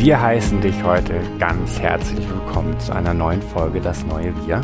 Wir 0.00 0.18
heißen 0.18 0.62
dich 0.62 0.82
heute 0.82 1.20
ganz 1.38 1.78
herzlich 1.78 2.26
willkommen 2.26 2.80
zu 2.80 2.94
einer 2.94 3.12
neuen 3.12 3.42
Folge 3.42 3.82
Das 3.82 4.02
neue 4.06 4.32
Wir. 4.46 4.62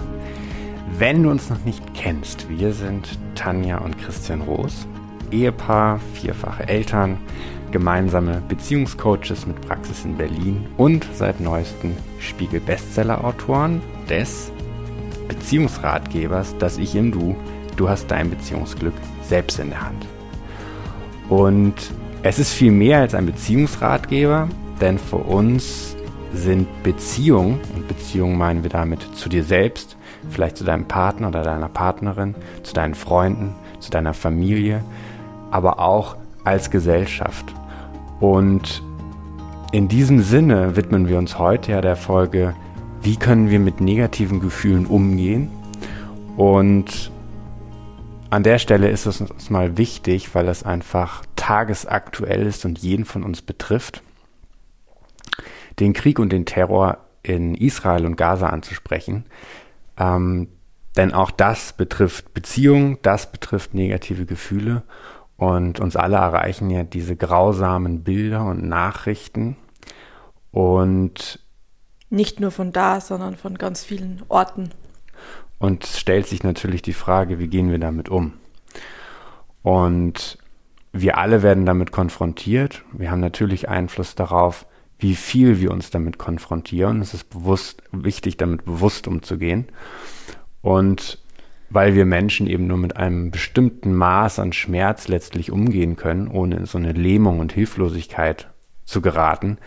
Wenn 0.97 1.23
du 1.23 1.31
uns 1.31 1.51
noch 1.51 1.63
nicht 1.67 1.83
kennst, 1.93 2.49
wir 2.49 2.73
sind 2.73 3.19
Tanja 3.35 3.77
und 3.77 3.99
Christian 3.99 4.41
Roos, 4.41 4.89
Ehepaar, 5.31 6.01
vierfache 6.15 6.67
Eltern, 6.67 7.19
gemeinsame 7.71 8.41
Beziehungscoaches 8.49 9.47
mit 9.47 9.61
Praxis 9.61 10.07
in 10.07 10.17
Berlin 10.17 10.69
und 10.79 11.07
seit 11.13 11.39
neuestem 11.39 11.93
Spiegel-Bestseller-Autoren 12.19 13.83
des 14.09 14.51
Beziehungsratgebers 15.29 16.57
Das 16.59 16.79
Ich 16.79 16.95
im 16.95 17.13
Du. 17.13 17.37
Du 17.77 17.91
hast 17.91 18.11
dein 18.11 18.31
Beziehungsglück 18.31 18.95
selbst 19.21 19.59
in 19.59 19.69
der 19.69 19.83
Hand. 19.83 20.07
Und 21.29 21.75
es 22.23 22.39
ist 22.39 22.55
viel 22.55 22.73
mehr 22.73 23.01
als 23.01 23.15
ein 23.15 23.27
Beziehungsratgeber, 23.27 24.49
denn 24.81 24.99
für 24.99 25.17
uns 25.17 25.97
sind 26.33 26.69
Beziehungen, 26.83 27.61
und 27.75 27.89
Beziehungen 27.89 28.37
meinen 28.37 28.63
wir 28.63 28.71
damit 28.71 29.03
zu 29.15 29.29
dir 29.29 29.45
selbst, 29.45 29.97
vielleicht 30.31 30.57
zu 30.57 30.65
deinem 30.65 30.87
Partner 30.87 31.29
oder 31.29 31.43
deiner 31.43 31.69
Partnerin, 31.69 32.35
zu 32.63 32.75
deinen 32.75 32.95
Freunden, 32.95 33.55
zu 33.81 33.91
deiner 33.91 34.15
Familie, 34.15 34.83
aber 35.51 35.79
auch 35.79 36.17
als 36.45 36.71
Gesellschaft. 36.71 37.47
Und 38.21 38.83
in 39.73 39.89
diesem 39.89 40.21
Sinne 40.21 40.77
widmen 40.77 41.09
wir 41.09 41.19
uns 41.19 41.39
heute 41.39 41.73
ja 41.73 41.81
der 41.81 41.97
Folge, 41.97 42.55
wie 43.03 43.17
können 43.17 43.51
wir 43.51 43.61
mit 43.61 43.81
negativen 43.81 44.41
Gefühlen 44.41 44.87
umgehen? 44.87 45.51
Und 46.37 47.11
an 48.31 48.43
der 48.43 48.59
Stelle 48.59 48.91
ist 48.91 49.07
es 49.07 49.21
uns 49.21 49.51
mal 49.51 49.77
wichtig, 49.79 50.35
weil 50.35 50.49
es 50.49 50.65
einfach 50.65 51.25
tagesaktuell 51.37 52.47
ist 52.47 52.65
und 52.65 52.79
jeden 52.79 53.05
von 53.05 53.23
uns 53.23 53.43
betrifft, 53.43 54.03
den 55.79 55.93
Krieg 55.93 56.19
und 56.19 56.31
den 56.31 56.47
Terror 56.47 56.99
in 57.23 57.55
Israel 57.55 58.07
und 58.07 58.17
Gaza 58.17 58.49
anzusprechen. 58.49 59.25
Ähm, 59.99 60.49
denn 60.97 61.13
auch 61.13 61.31
das 61.31 61.73
betrifft 61.75 62.33
Beziehungen, 62.33 62.99
das 63.03 63.31
betrifft 63.31 63.75
negative 63.75 64.25
Gefühle 64.25 64.83
und 65.37 65.81
uns 65.81 65.97
alle 65.97 66.17
erreichen 66.17 66.71
ja 66.71 66.83
diese 66.83 67.17
grausamen 67.17 68.03
Bilder 68.03 68.45
und 68.47 68.67
Nachrichten. 68.67 69.57
Und 70.51 71.41
nicht 72.09 72.41
nur 72.41 72.51
von 72.51 72.73
da, 72.73 73.01
sondern 73.01 73.37
von 73.37 73.59
ganz 73.59 73.85
vielen 73.85 74.23
Orten. 74.29 74.71
Und 75.59 75.85
es 75.85 75.99
stellt 76.01 76.27
sich 76.27 76.43
natürlich 76.43 76.83
die 76.83 76.95
Frage, 76.95 77.39
wie 77.39 77.49
gehen 77.49 77.71
wir 77.71 77.79
damit 77.79 78.09
um? 78.09 78.35
Und 79.63 80.39
wir 80.93 81.19
alle 81.19 81.43
werden 81.43 81.67
damit 81.67 81.93
konfrontiert. 81.93 82.85
Wir 82.93 83.11
haben 83.11 83.21
natürlich 83.21 83.69
Einfluss 83.69 84.15
darauf, 84.15 84.67
wie 84.99 85.15
viel 85.15 85.61
wir 85.61 85.71
uns 85.71 85.91
damit 85.91 86.19
konfrontieren. 86.19 87.01
Es 87.01 87.15
ist 87.15 87.31
bewusst 87.31 87.83
wichtig, 87.93 88.37
damit 88.37 88.65
bewusst 88.65 89.07
umzugehen. 89.07 89.67
Und 90.63 91.19
weil 91.69 91.95
wir 91.95 92.07
Menschen 92.07 92.47
eben 92.47 92.67
nur 92.67 92.79
mit 92.79 92.97
einem 92.97 93.31
bestimmten 93.31 93.95
Maß 93.95 94.39
an 94.39 94.53
Schmerz 94.53 95.09
letztlich 95.09 95.51
umgehen 95.51 95.97
können, 95.97 96.29
ohne 96.29 96.57
in 96.57 96.67
so 96.67 96.79
eine 96.79 96.93
Lähmung 96.93 97.41
und 97.41 97.53
Hilflosigkeit 97.53 98.49
zu 98.85 99.01
geraten. 99.01 99.59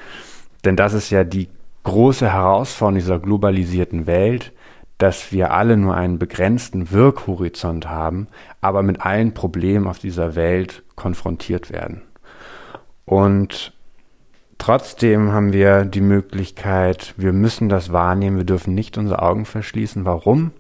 Denn 0.64 0.76
das 0.76 0.94
ist 0.94 1.10
ja 1.10 1.24
die 1.24 1.50
große 1.84 2.32
Herausforderung 2.32 3.00
dieser 3.00 3.20
globalisierten 3.20 4.08
Welt, 4.08 4.54
dass 4.98 5.32
wir 5.32 5.54
alle 5.54 5.78
nur 5.78 5.96
einen 5.96 6.20
begrenzten 6.20 6.92
Wirkhorizont 6.92 7.88
haben, 7.88 8.28
aber 8.60 8.84
mit 8.84 9.02
allen 9.02 9.34
Problemen 9.34 9.88
auf 9.88 10.00
dieser 10.00 10.36
Welt 10.36 10.84
konfrontiert 10.96 11.72
werden. 11.72 12.02
Und 13.06 13.74
trotzdem 14.60 15.32
haben 15.32 15.52
wir 15.52 15.86
die 15.86 16.02
Möglichkeit, 16.02 17.16
wir 17.18 17.34
müssen 17.34 17.68
das 17.68 17.92
wahrnehmen, 17.92 18.38
wir 18.38 18.46
dürfen 18.46 18.76
nicht 18.76 18.98
unsere 19.00 19.23
Augen 19.23 19.45
verschließen. 19.45 20.06
Warum? 20.06 20.52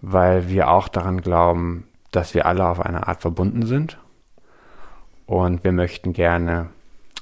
weil 0.00 0.48
wir 0.48 0.70
auch 0.70 0.88
daran 0.88 1.20
glauben, 1.20 1.84
dass 2.10 2.34
wir 2.34 2.46
alle 2.46 2.66
auf 2.66 2.80
eine 2.80 3.06
Art 3.06 3.20
verbunden 3.20 3.66
sind. 3.66 3.98
Und 5.26 5.64
wir 5.64 5.72
möchten 5.72 6.12
gerne 6.12 6.70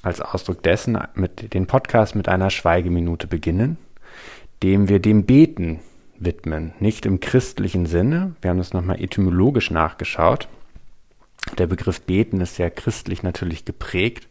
als 0.01 0.21
Ausdruck 0.21 0.63
dessen 0.63 0.97
mit 1.15 1.53
den 1.53 1.67
Podcast 1.67 2.15
mit 2.15 2.29
einer 2.29 2.49
Schweigeminute 2.49 3.27
beginnen, 3.27 3.77
dem 4.63 4.87
wir 4.87 4.99
dem 4.99 5.25
Beten 5.25 5.79
widmen. 6.17 6.73
Nicht 6.79 7.05
im 7.05 7.19
christlichen 7.19 7.85
Sinne. 7.85 8.35
Wir 8.41 8.51
haben 8.51 8.57
das 8.57 8.73
nochmal 8.73 9.01
etymologisch 9.01 9.71
nachgeschaut. 9.71 10.47
Der 11.57 11.67
Begriff 11.67 12.01
Beten 12.01 12.39
ist 12.39 12.55
sehr 12.55 12.71
christlich 12.71 13.23
natürlich 13.23 13.65
geprägt 13.65 14.27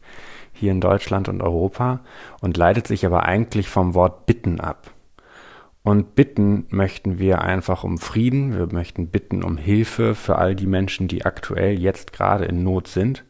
hier 0.56 0.72
in 0.72 0.81
Deutschland 0.81 1.28
und 1.28 1.43
Europa 1.43 2.00
und 2.41 2.56
leitet 2.56 2.87
sich 2.87 3.05
aber 3.06 3.25
eigentlich 3.25 3.69
vom 3.69 3.94
Wort 3.94 4.27
Bitten 4.27 4.61
ab. 4.61 4.91
Und 5.83 6.17
bitten 6.17 6.67
möchten 6.71 7.21
wir 7.21 7.43
einfach 7.43 7.84
um 7.84 7.99
Frieden, 7.99 8.56
wir 8.56 8.66
möchten 8.72 9.06
bitten 9.06 9.45
um 9.45 9.56
Hilfe 9.56 10.16
für 10.16 10.37
all 10.37 10.56
die 10.56 10.66
Menschen, 10.66 11.06
die 11.06 11.25
aktuell 11.25 11.78
jetzt 11.78 12.12
gerade 12.12 12.45
in 12.45 12.65
Not 12.65 12.89
sind. 12.89 13.25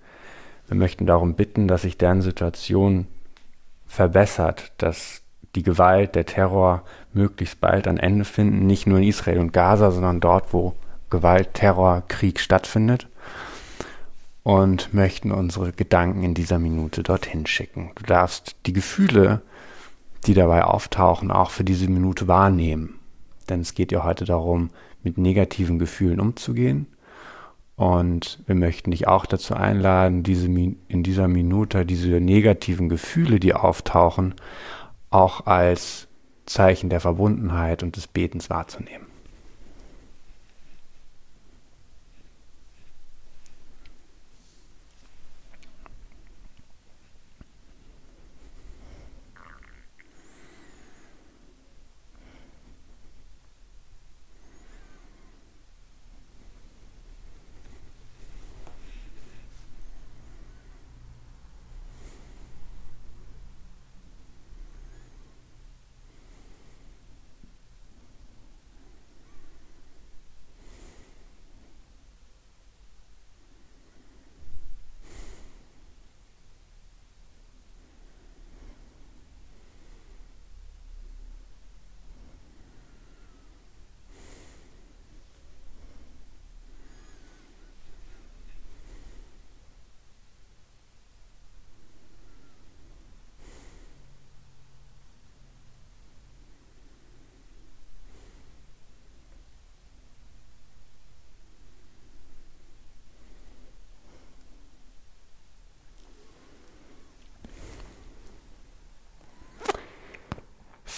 Wir 0.67 0.77
möchten 0.77 1.05
darum 1.05 1.35
bitten, 1.35 1.69
dass 1.69 1.83
sich 1.83 1.99
deren 1.99 2.23
Situation 2.23 3.09
verbessert, 3.87 4.73
dass 4.79 5.23
die 5.55 5.63
Gewalt, 5.63 6.15
der 6.15 6.27
Terror 6.27 6.83
möglichst 7.13 7.61
bald 7.61 7.89
ein 7.89 7.99
Ende 7.99 8.25
finden, 8.25 8.67
nicht 8.67 8.87
nur 8.87 8.99
in 8.99 9.05
Israel 9.05 9.39
und 9.39 9.53
Gaza, 9.53 9.91
sondern 9.91 10.21
dort, 10.21 10.53
wo 10.53 10.75
Gewalt, 11.11 11.55
Terror, 11.55 12.05
Krieg 12.09 12.41
stattfindet. 12.41 13.07
Und 14.47 14.95
möchten 14.95 15.33
unsere 15.33 15.73
Gedanken 15.73 16.23
in 16.23 16.33
dieser 16.33 16.61
Minute 16.61 17.03
dorthin 17.03 17.47
schicken. 17.47 17.91
Du 17.97 18.05
darfst 18.05 18.55
die 18.67 18.73
Gefühle, 18.73 19.43
die 20.25 20.35
dabei 20.35 20.63
auftauchen, 20.63 21.33
auch 21.33 21.51
für 21.51 21.65
diese 21.65 21.89
Minute 21.89 22.29
wahrnehmen. 22.29 23.01
Denn 23.49 23.59
es 23.59 23.75
geht 23.75 23.91
ja 23.91 24.05
heute 24.05 24.25
darum, 24.25 24.71
mit 25.03 25.19
negativen 25.19 25.81
Gefühlen 25.81 26.21
umzugehen. 26.21 26.87
Und 27.75 28.41
wir 28.47 28.55
möchten 28.55 28.93
dich 28.93 29.09
auch 29.09 29.27
dazu 29.27 29.55
einladen, 29.55 30.23
diese, 30.23 30.47
in 30.47 31.03
dieser 31.03 31.27
Minute 31.27 31.85
diese 31.85 32.21
negativen 32.21 32.89
Gefühle, 32.89 33.41
die 33.41 33.53
auftauchen, 33.53 34.37
auch 35.11 35.47
als 35.47 36.07
Zeichen 36.45 36.89
der 36.89 37.01
Verbundenheit 37.01 37.83
und 37.83 37.97
des 37.97 38.07
Betens 38.07 38.49
wahrzunehmen. 38.49 39.06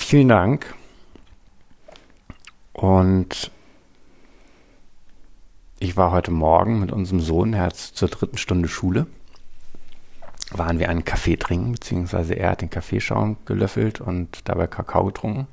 Vielen 0.09 0.29
Dank. 0.29 0.75
Und 2.73 3.51
ich 5.81 5.99
war 5.99 6.13
heute 6.13 6.31
Morgen 6.31 6.81
mit 6.81 6.93
unserem 6.93 7.21
Sohn, 7.21 7.53
er 7.53 7.65
hat 7.65 7.77
zur 7.77 8.09
dritten 8.09 8.39
Stunde 8.39 8.69
Schule, 8.69 9.07
waren 10.51 10.79
wir 10.79 10.89
einen 10.89 11.05
Kaffee 11.05 11.37
trinken, 11.37 11.73
beziehungsweise 11.73 12.33
er 12.33 12.53
hat 12.53 12.63
den 12.63 12.71
Kaffeeschaum 12.71 13.37
gelöffelt 13.45 14.01
und 14.01 14.49
dabei 14.49 14.67
Kakao 14.67 15.05
getrunken. 15.05 15.47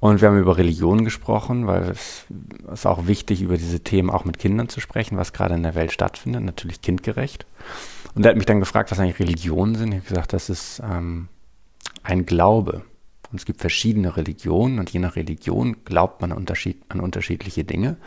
Und 0.00 0.20
wir 0.20 0.28
haben 0.28 0.40
über 0.40 0.56
Religion 0.56 1.04
gesprochen, 1.04 1.68
weil 1.68 1.90
es 1.90 2.26
ist 2.72 2.84
auch 2.84 3.06
wichtig, 3.06 3.42
über 3.42 3.56
diese 3.56 3.78
Themen 3.78 4.10
auch 4.10 4.24
mit 4.24 4.40
Kindern 4.40 4.68
zu 4.68 4.80
sprechen, 4.80 5.18
was 5.18 5.32
gerade 5.32 5.54
in 5.54 5.62
der 5.62 5.76
Welt 5.76 5.92
stattfindet, 5.92 6.42
natürlich 6.42 6.82
kindgerecht. 6.82 7.46
Und 8.16 8.26
er 8.26 8.30
hat 8.30 8.36
mich 8.38 8.46
dann 8.46 8.58
gefragt, 8.58 8.90
was 8.90 8.98
eigentlich 8.98 9.20
Religionen 9.20 9.76
sind. 9.76 9.92
Ich 9.92 9.98
habe 9.98 10.08
gesagt, 10.08 10.32
das 10.32 10.50
ist 10.50 10.82
ähm, 10.84 11.28
ein 12.02 12.26
Glaube. 12.26 12.82
Und 13.36 13.40
es 13.40 13.44
gibt 13.44 13.60
verschiedene 13.60 14.16
Religionen 14.16 14.78
und 14.78 14.88
je 14.88 14.98
nach 14.98 15.14
Religion 15.14 15.84
glaubt 15.84 16.22
man 16.22 16.32
Unterschied, 16.32 16.82
an 16.88 17.00
unterschiedliche 17.00 17.64
Dinge. 17.64 17.98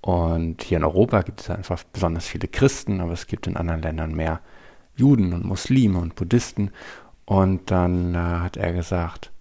Und 0.00 0.62
hier 0.62 0.76
in 0.76 0.84
Europa 0.84 1.22
gibt 1.22 1.40
es 1.40 1.50
einfach 1.50 1.82
besonders 1.82 2.28
viele 2.28 2.46
Christen, 2.46 3.00
aber 3.00 3.10
es 3.10 3.26
gibt 3.26 3.48
in 3.48 3.56
anderen 3.56 3.82
Ländern 3.82 4.14
mehr 4.14 4.40
Juden 4.94 5.32
und 5.32 5.44
Muslime 5.44 5.98
und 5.98 6.14
Buddhisten. 6.14 6.70
Und 7.24 7.72
dann 7.72 8.14
äh, 8.14 8.18
hat 8.18 8.56
er 8.56 8.72
gesagt, 8.72 9.32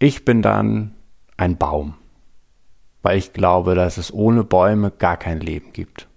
ich 0.00 0.26
bin 0.26 0.42
dann 0.42 0.94
ein 1.38 1.56
Baum, 1.56 1.94
weil 3.00 3.16
ich 3.16 3.32
glaube, 3.32 3.74
dass 3.74 3.96
es 3.96 4.12
ohne 4.12 4.44
Bäume 4.44 4.90
gar 4.90 5.16
kein 5.16 5.40
Leben 5.40 5.72
gibt. 5.72 6.08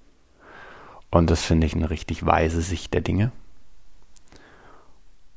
Und 1.10 1.30
das 1.30 1.46
finde 1.46 1.68
ich 1.68 1.74
eine 1.74 1.90
richtig 1.90 2.26
weise 2.26 2.60
Sicht 2.60 2.94
der 2.94 3.00
Dinge, 3.00 3.32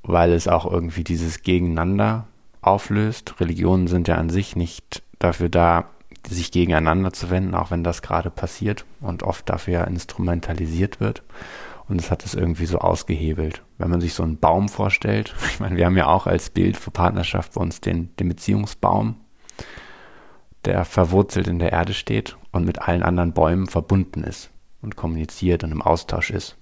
weil 0.03 0.33
es 0.33 0.49
auch 0.49 0.69
irgendwie 0.69 1.05
dieses 1.05 1.45
Gegeneinander 1.45 2.27
auflöst. 2.63 3.41
Religionen 3.41 3.89
sind 3.89 4.09
ja 4.09 4.17
an 4.17 4.31
sich 4.31 4.57
nicht 4.57 5.03
dafür 5.19 5.49
da, 5.49 5.91
sich 6.29 6.53
gegeneinander 6.53 7.13
zu 7.13 7.31
wenden, 7.31 7.55
auch 7.55 7.71
wenn 7.71 7.85
das 7.85 8.03
gerade 8.03 8.31
passiert 8.31 8.85
und 9.01 9.23
oft 9.23 9.49
dafür 9.49 9.75
ja 9.75 9.85
instrumentalisiert 9.85 11.01
wird. 11.01 11.23
Und 11.89 12.01
es 12.01 12.11
hat 12.11 12.25
es 12.25 12.35
irgendwie 12.35 12.67
so 12.67 12.79
ausgehebelt. 12.79 13.63
Wenn 13.77 13.91
man 13.91 14.01
sich 14.01 14.15
so 14.15 14.23
einen 14.23 14.39
Baum 14.39 14.69
vorstellt, 14.69 15.35
ich 15.53 15.61
meine, 15.61 15.77
wir 15.77 15.87
haben 15.87 15.97
ja 15.97 16.07
auch 16.07 16.27
als 16.27 16.51
Bild 16.51 16.77
für 16.77 16.91
Partnerschaft 16.91 17.55
bei 17.55 17.61
uns 17.61 17.81
den, 17.81 18.15
den 18.17 18.29
Beziehungsbaum, 18.29 19.17
der 20.65 20.85
verwurzelt 20.85 21.49
in 21.49 21.59
der 21.59 21.73
Erde 21.73 21.93
steht 21.93 22.37
und 22.53 22.65
mit 22.65 22.81
allen 22.81 23.03
anderen 23.03 23.33
Bäumen 23.33 23.67
verbunden 23.67 24.23
ist 24.23 24.51
und 24.81 24.95
kommuniziert 24.95 25.65
und 25.65 25.73
im 25.73 25.83
Austausch 25.83 26.31
ist. 26.31 26.57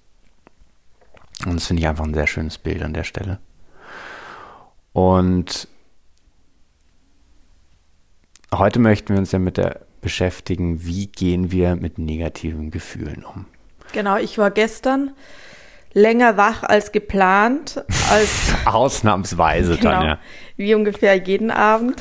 Und 1.45 1.55
das 1.55 1.67
finde 1.67 1.81
ich 1.81 1.87
einfach 1.87 2.05
ein 2.05 2.13
sehr 2.13 2.27
schönes 2.27 2.57
Bild 2.57 2.81
an 2.81 2.93
der 2.93 3.03
Stelle. 3.03 3.39
Und 4.93 5.67
heute 8.53 8.79
möchten 8.79 9.13
wir 9.13 9.19
uns 9.19 9.31
ja 9.31 9.39
mit 9.39 9.57
der 9.57 9.81
beschäftigen, 10.01 10.85
wie 10.85 11.07
gehen 11.07 11.51
wir 11.51 11.75
mit 11.75 11.97
negativen 11.97 12.71
Gefühlen 12.71 13.23
um. 13.23 13.45
Genau, 13.93 14.17
ich 14.17 14.37
war 14.37 14.51
gestern 14.51 15.11
länger 15.93 16.37
wach 16.37 16.63
als 16.63 16.91
geplant. 16.91 17.83
Als 18.09 18.53
Ausnahmsweise 18.65 19.77
genau, 19.77 19.91
dann, 19.91 20.05
ja. 20.05 20.19
Wie 20.57 20.73
ungefähr 20.73 21.15
jeden 21.15 21.51
Abend. 21.51 21.97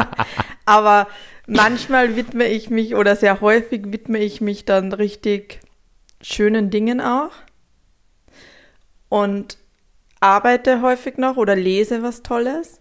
Aber 0.66 1.08
manchmal 1.46 2.16
widme 2.16 2.46
ich 2.46 2.70
mich 2.70 2.94
oder 2.94 3.16
sehr 3.16 3.40
häufig 3.40 3.92
widme 3.92 4.18
ich 4.18 4.40
mich 4.40 4.64
dann 4.64 4.92
richtig 4.92 5.60
schönen 6.20 6.70
Dingen 6.70 7.00
auch. 7.00 7.32
Und 9.08 9.58
arbeite 10.20 10.82
häufig 10.82 11.16
noch 11.16 11.36
oder 11.36 11.56
lese 11.56 12.02
was 12.02 12.22
Tolles. 12.22 12.80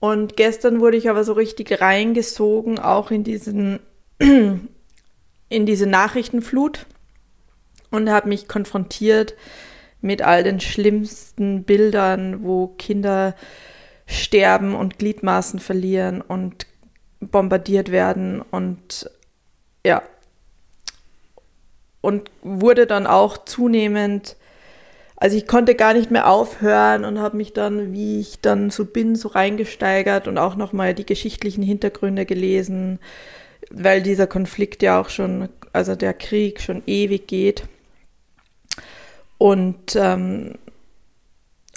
Und 0.00 0.36
gestern 0.36 0.80
wurde 0.80 0.96
ich 0.96 1.10
aber 1.10 1.24
so 1.24 1.34
richtig 1.34 1.80
reingesogen, 1.80 2.78
auch 2.78 3.10
in 3.10 3.22
diesen, 3.22 3.80
in 4.18 4.68
diese 5.66 5.86
Nachrichtenflut 5.86 6.86
und 7.90 8.10
habe 8.10 8.28
mich 8.28 8.48
konfrontiert 8.48 9.34
mit 10.00 10.22
all 10.22 10.42
den 10.42 10.60
schlimmsten 10.60 11.64
Bildern, 11.64 12.42
wo 12.42 12.68
Kinder 12.68 13.34
sterben 14.06 14.74
und 14.74 14.98
Gliedmaßen 14.98 15.60
verlieren 15.60 16.22
und 16.22 16.66
bombardiert 17.20 17.90
werden 17.90 18.40
und 18.40 19.10
ja. 19.84 20.02
Und 22.00 22.30
wurde 22.42 22.86
dann 22.86 23.06
auch 23.06 23.44
zunehmend, 23.44 24.36
also 25.20 25.36
ich 25.36 25.46
konnte 25.46 25.74
gar 25.74 25.92
nicht 25.92 26.10
mehr 26.10 26.30
aufhören 26.30 27.04
und 27.04 27.20
habe 27.20 27.36
mich 27.36 27.52
dann, 27.52 27.92
wie 27.92 28.20
ich 28.20 28.40
dann 28.40 28.70
so 28.70 28.86
bin, 28.86 29.14
so 29.14 29.28
reingesteigert 29.28 30.26
und 30.26 30.38
auch 30.38 30.56
nochmal 30.56 30.94
die 30.94 31.04
geschichtlichen 31.04 31.62
Hintergründe 31.62 32.24
gelesen, 32.24 32.98
weil 33.70 34.02
dieser 34.02 34.26
Konflikt 34.26 34.82
ja 34.82 34.98
auch 34.98 35.10
schon, 35.10 35.50
also 35.74 35.94
der 35.94 36.14
Krieg 36.14 36.62
schon 36.62 36.82
ewig 36.86 37.26
geht. 37.26 37.64
Und, 39.36 39.94
ähm, 39.94 40.54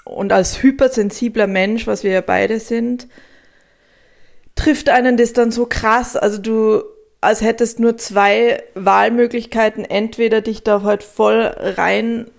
und 0.06 0.32
als 0.32 0.64
hypersensibler 0.64 1.48
Mensch, 1.48 1.86
was 1.86 2.06
wir 2.06 2.12
ja 2.12 2.22
beide 2.22 2.62
sind, 2.62 3.10
trifft 4.56 4.88
einen 4.88 5.18
das 5.18 5.34
dann 5.34 5.52
so 5.52 5.66
krass. 5.66 6.16
Also 6.16 6.38
du, 6.38 6.84
als 7.20 7.42
hättest 7.42 7.82
nur 7.82 7.98
zwei 7.98 8.64
Wahlmöglichkeiten, 8.74 9.84
entweder 9.84 10.40
dich 10.40 10.64
da 10.64 10.82
halt 10.84 11.04
voll 11.04 11.42
rein 11.58 12.32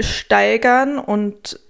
steigern 0.00 0.98
und 0.98 1.60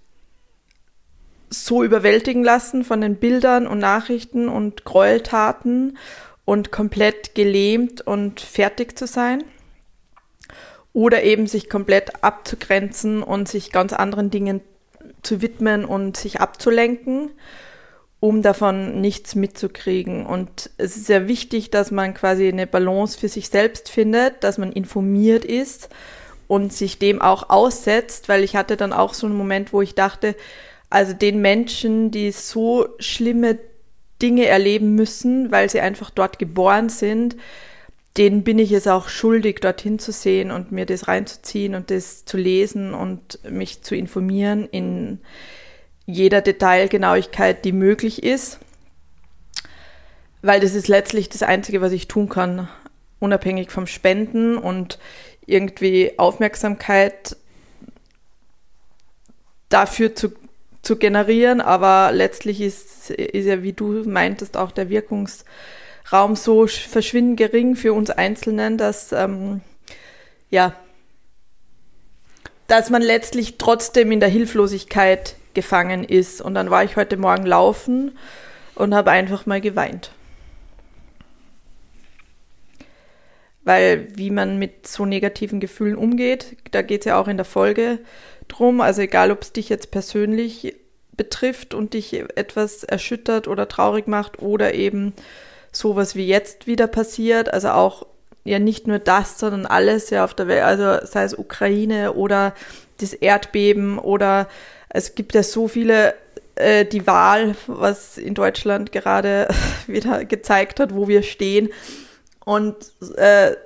so 1.50 1.84
überwältigen 1.84 2.42
lassen 2.42 2.84
von 2.84 3.00
den 3.00 3.16
Bildern 3.16 3.66
und 3.66 3.78
Nachrichten 3.78 4.48
und 4.48 4.84
Gräueltaten 4.84 5.96
und 6.44 6.72
komplett 6.72 7.34
gelähmt 7.34 8.00
und 8.00 8.40
fertig 8.40 8.98
zu 8.98 9.06
sein 9.06 9.44
oder 10.92 11.22
eben 11.22 11.46
sich 11.46 11.68
komplett 11.68 12.24
abzugrenzen 12.24 13.22
und 13.22 13.48
sich 13.48 13.72
ganz 13.72 13.92
anderen 13.92 14.30
Dingen 14.30 14.60
zu 15.22 15.42
widmen 15.42 15.84
und 15.84 16.16
sich 16.16 16.40
abzulenken, 16.40 17.30
um 18.20 18.42
davon 18.42 19.00
nichts 19.00 19.34
mitzukriegen. 19.34 20.24
Und 20.24 20.70
es 20.78 20.96
ist 20.96 21.06
sehr 21.06 21.28
wichtig, 21.28 21.70
dass 21.70 21.90
man 21.90 22.14
quasi 22.14 22.48
eine 22.48 22.66
Balance 22.66 23.18
für 23.18 23.28
sich 23.28 23.48
selbst 23.48 23.90
findet, 23.90 24.44
dass 24.44 24.58
man 24.58 24.72
informiert 24.72 25.44
ist 25.44 25.90
und 26.46 26.72
sich 26.72 26.98
dem 26.98 27.20
auch 27.20 27.50
aussetzt, 27.50 28.28
weil 28.28 28.44
ich 28.44 28.56
hatte 28.56 28.76
dann 28.76 28.92
auch 28.92 29.14
so 29.14 29.26
einen 29.26 29.36
Moment, 29.36 29.72
wo 29.72 29.82
ich 29.82 29.94
dachte, 29.94 30.36
also 30.90 31.12
den 31.12 31.40
Menschen, 31.40 32.10
die 32.10 32.30
so 32.30 32.86
schlimme 32.98 33.58
Dinge 34.22 34.46
erleben 34.46 34.94
müssen, 34.94 35.50
weil 35.50 35.68
sie 35.68 35.80
einfach 35.80 36.10
dort 36.10 36.38
geboren 36.38 36.88
sind, 36.88 37.36
denen 38.16 38.44
bin 38.44 38.58
ich 38.58 38.70
es 38.72 38.86
auch 38.86 39.08
schuldig, 39.08 39.60
dorthin 39.60 39.98
zu 39.98 40.12
sehen 40.12 40.50
und 40.50 40.70
mir 40.70 40.86
das 40.86 41.08
reinzuziehen 41.08 41.74
und 41.74 41.90
das 41.90 42.24
zu 42.24 42.36
lesen 42.36 42.94
und 42.94 43.40
mich 43.50 43.82
zu 43.82 43.96
informieren 43.96 44.68
in 44.70 45.18
jeder 46.06 46.40
Detailgenauigkeit, 46.40 47.64
die 47.64 47.72
möglich 47.72 48.22
ist. 48.22 48.60
Weil 50.42 50.60
das 50.60 50.74
ist 50.74 50.88
letztlich 50.88 51.28
das 51.28 51.42
Einzige, 51.42 51.80
was 51.80 51.92
ich 51.92 52.06
tun 52.06 52.28
kann, 52.28 52.68
unabhängig 53.18 53.70
vom 53.70 53.86
Spenden 53.86 54.58
und 54.58 54.98
irgendwie 55.46 56.18
Aufmerksamkeit 56.18 57.36
dafür 59.68 60.14
zu, 60.14 60.32
zu 60.82 60.96
generieren. 60.96 61.60
Aber 61.60 62.12
letztlich 62.12 62.60
ist, 62.60 63.10
ist 63.10 63.46
ja, 63.46 63.62
wie 63.62 63.72
du 63.72 64.02
meintest, 64.08 64.56
auch 64.56 64.72
der 64.72 64.88
Wirkungs- 64.88 65.44
Raum 66.12 66.36
so 66.36 66.66
verschwindend 66.66 67.38
gering 67.38 67.76
für 67.76 67.92
uns 67.92 68.10
Einzelnen, 68.10 68.76
dass 68.76 69.12
ähm, 69.12 69.62
ja, 70.50 70.74
dass 72.66 72.90
man 72.90 73.02
letztlich 73.02 73.56
trotzdem 73.58 74.12
in 74.12 74.20
der 74.20 74.28
Hilflosigkeit 74.28 75.36
gefangen 75.54 76.04
ist. 76.04 76.40
Und 76.40 76.54
dann 76.54 76.70
war 76.70 76.84
ich 76.84 76.96
heute 76.96 77.16
Morgen 77.16 77.46
laufen 77.46 78.16
und 78.74 78.94
habe 78.94 79.10
einfach 79.10 79.46
mal 79.46 79.60
geweint. 79.60 80.12
Weil 83.64 84.08
wie 84.14 84.30
man 84.30 84.58
mit 84.58 84.86
so 84.86 85.06
negativen 85.06 85.58
Gefühlen 85.58 85.96
umgeht, 85.96 86.56
da 86.70 86.82
geht 86.82 87.00
es 87.00 87.06
ja 87.06 87.18
auch 87.18 87.28
in 87.28 87.38
der 87.38 87.46
Folge 87.46 87.98
drum. 88.48 88.80
Also 88.80 89.02
egal, 89.02 89.30
ob 89.30 89.42
es 89.42 89.52
dich 89.52 89.68
jetzt 89.68 89.90
persönlich 89.90 90.74
betrifft 91.16 91.74
und 91.74 91.94
dich 91.94 92.14
etwas 92.36 92.84
erschüttert 92.84 93.48
oder 93.48 93.68
traurig 93.68 94.06
macht 94.06 94.40
oder 94.42 94.74
eben 94.74 95.14
sowas 95.72 96.14
wie 96.14 96.26
jetzt 96.26 96.66
wieder 96.66 96.86
passiert, 96.86 97.52
also 97.52 97.70
auch 97.70 98.06
ja 98.44 98.58
nicht 98.58 98.86
nur 98.86 98.98
das, 98.98 99.38
sondern 99.38 99.66
alles 99.66 100.10
ja 100.10 100.24
auf 100.24 100.34
der 100.34 100.48
Welt, 100.48 100.62
also 100.62 101.04
sei 101.06 101.24
es 101.24 101.36
Ukraine 101.36 102.12
oder 102.12 102.54
das 102.98 103.12
Erdbeben 103.12 103.98
oder 103.98 104.48
es 104.90 105.14
gibt 105.14 105.34
ja 105.34 105.42
so 105.42 105.66
viele, 105.66 106.14
äh, 106.54 106.84
die 106.84 107.06
Wahl, 107.06 107.56
was 107.66 108.18
in 108.18 108.34
Deutschland 108.34 108.92
gerade 108.92 109.48
wieder 109.86 110.24
gezeigt 110.24 110.78
hat, 110.78 110.94
wo 110.94 111.08
wir 111.08 111.22
stehen 111.22 111.70
und 112.44 112.76
äh, 113.16 113.56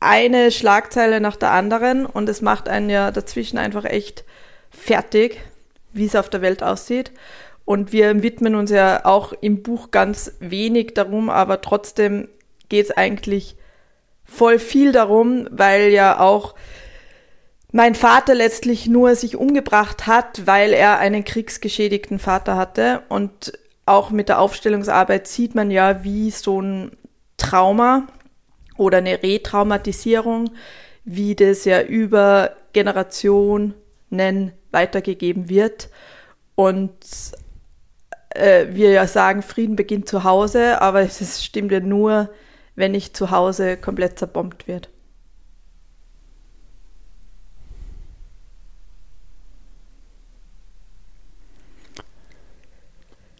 eine 0.00 0.50
Schlagzeile 0.50 1.20
nach 1.20 1.36
der 1.36 1.52
anderen 1.52 2.04
und 2.06 2.28
es 2.28 2.42
macht 2.42 2.68
einen 2.68 2.90
ja 2.90 3.10
dazwischen 3.10 3.58
einfach 3.58 3.84
echt 3.84 4.24
fertig, 4.70 5.40
wie 5.92 6.06
es 6.06 6.16
auf 6.16 6.28
der 6.28 6.42
Welt 6.42 6.62
aussieht. 6.62 7.12
Und 7.64 7.92
wir 7.92 8.22
widmen 8.22 8.54
uns 8.54 8.70
ja 8.70 9.06
auch 9.06 9.32
im 9.40 9.62
Buch 9.62 9.90
ganz 9.90 10.32
wenig 10.40 10.92
darum, 10.94 11.30
aber 11.30 11.62
trotzdem 11.62 12.28
geht 12.68 12.86
es 12.86 12.90
eigentlich 12.90 13.56
voll 14.24 14.58
viel 14.58 14.92
darum, 14.92 15.48
weil 15.50 15.88
ja 15.88 16.20
auch 16.20 16.54
mein 17.72 17.94
Vater 17.94 18.34
letztlich 18.34 18.86
nur 18.86 19.16
sich 19.16 19.36
umgebracht 19.36 20.06
hat, 20.06 20.46
weil 20.46 20.72
er 20.72 20.98
einen 20.98 21.24
kriegsgeschädigten 21.24 22.18
Vater 22.18 22.56
hatte. 22.56 23.02
Und 23.08 23.58
auch 23.86 24.10
mit 24.10 24.28
der 24.28 24.38
Aufstellungsarbeit 24.38 25.26
sieht 25.26 25.54
man 25.54 25.70
ja, 25.70 26.04
wie 26.04 26.30
so 26.30 26.60
ein 26.60 26.92
Trauma 27.36 28.06
oder 28.76 28.98
eine 28.98 29.22
Retraumatisierung, 29.22 30.50
wie 31.04 31.34
das 31.34 31.64
ja 31.64 31.82
über 31.82 32.56
Generationen 32.72 33.74
weitergegeben 34.70 35.48
wird. 35.48 35.90
Und 36.54 36.92
äh, 38.30 38.66
wir 38.70 38.90
ja 38.90 39.06
sagen, 39.06 39.42
Frieden 39.42 39.76
beginnt 39.76 40.08
zu 40.08 40.24
Hause, 40.24 40.80
aber 40.80 41.00
es 41.02 41.44
stimmt 41.44 41.72
ja 41.72 41.80
nur, 41.80 42.30
wenn 42.74 42.92
nicht 42.92 43.16
zu 43.16 43.30
Hause 43.30 43.76
komplett 43.76 44.18
zerbombt 44.18 44.66
wird. 44.66 44.88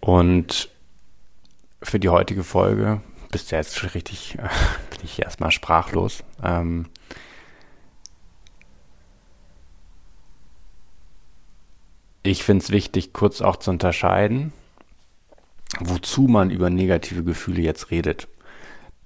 Und 0.01 0.69
für 1.83 1.99
die 1.99 2.11
heutige 2.11 2.45
Folge 2.45 3.01
bist 3.31 3.51
du 3.51 3.57
jetzt 3.57 3.95
richtig, 3.95 4.37
äh, 4.39 4.49
ich 5.05 5.23
erstmal 5.23 5.51
sprachlos. 5.51 6.25
Ähm, 6.43 6.87
ich 12.23 12.43
finde 12.43 12.65
es 12.65 12.71
wichtig, 12.71 13.13
kurz 13.13 13.41
auch 13.41 13.57
zu 13.57 13.71
unterscheiden, 13.71 14.53
wozu 15.81 16.23
man 16.23 16.51
über 16.51 16.71
negative 16.71 17.25
Gefühle 17.25 17.63
jetzt 17.63 17.91
redet. 17.91 18.29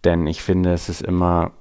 Denn 0.05 0.27
ich 0.27 0.43
finde, 0.43 0.73
es 0.73 0.89
ist 0.89 1.03
immer, 1.03 1.53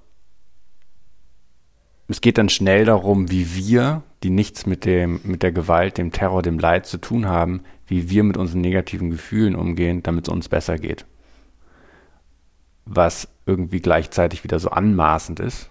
es 2.08 2.22
geht 2.22 2.38
dann 2.38 2.50
schnell 2.50 2.86
darum, 2.86 3.32
wie 3.32 3.56
wir, 3.56 4.04
die 4.24 4.30
nichts 4.30 4.66
mit 4.66 4.86
dem, 4.86 5.20
mit 5.24 5.44
der 5.44 5.52
Gewalt, 5.52 5.98
dem 5.98 6.12
Terror, 6.12 6.42
dem 6.42 6.60
Leid 6.60 6.86
zu 6.86 6.98
tun 6.98 7.28
haben, 7.28 7.62
wie 7.88 8.10
wir 8.10 8.24
mit 8.24 8.38
unseren 8.38 8.62
negativen 8.62 9.10
Gefühlen 9.10 9.56
umgehen, 9.56 10.04
damit 10.04 10.28
es 10.28 10.34
uns 10.34 10.50
besser 10.50 10.78
geht. 10.78 11.06
Was 12.90 13.28
irgendwie 13.46 13.80
gleichzeitig 13.80 14.44
wieder 14.44 14.60
so 14.60 14.70
anmaßend 14.70 15.40
ist 15.40 15.70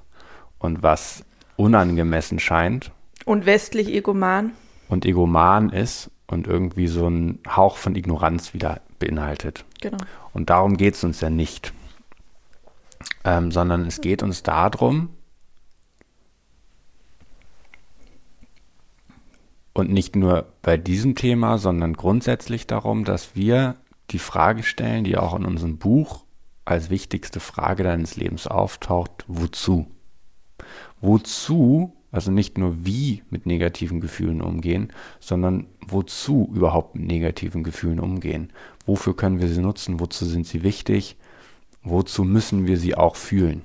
und 0.59 0.83
was 0.83 1.25
unangemessen 1.57 2.39
scheint. 2.39 2.93
Und 3.25 3.47
westlich 3.47 3.89
egoman. 3.89 4.53
Und 4.89 5.05
egoman 5.05 5.71
ist 5.71 6.11
und 6.27 6.47
irgendwie 6.47 6.87
so 6.87 7.07
einen 7.07 7.41
Hauch 7.49 7.77
von 7.77 7.95
Ignoranz 7.97 8.55
wieder 8.55 8.81
beinhaltet. 8.99 9.65
Genau. 9.81 9.99
Und 10.33 10.51
darum 10.51 10.77
geht 10.77 10.95
es 10.95 11.05
uns 11.05 11.21
ja 11.21 11.31
nicht. 11.31 11.73
Ähm, 13.25 13.51
sondern 13.51 13.87
es 13.87 14.01
geht 14.01 14.23
uns 14.23 14.43
darum, 14.43 15.11
und 19.77 19.91
nicht 19.91 20.17
nur 20.17 20.47
bei 20.63 20.79
diesem 20.79 21.15
Thema, 21.15 21.59
sondern 21.59 21.93
grundsätzlich 21.93 22.67
darum, 22.67 23.05
dass 23.05 23.37
wir 23.37 23.77
die 24.11 24.19
Frage 24.19 24.63
stellen, 24.63 25.05
die 25.05 25.19
auch 25.19 25.37
in 25.37 25.45
unserem 25.45 25.77
Buch 25.77 26.25
als 26.67 26.91
wichtigste 26.91 27.41
Frage 27.41 27.85
deines 27.85 28.17
Lebens 28.17 28.47
auftaucht, 28.47 29.25
wozu? 29.29 29.87
Wozu, 31.01 31.95
also 32.11 32.31
nicht 32.31 32.59
nur 32.59 32.85
wie 32.85 33.23
mit 33.31 33.47
negativen 33.47 34.01
Gefühlen 34.01 34.43
umgehen, 34.43 34.93
sondern 35.21 35.67
wozu 35.87 36.51
überhaupt 36.53 36.97
mit 36.97 37.07
negativen 37.07 37.63
Gefühlen 37.63 38.01
umgehen? 38.01 38.53
Wofür 38.85 39.17
können 39.17 39.41
wir 39.41 39.49
sie 39.49 39.61
nutzen? 39.61 40.01
Wozu 40.01 40.25
sind 40.25 40.47
sie 40.47 40.63
wichtig? 40.63 41.17
Wozu 41.83 42.25
müssen 42.25 42.67
wir 42.67 42.79
sie 42.79 42.97
auch 42.97 43.17
fühlen? 43.17 43.63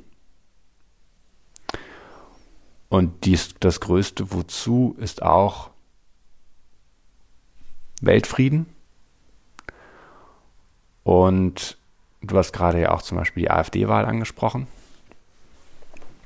Und 2.87 3.25
dies, 3.25 3.55
das 3.59 3.79
größte 3.79 4.31
Wozu 4.31 4.95
ist 4.99 5.23
auch 5.23 5.71
Weltfrieden. 8.01 8.67
Und 11.03 11.77
du 12.21 12.37
hast 12.37 12.53
gerade 12.53 12.81
ja 12.81 12.91
auch 12.91 13.01
zum 13.01 13.17
Beispiel 13.17 13.43
die 13.43 13.51
AfD-Wahl 13.51 14.05
angesprochen. 14.05 14.67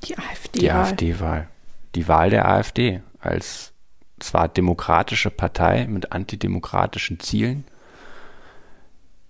Die 0.03 0.17
AfD-Wahl. 0.17 0.61
Die 0.61 0.71
AfD-Wahl. 0.71 1.47
Die 1.95 2.07
Wahl 2.07 2.29
der 2.29 2.47
AfD 2.47 3.01
als 3.19 3.73
zwar 4.19 4.47
demokratische 4.47 5.29
Partei 5.29 5.87
mit 5.87 6.11
antidemokratischen 6.11 7.19
Zielen, 7.19 7.65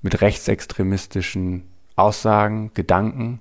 mit 0.02 0.22
rechtsextremistischen 0.22 1.64
Aussagen, 1.96 2.72
Gedanken. 2.74 3.40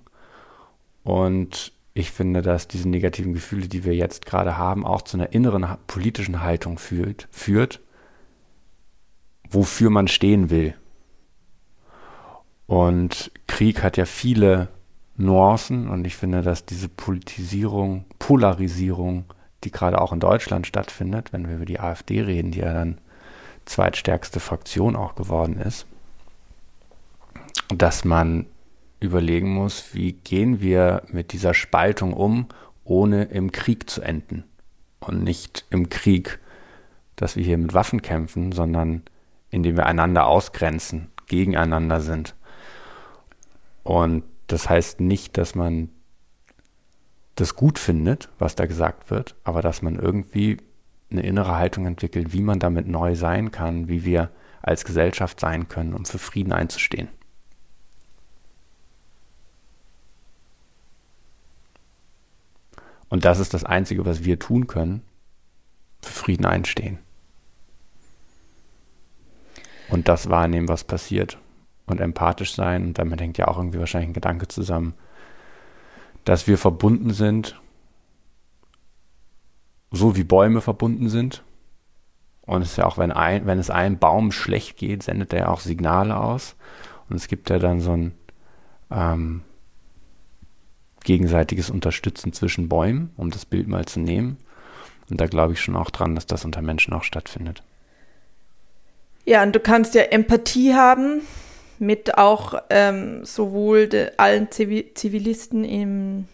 Und 1.02 1.72
ich 1.92 2.10
finde, 2.10 2.40
dass 2.40 2.68
diese 2.68 2.88
negativen 2.88 3.34
Gefühle, 3.34 3.68
die 3.68 3.84
wir 3.84 3.94
jetzt 3.94 4.26
gerade 4.26 4.56
haben, 4.56 4.86
auch 4.86 5.02
zu 5.02 5.16
einer 5.16 5.32
inneren 5.32 5.66
politischen 5.86 6.42
Haltung 6.42 6.78
führt, 6.78 7.28
führt 7.30 7.80
wofür 9.54 9.90
man 9.90 10.08
stehen 10.08 10.50
will. 10.50 10.74
Und 12.66 13.30
Krieg 13.46 13.82
hat 13.82 13.96
ja 13.96 14.06
viele 14.06 14.68
Nuancen 15.16 15.88
und 15.88 16.06
ich 16.06 16.16
finde, 16.16 16.42
dass 16.42 16.64
diese 16.64 16.88
Politisierung, 16.88 18.04
Polarisierung, 18.18 19.24
die 19.62 19.70
gerade 19.70 20.00
auch 20.00 20.12
in 20.12 20.20
Deutschland 20.20 20.66
stattfindet, 20.66 21.32
wenn 21.32 21.48
wir 21.48 21.56
über 21.56 21.66
die 21.66 21.80
AfD 21.80 22.22
reden, 22.22 22.50
die 22.50 22.60
ja 22.60 22.72
dann 22.72 22.98
zweitstärkste 23.64 24.40
Fraktion 24.40 24.96
auch 24.96 25.14
geworden 25.14 25.58
ist, 25.58 25.86
dass 27.68 28.04
man 28.04 28.46
überlegen 29.00 29.52
muss, 29.52 29.94
wie 29.94 30.12
gehen 30.12 30.60
wir 30.60 31.02
mit 31.08 31.32
dieser 31.32 31.54
Spaltung 31.54 32.12
um, 32.12 32.48
ohne 32.84 33.24
im 33.24 33.52
Krieg 33.52 33.88
zu 33.88 34.02
enden. 34.02 34.44
Und 35.00 35.22
nicht 35.22 35.66
im 35.70 35.90
Krieg, 35.90 36.38
dass 37.16 37.36
wir 37.36 37.44
hier 37.44 37.58
mit 37.58 37.74
Waffen 37.74 38.02
kämpfen, 38.02 38.52
sondern 38.52 39.02
indem 39.50 39.76
wir 39.76 39.86
einander 39.86 40.26
ausgrenzen, 40.26 41.08
gegeneinander 41.26 42.00
sind. 42.00 42.34
Und 43.84 44.24
das 44.48 44.68
heißt 44.68 45.00
nicht, 45.00 45.38
dass 45.38 45.54
man 45.54 45.90
das 47.36 47.54
gut 47.54 47.78
findet, 47.78 48.30
was 48.38 48.54
da 48.54 48.66
gesagt 48.66 49.10
wird, 49.10 49.36
aber 49.44 49.62
dass 49.62 49.82
man 49.82 49.96
irgendwie 49.96 50.58
eine 51.10 51.22
innere 51.22 51.56
Haltung 51.56 51.86
entwickelt, 51.86 52.32
wie 52.32 52.42
man 52.42 52.58
damit 52.58 52.88
neu 52.88 53.14
sein 53.14 53.50
kann, 53.50 53.88
wie 53.88 54.04
wir 54.04 54.30
als 54.62 54.84
Gesellschaft 54.84 55.38
sein 55.38 55.68
können, 55.68 55.94
um 55.94 56.04
für 56.04 56.18
Frieden 56.18 56.52
einzustehen. 56.52 57.08
Und 63.08 63.24
das 63.24 63.38
ist 63.38 63.54
das 63.54 63.64
Einzige, 63.64 64.06
was 64.06 64.24
wir 64.24 64.38
tun 64.38 64.66
können, 64.66 65.02
für 66.00 66.12
Frieden 66.12 66.46
einstehen 66.46 66.98
und 69.88 70.08
das 70.08 70.28
wahrnehmen, 70.28 70.68
was 70.68 70.84
passiert 70.84 71.38
und 71.86 72.00
empathisch 72.00 72.54
sein. 72.54 72.84
Und 72.84 72.98
damit 72.98 73.20
hängt 73.20 73.38
ja 73.38 73.48
auch 73.48 73.56
irgendwie 73.56 73.78
wahrscheinlich 73.78 74.10
ein 74.10 74.14
Gedanke 74.14 74.48
zusammen, 74.48 74.94
dass 76.24 76.46
wir 76.46 76.58
verbunden 76.58 77.12
sind, 77.12 77.60
so 79.90 80.16
wie 80.16 80.24
Bäume 80.24 80.60
verbunden 80.60 81.08
sind. 81.08 81.42
Und 82.42 82.62
es 82.62 82.72
ist 82.72 82.76
ja 82.76 82.86
auch, 82.86 82.98
wenn, 82.98 83.12
ein, 83.12 83.46
wenn 83.46 83.58
es 83.58 83.70
einem 83.70 83.98
Baum 83.98 84.32
schlecht 84.32 84.76
geht, 84.76 85.02
sendet 85.02 85.32
er 85.32 85.50
auch 85.50 85.60
Signale 85.60 86.16
aus. 86.16 86.56
Und 87.08 87.16
es 87.16 87.28
gibt 87.28 87.48
ja 87.50 87.58
dann 87.58 87.80
so 87.80 87.92
ein 87.92 88.12
ähm, 88.90 89.42
gegenseitiges 91.04 91.70
Unterstützen 91.70 92.32
zwischen 92.32 92.68
Bäumen, 92.68 93.12
um 93.16 93.30
das 93.30 93.44
Bild 93.44 93.68
mal 93.68 93.84
zu 93.86 94.00
nehmen. 94.00 94.38
Und 95.10 95.20
da 95.20 95.26
glaube 95.26 95.52
ich 95.52 95.60
schon 95.60 95.76
auch 95.76 95.90
dran, 95.90 96.14
dass 96.14 96.26
das 96.26 96.44
unter 96.44 96.62
Menschen 96.62 96.92
auch 96.94 97.04
stattfindet. 97.04 97.62
Ja, 99.26 99.42
und 99.42 99.54
du 99.54 99.60
kannst 99.60 99.94
ja 99.94 100.02
Empathie 100.02 100.74
haben 100.74 101.22
mit 101.84 102.18
auch 102.18 102.54
ähm, 102.70 103.24
sowohl 103.24 103.88
de, 103.88 104.10
allen 104.16 104.50
Zivi 104.50 104.92
Zivilisten 104.94 105.64
im 105.64 106.26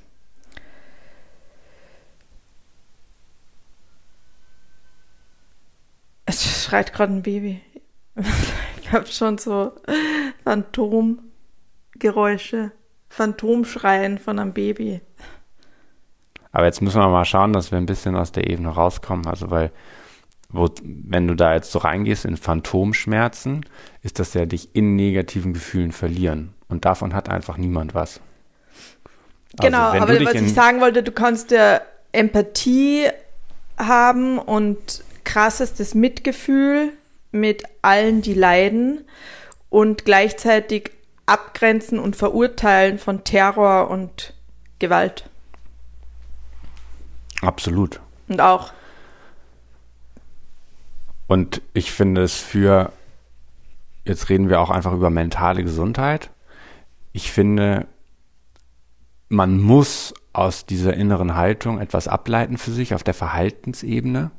Es 6.27 6.65
schreit 6.65 6.93
gerade 6.93 7.13
ein 7.13 7.23
Baby. 7.23 7.61
Ich 8.83 8.93
habe 8.93 9.07
schon 9.07 9.39
so 9.39 9.73
Phantomgeräusche, 10.43 12.73
Phantomschreien 13.09 14.19
von 14.19 14.41
einem 14.41 14.53
Baby. 14.53 15.01
Aber 16.51 16.67
jetzt 16.67 16.83
müssen 16.83 17.01
wir 17.01 17.07
mal 17.07 17.25
schauen, 17.25 17.53
dass 17.53 17.71
wir 17.71 17.79
ein 17.79 17.87
bisschen 17.87 18.17
aus 18.17 18.33
der 18.33 18.51
Ebene 18.51 18.71
rauskommen. 18.71 19.29
Also, 19.29 19.53
weil 19.53 19.71
wo, 20.53 20.69
wenn 20.83 21.29
du 21.29 21.35
da 21.35 21.55
jetzt 21.55 21.71
so 21.71 21.79
reingehst 21.79 22.25
in 22.25 22.37
Phantomschmerzen, 22.37 23.65
ist 24.03 24.19
das 24.19 24.35
ja 24.35 24.47
dich 24.47 24.75
in 24.75 24.97
negativen 24.97 25.53
Gefühlen 25.53 25.93
verlieren. 25.93 26.55
Und 26.69 26.85
davon 26.85 27.15
hat 27.15 27.29
einfach 27.29 27.57
niemand 27.57 27.95
was. 27.95 28.21
Also, 29.59 29.69
genau, 29.69 29.91
aber 30.01 30.25
was 30.25 30.35
ich 30.35 30.55
sagen 30.55 30.81
wollte, 30.81 31.03
du 31.03 31.13
kannst 31.13 31.51
ja 31.51 31.81
Empathie 32.13 33.09
haben 33.77 34.39
und 34.39 35.05
krassestes 35.25 35.95
Mitgefühl 35.95 36.93
mit 37.33 37.65
allen, 37.83 38.23
die 38.23 38.35
leiden 38.35 39.05
und 39.69 40.05
gleichzeitig 40.05 40.91
abgrenzen 41.27 41.99
und 41.99 42.17
verurteilen 42.17 42.99
von 42.99 43.23
Terror 43.23 43.89
und 43.89 44.35
Gewalt. 44.79 45.29
Absolut. 47.41 48.01
Und 48.29 48.41
auch 48.41 48.73
und 51.31 51.63
ich 51.75 51.93
finde 51.93 52.23
es 52.23 52.35
für, 52.39 52.93
jetzt 54.05 54.31
reden 54.31 54.49
wir 54.49 54.61
auch 54.61 54.69
einfach 54.69 54.93
über 54.93 55.11
mentale 55.11 55.63
Gesundheit. 55.63 56.33
Ich 57.13 57.31
finde, 57.31 57.87
man 59.29 59.61
muss 59.61 60.13
aus 60.33 60.67
dieser 60.67 60.95
inneren 60.95 61.37
Haltung 61.37 61.79
etwas 61.79 62.09
ableiten 62.09 62.59
für 62.59 62.73
sich 62.73 62.95
auf 62.95 63.05
der 63.05 63.15
Verhaltensebene, 63.15 64.33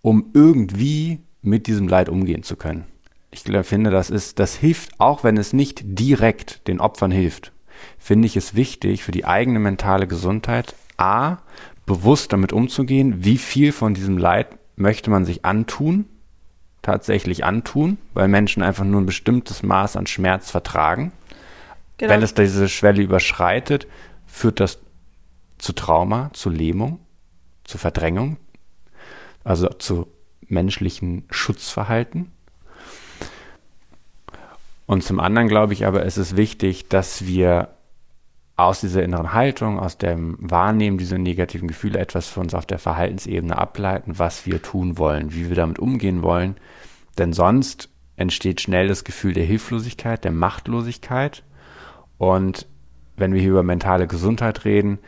um 0.00 0.30
irgendwie 0.32 1.20
mit 1.42 1.66
diesem 1.66 1.86
Leid 1.86 2.08
umgehen 2.08 2.44
zu 2.44 2.56
können. 2.56 2.86
ich 3.30 3.42
finde, 3.42 3.90
das 3.90 4.08
ist, 4.08 4.38
das 4.38 4.54
hilft, 4.54 4.98
auch 4.98 5.22
wenn 5.22 5.36
es 5.36 5.52
nicht 5.52 5.82
direkt 5.84 6.66
den 6.66 6.80
Opfern 6.80 7.10
hilft, 7.10 7.52
finde 7.98 8.24
ich 8.24 8.38
es 8.38 8.54
wichtig 8.54 9.04
für 9.04 9.12
die 9.12 9.26
eigene 9.26 9.58
mentale 9.58 10.06
Gesundheit, 10.06 10.74
a, 10.96 11.36
bewusst 11.84 12.32
damit 12.32 12.54
umzugehen, 12.54 13.22
wie 13.22 13.36
viel 13.36 13.72
von 13.72 13.92
diesem 13.92 14.16
Leid 14.16 14.59
möchte 14.80 15.10
man 15.10 15.24
sich 15.24 15.44
antun, 15.44 16.06
tatsächlich 16.82 17.44
antun, 17.44 17.98
weil 18.14 18.28
Menschen 18.28 18.62
einfach 18.62 18.84
nur 18.84 19.00
ein 19.00 19.06
bestimmtes 19.06 19.62
Maß 19.62 19.96
an 19.96 20.06
Schmerz 20.06 20.50
vertragen. 20.50 21.12
Genau. 21.98 22.12
Wenn 22.12 22.22
es 22.22 22.34
diese 22.34 22.68
Schwelle 22.68 23.02
überschreitet, 23.02 23.86
führt 24.26 24.60
das 24.60 24.78
zu 25.58 25.74
Trauma, 25.74 26.30
zu 26.32 26.48
Lähmung, 26.48 27.00
zu 27.64 27.76
Verdrängung, 27.76 28.38
also 29.44 29.68
zu 29.68 30.08
menschlichen 30.48 31.24
Schutzverhalten. 31.30 32.32
Und 34.86 35.04
zum 35.04 35.20
anderen 35.20 35.48
glaube 35.48 35.74
ich 35.74 35.86
aber, 35.86 36.04
es 36.04 36.16
ist 36.16 36.36
wichtig, 36.36 36.88
dass 36.88 37.26
wir 37.26 37.68
aus 38.64 38.80
dieser 38.80 39.02
inneren 39.02 39.32
Haltung, 39.32 39.78
aus 39.78 39.98
dem 39.98 40.36
Wahrnehmen 40.38 40.98
dieser 40.98 41.18
negativen 41.18 41.68
Gefühle 41.68 41.98
etwas 41.98 42.28
für 42.28 42.40
uns 42.40 42.54
auf 42.54 42.66
der 42.66 42.78
Verhaltensebene 42.78 43.56
ableiten, 43.56 44.18
was 44.18 44.46
wir 44.46 44.62
tun 44.62 44.98
wollen, 44.98 45.32
wie 45.34 45.48
wir 45.48 45.56
damit 45.56 45.78
umgehen 45.78 46.22
wollen. 46.22 46.56
Denn 47.18 47.32
sonst 47.32 47.88
entsteht 48.16 48.60
schnell 48.60 48.88
das 48.88 49.04
Gefühl 49.04 49.32
der 49.32 49.44
Hilflosigkeit, 49.44 50.24
der 50.24 50.32
Machtlosigkeit. 50.32 51.42
Und 52.18 52.66
wenn 53.16 53.32
wir 53.32 53.40
hier 53.40 53.50
über 53.50 53.62
mentale 53.62 54.06
Gesundheit 54.06 54.64
reden, 54.64 54.98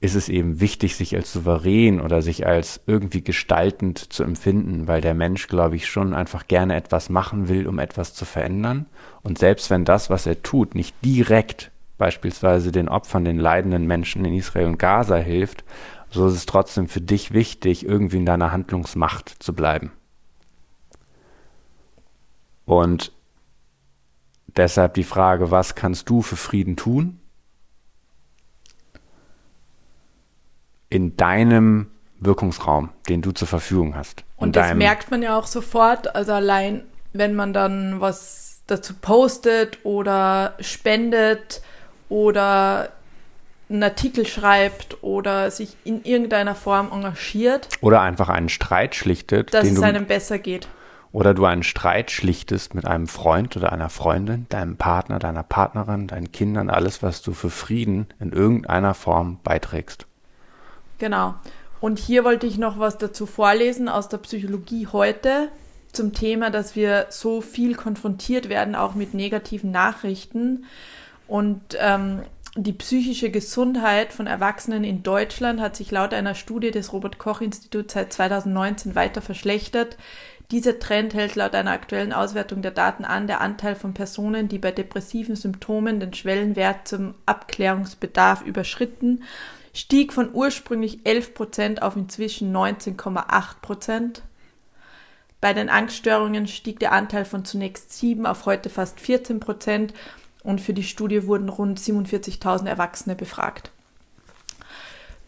ist 0.00 0.14
es 0.16 0.28
eben 0.28 0.60
wichtig, 0.60 0.96
sich 0.96 1.14
als 1.14 1.32
souverän 1.32 2.00
oder 2.00 2.22
sich 2.22 2.46
als 2.46 2.80
irgendwie 2.86 3.22
gestaltend 3.22 4.12
zu 4.12 4.24
empfinden, 4.24 4.88
weil 4.88 5.00
der 5.00 5.14
Mensch, 5.14 5.46
glaube 5.46 5.76
ich, 5.76 5.86
schon 5.86 6.12
einfach 6.12 6.48
gerne 6.48 6.74
etwas 6.74 7.08
machen 7.08 7.48
will, 7.48 7.68
um 7.68 7.78
etwas 7.78 8.12
zu 8.12 8.24
verändern. 8.24 8.86
Und 9.22 9.38
selbst 9.38 9.70
wenn 9.70 9.84
das, 9.84 10.10
was 10.10 10.26
er 10.26 10.42
tut, 10.42 10.74
nicht 10.74 10.96
direkt 11.04 11.71
beispielsweise 12.02 12.72
den 12.72 12.88
Opfern, 12.88 13.24
den 13.24 13.38
leidenden 13.38 13.86
Menschen 13.86 14.24
in 14.24 14.34
Israel 14.34 14.66
und 14.66 14.76
Gaza 14.76 15.14
hilft, 15.18 15.62
so 16.10 16.26
ist 16.26 16.34
es 16.34 16.46
trotzdem 16.46 16.88
für 16.88 17.00
dich 17.00 17.32
wichtig, 17.32 17.86
irgendwie 17.86 18.16
in 18.16 18.26
deiner 18.26 18.50
Handlungsmacht 18.50 19.36
zu 19.38 19.54
bleiben. 19.54 19.92
Und 22.64 23.12
deshalb 24.48 24.94
die 24.94 25.04
Frage, 25.04 25.52
was 25.52 25.76
kannst 25.76 26.10
du 26.10 26.22
für 26.22 26.34
Frieden 26.34 26.74
tun? 26.74 27.20
In 30.88 31.16
deinem 31.16 31.86
Wirkungsraum, 32.18 32.88
den 33.08 33.22
du 33.22 33.30
zur 33.30 33.46
Verfügung 33.46 33.94
hast. 33.94 34.24
Und 34.34 34.56
das 34.56 34.74
merkt 34.74 35.12
man 35.12 35.22
ja 35.22 35.38
auch 35.38 35.46
sofort, 35.46 36.16
also 36.16 36.32
allein, 36.32 36.82
wenn 37.12 37.36
man 37.36 37.52
dann 37.52 38.00
was 38.00 38.64
dazu 38.66 38.92
postet 38.94 39.78
oder 39.84 40.56
spendet 40.58 41.62
oder 42.12 42.90
einen 43.70 43.82
Artikel 43.82 44.26
schreibt 44.26 45.02
oder 45.02 45.50
sich 45.50 45.78
in 45.82 46.04
irgendeiner 46.04 46.54
Form 46.54 46.92
engagiert. 46.92 47.70
Oder 47.80 48.02
einfach 48.02 48.28
einen 48.28 48.50
Streit 48.50 48.94
schlichtet. 48.94 49.54
Dass 49.54 49.66
es 49.66 49.76
du, 49.76 49.82
einem 49.82 50.04
besser 50.04 50.38
geht. 50.38 50.68
Oder 51.12 51.32
du 51.32 51.46
einen 51.46 51.62
Streit 51.62 52.10
schlichtest 52.10 52.74
mit 52.74 52.84
einem 52.84 53.06
Freund 53.06 53.56
oder 53.56 53.72
einer 53.72 53.88
Freundin, 53.88 54.44
deinem 54.50 54.76
Partner, 54.76 55.18
deiner 55.18 55.42
Partnerin, 55.42 56.06
deinen 56.06 56.30
Kindern, 56.32 56.68
alles, 56.68 57.02
was 57.02 57.22
du 57.22 57.32
für 57.32 57.48
Frieden 57.48 58.08
in 58.20 58.32
irgendeiner 58.32 58.92
Form 58.92 59.38
beiträgst. 59.42 60.06
Genau. 60.98 61.34
Und 61.80 61.98
hier 61.98 62.24
wollte 62.24 62.46
ich 62.46 62.58
noch 62.58 62.78
was 62.78 62.98
dazu 62.98 63.24
vorlesen 63.24 63.88
aus 63.88 64.10
der 64.10 64.18
Psychologie 64.18 64.86
heute 64.92 65.48
zum 65.92 66.12
Thema, 66.12 66.50
dass 66.50 66.76
wir 66.76 67.06
so 67.08 67.40
viel 67.40 67.74
konfrontiert 67.74 68.50
werden, 68.50 68.74
auch 68.74 68.94
mit 68.94 69.14
negativen 69.14 69.70
Nachrichten. 69.70 70.66
Und 71.32 71.78
ähm, 71.80 72.20
die 72.56 72.74
psychische 72.74 73.30
Gesundheit 73.30 74.12
von 74.12 74.26
Erwachsenen 74.26 74.84
in 74.84 75.02
Deutschland 75.02 75.62
hat 75.62 75.76
sich 75.76 75.90
laut 75.90 76.12
einer 76.12 76.34
Studie 76.34 76.70
des 76.70 76.92
Robert 76.92 77.16
Koch 77.16 77.40
Instituts 77.40 77.94
seit 77.94 78.12
2019 78.12 78.94
weiter 78.94 79.22
verschlechtert. 79.22 79.96
Dieser 80.50 80.78
Trend 80.78 81.14
hält 81.14 81.34
laut 81.34 81.54
einer 81.54 81.70
aktuellen 81.70 82.12
Auswertung 82.12 82.60
der 82.60 82.72
Daten 82.72 83.06
an. 83.06 83.28
Der 83.28 83.40
Anteil 83.40 83.76
von 83.76 83.94
Personen, 83.94 84.48
die 84.48 84.58
bei 84.58 84.72
depressiven 84.72 85.34
Symptomen 85.34 86.00
den 86.00 86.12
Schwellenwert 86.12 86.86
zum 86.86 87.14
Abklärungsbedarf 87.24 88.42
überschritten, 88.42 89.22
stieg 89.72 90.12
von 90.12 90.34
ursprünglich 90.34 91.06
11 91.06 91.32
Prozent 91.32 91.80
auf 91.80 91.96
inzwischen 91.96 92.54
19,8 92.54 93.62
Prozent. 93.62 94.22
Bei 95.40 95.54
den 95.54 95.70
Angststörungen 95.70 96.46
stieg 96.46 96.78
der 96.78 96.92
Anteil 96.92 97.24
von 97.24 97.46
zunächst 97.46 97.90
7 97.94 98.26
auf 98.26 98.44
heute 98.44 98.68
fast 98.68 99.00
14 99.00 99.40
Prozent 99.40 99.94
und 100.42 100.60
für 100.60 100.74
die 100.74 100.82
Studie 100.82 101.26
wurden 101.26 101.48
rund 101.48 101.78
47.000 101.78 102.66
Erwachsene 102.66 103.14
befragt. 103.14 103.70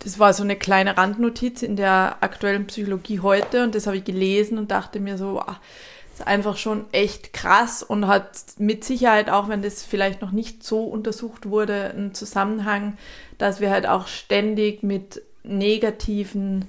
Das 0.01 0.19
war 0.19 0.35
so 0.35 0.43
eine 0.43 0.57
kleine 0.57 0.97
Randnotiz 0.97 1.63
in 1.63 1.77
der 1.77 2.19
aktuellen 2.21 2.67
Psychologie 2.67 3.21
heute 3.21 3.65
und 3.65 3.75
das 3.75 3.87
habe 3.87 3.97
ich 3.97 4.05
gelesen 4.05 4.59
und 4.59 4.71
dachte 4.71 5.01
mir 5.01 5.17
so, 5.17 5.35
wow, 5.35 5.47
das 5.47 6.21
ist 6.21 6.27
einfach 6.27 6.57
schon 6.59 6.85
echt 6.93 7.33
krass 7.33 7.83
und 7.83 8.07
hat 8.07 8.31
mit 8.59 8.85
Sicherheit, 8.85 9.31
auch 9.31 9.49
wenn 9.49 9.63
das 9.63 9.83
vielleicht 9.83 10.21
noch 10.21 10.31
nicht 10.31 10.63
so 10.63 10.85
untersucht 10.85 11.47
wurde, 11.47 11.91
einen 11.91 12.15
Zusammenhang, 12.15 12.99
dass 13.39 13.61
wir 13.61 13.71
halt 13.71 13.87
auch 13.87 14.07
ständig 14.07 14.83
mit 14.83 15.23
negativen 15.43 16.67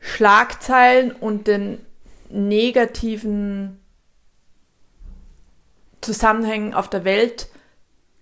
Schlagzeilen 0.00 1.10
und 1.10 1.46
den 1.48 1.78
negativen 2.30 3.80
Zusammenhängen 6.00 6.74
auf 6.74 6.88
der 6.88 7.04
Welt 7.04 7.48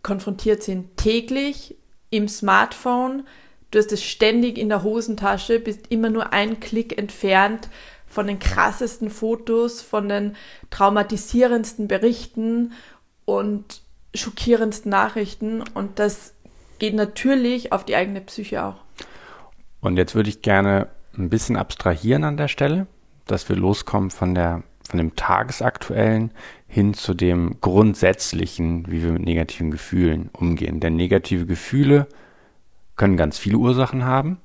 konfrontiert 0.03 0.63
sind. 0.63 0.97
Täglich 0.97 1.77
im 2.11 2.29
Smartphone, 2.29 3.27
du 3.71 3.79
hast 3.79 3.93
es 3.93 4.03
ständig 4.03 4.59
in 4.59 4.69
der 4.69 4.83
Hosentasche, 4.83 5.61
bist 5.61 5.87
immer 5.89 6.11
nur 6.11 6.33
ein 6.33 6.61
Klick 6.61 6.97
entfernt 6.97 7.69
von 8.07 8.27
den 8.27 8.39
krassesten 8.39 9.11
Fotos, 9.11 9.83
von 9.83 10.09
den 10.09 10.37
traumatisierendsten 10.71 11.89
Berichten 11.89 12.73
und 13.25 13.83
schockierendsten 14.15 14.91
Nachrichten. 14.91 15.63
Und 15.75 15.99
das 15.99 16.33
geht 16.79 16.95
natürlich 16.95 17.73
auf 17.73 17.85
die 17.85 17.97
eigene 17.97 18.21
Psyche 18.21 18.65
auch. 18.65 18.77
Und 19.81 19.97
jetzt 19.97 20.15
würde 20.15 20.31
ich 20.31 20.41
gerne 20.41 20.89
ein 21.19 21.29
bisschen 21.29 21.57
abstrahieren 21.57 22.25
an 22.25 22.37
der 22.37 22.49
Stelle, 22.49 22.87
dass 23.27 23.49
wir 23.49 23.57
loskommen 23.57 24.11
von 24.11 24.35
der 24.35 24.63
von 24.89 24.99
dem 24.99 25.17
tagesaktuellen 25.17 26.31
hin 26.67 26.95
zu 26.95 27.15
dem 27.15 27.61
grundsätzlichen, 27.61 28.91
wie 28.91 29.03
wir 29.03 29.13
mit 29.13 29.25
negativen 29.25 29.71
Gefühlen 29.71 30.31
umgehen. 30.33 30.81
Denn 30.81 30.97
negative 30.97 31.47
Gefühle 31.47 32.07
können 32.97 33.17
ganz 33.17 33.39
viele 33.39 33.59
Ursachen 33.59 34.05
haben. 34.05 34.39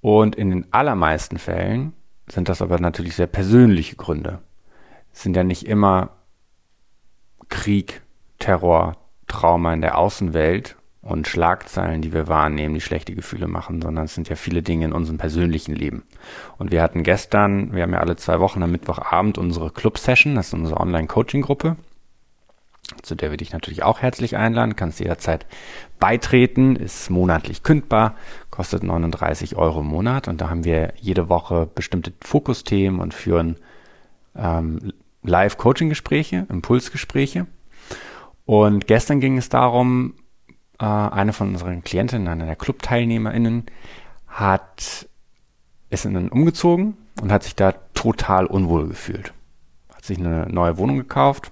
Und 0.00 0.36
in 0.36 0.50
den 0.50 0.72
allermeisten 0.72 1.38
Fällen 1.38 1.94
sind 2.28 2.48
das 2.48 2.62
aber 2.62 2.78
natürlich 2.78 3.16
sehr 3.16 3.26
persönliche 3.26 3.96
Gründe. 3.96 4.40
Es 5.12 5.22
sind 5.22 5.36
ja 5.36 5.44
nicht 5.44 5.66
immer 5.66 6.10
Krieg, 7.48 8.02
Terror, 8.38 8.96
Trauma 9.26 9.72
in 9.72 9.80
der 9.80 9.98
Außenwelt 9.98 10.76
und 11.04 11.28
Schlagzeilen, 11.28 12.00
die 12.00 12.14
wir 12.14 12.28
wahrnehmen, 12.28 12.74
die 12.74 12.80
schlechte 12.80 13.14
Gefühle 13.14 13.46
machen, 13.46 13.82
sondern 13.82 14.06
es 14.06 14.14
sind 14.14 14.30
ja 14.30 14.36
viele 14.36 14.62
Dinge 14.62 14.86
in 14.86 14.92
unserem 14.92 15.18
persönlichen 15.18 15.74
Leben. 15.74 16.02
Und 16.56 16.72
wir 16.72 16.82
hatten 16.82 17.02
gestern, 17.02 17.74
wir 17.74 17.82
haben 17.82 17.92
ja 17.92 18.00
alle 18.00 18.16
zwei 18.16 18.40
Wochen 18.40 18.62
am 18.62 18.72
Mittwochabend 18.72 19.36
unsere 19.36 19.70
Club-Session, 19.70 20.34
das 20.34 20.48
ist 20.48 20.54
unsere 20.54 20.80
Online-Coaching-Gruppe, 20.80 21.76
zu 23.02 23.14
der 23.14 23.30
wir 23.30 23.36
dich 23.36 23.52
natürlich 23.52 23.82
auch 23.82 24.00
herzlich 24.00 24.36
einladen, 24.36 24.76
kannst 24.76 24.98
jederzeit 24.98 25.44
beitreten, 26.00 26.74
ist 26.74 27.10
monatlich 27.10 27.62
kündbar, 27.62 28.14
kostet 28.50 28.82
39 28.82 29.56
Euro 29.56 29.80
im 29.80 29.86
Monat 29.86 30.26
und 30.26 30.40
da 30.40 30.48
haben 30.48 30.64
wir 30.64 30.94
jede 31.00 31.28
Woche 31.28 31.68
bestimmte 31.74 32.14
Fokusthemen 32.22 33.00
und 33.00 33.12
führen 33.12 33.56
ähm, 34.36 34.94
Live-Coaching-Gespräche, 35.22 36.46
Impulsgespräche. 36.48 37.46
Und 38.46 38.86
gestern 38.86 39.20
ging 39.20 39.38
es 39.38 39.48
darum, 39.48 40.14
äh, 40.78 40.84
eine 40.84 41.32
von 41.32 41.48
unseren 41.48 41.82
Klientinnen, 41.82 42.28
eine 42.28 42.46
der 42.46 42.56
Club-TeilnehmerInnen, 42.56 43.66
hat 44.26 45.08
ist 45.94 46.04
dann 46.04 46.28
umgezogen 46.28 46.96
und 47.22 47.32
hat 47.32 47.44
sich 47.44 47.54
da 47.54 47.72
total 47.94 48.46
unwohl 48.46 48.88
gefühlt. 48.88 49.32
Hat 49.94 50.04
sich 50.04 50.18
eine 50.18 50.46
neue 50.48 50.76
Wohnung 50.76 50.96
gekauft 50.96 51.50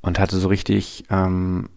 und 0.00 0.18
hatte 0.18 0.36
so 0.36 0.48
richtig 0.48 1.04
ähm, 1.10 1.70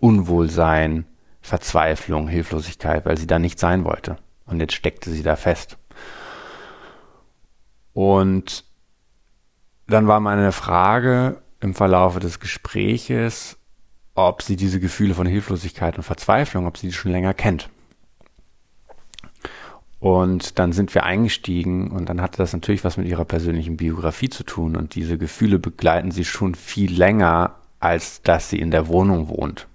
Unwohlsein, 0.00 1.06
Verzweiflung, 1.40 2.28
Hilflosigkeit, 2.28 3.06
weil 3.06 3.16
sie 3.16 3.26
da 3.26 3.38
nicht 3.38 3.58
sein 3.58 3.84
wollte. 3.84 4.16
Und 4.46 4.60
jetzt 4.60 4.74
steckte 4.74 5.10
sie 5.10 5.22
da 5.22 5.36
fest. 5.36 5.78
Und 7.92 8.64
dann 9.86 10.06
war 10.06 10.20
meine 10.20 10.52
Frage 10.52 11.42
im 11.60 11.74
Verlaufe 11.74 12.20
des 12.20 12.40
Gespräches, 12.40 13.59
ob 14.14 14.42
sie 14.42 14.56
diese 14.56 14.80
Gefühle 14.80 15.14
von 15.14 15.26
Hilflosigkeit 15.26 15.96
und 15.96 16.02
Verzweiflung, 16.02 16.66
ob 16.66 16.76
sie 16.76 16.88
die 16.88 16.92
schon 16.92 17.12
länger 17.12 17.34
kennt. 17.34 17.70
Und 19.98 20.58
dann 20.58 20.72
sind 20.72 20.94
wir 20.94 21.04
eingestiegen 21.04 21.90
und 21.90 22.08
dann 22.08 22.22
hatte 22.22 22.38
das 22.38 22.54
natürlich 22.54 22.84
was 22.84 22.96
mit 22.96 23.06
ihrer 23.06 23.26
persönlichen 23.26 23.76
Biografie 23.76 24.30
zu 24.30 24.44
tun. 24.44 24.74
Und 24.74 24.94
diese 24.94 25.18
Gefühle 25.18 25.58
begleiten 25.58 26.10
sie 26.10 26.24
schon 26.24 26.54
viel 26.54 26.92
länger, 26.92 27.56
als 27.80 28.22
dass 28.22 28.48
sie 28.48 28.58
in 28.58 28.70
der 28.70 28.88
Wohnung 28.88 29.28
wohnt. 29.28 29.68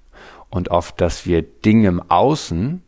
Und 0.49 0.71
oft, 0.71 0.99
dass 0.99 1.27
wir 1.27 1.43
Dinge 1.43 1.87
im 1.87 2.01
Außen 2.01 2.81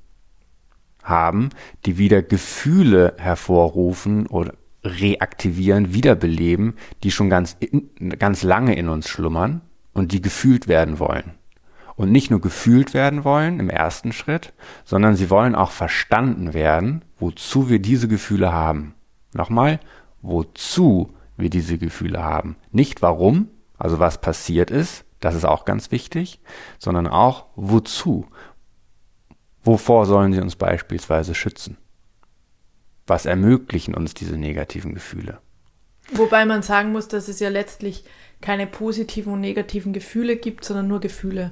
haben, 1.03 1.49
die 1.85 1.99
wieder 1.99 2.23
Gefühle 2.23 3.13
hervorrufen 3.17 4.25
oder 4.25 4.53
reaktivieren, 4.83 5.93
wiederbeleben, 5.93 6.73
die 7.03 7.11
schon 7.11 7.29
ganz, 7.29 7.55
in, 7.59 7.89
ganz 8.17 8.41
lange 8.41 8.75
in 8.75 8.89
uns 8.89 9.09
schlummern 9.09 9.61
und 9.97 10.11
die 10.11 10.21
gefühlt 10.21 10.67
werden 10.67 10.99
wollen 10.99 11.33
und 11.95 12.11
nicht 12.11 12.29
nur 12.29 12.39
gefühlt 12.39 12.93
werden 12.93 13.23
wollen 13.23 13.59
im 13.59 13.69
ersten 13.69 14.13
Schritt, 14.13 14.53
sondern 14.85 15.15
sie 15.15 15.29
wollen 15.29 15.55
auch 15.55 15.71
verstanden 15.71 16.53
werden, 16.53 17.03
wozu 17.17 17.69
wir 17.69 17.79
diese 17.79 18.07
Gefühle 18.07 18.53
haben. 18.53 18.93
Nochmal, 19.33 19.79
wozu 20.21 21.13
wir 21.35 21.49
diese 21.49 21.79
Gefühle 21.79 22.23
haben. 22.23 22.55
Nicht 22.71 23.01
warum, 23.01 23.49
also 23.77 23.97
was 23.99 24.21
passiert 24.21 24.69
ist, 24.69 25.03
das 25.19 25.33
ist 25.33 25.45
auch 25.45 25.65
ganz 25.65 25.91
wichtig, 25.91 26.39
sondern 26.77 27.07
auch 27.07 27.47
wozu. 27.55 28.27
Wovor 29.63 30.05
sollen 30.05 30.31
sie 30.31 30.41
uns 30.41 30.55
beispielsweise 30.55 31.33
schützen? 31.33 31.77
Was 33.07 33.25
ermöglichen 33.25 33.95
uns 33.95 34.13
diese 34.13 34.37
negativen 34.37 34.93
Gefühle? 34.93 35.39
Wobei 36.11 36.45
man 36.45 36.61
sagen 36.61 36.91
muss, 36.91 37.07
dass 37.07 37.27
es 37.27 37.39
ja 37.39 37.49
letztlich 37.49 38.05
keine 38.41 38.67
positiven 38.67 39.33
und 39.33 39.41
negativen 39.41 39.93
Gefühle 39.93 40.35
gibt, 40.35 40.63
sondern 40.63 40.87
nur 40.87 40.99
Gefühle. 40.99 41.51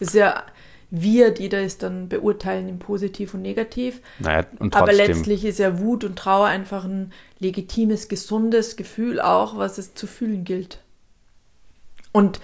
Es 0.00 0.08
ist 0.08 0.14
ja 0.14 0.44
wir, 0.90 1.32
die 1.32 1.48
das 1.48 1.78
dann 1.78 2.08
beurteilen 2.08 2.68
in 2.68 2.78
positiv 2.78 3.34
und 3.34 3.42
negativ. 3.42 4.00
Naja, 4.20 4.46
und 4.58 4.76
Aber 4.76 4.92
letztlich 4.92 5.44
ist 5.44 5.58
ja 5.58 5.80
Wut 5.80 6.04
und 6.04 6.16
Trauer 6.16 6.46
einfach 6.46 6.84
ein 6.84 7.12
legitimes, 7.40 8.08
gesundes 8.08 8.76
Gefühl 8.76 9.20
auch, 9.20 9.56
was 9.56 9.78
es 9.78 9.94
zu 9.94 10.06
fühlen 10.06 10.44
gilt. 10.44 10.78
Und 12.12 12.38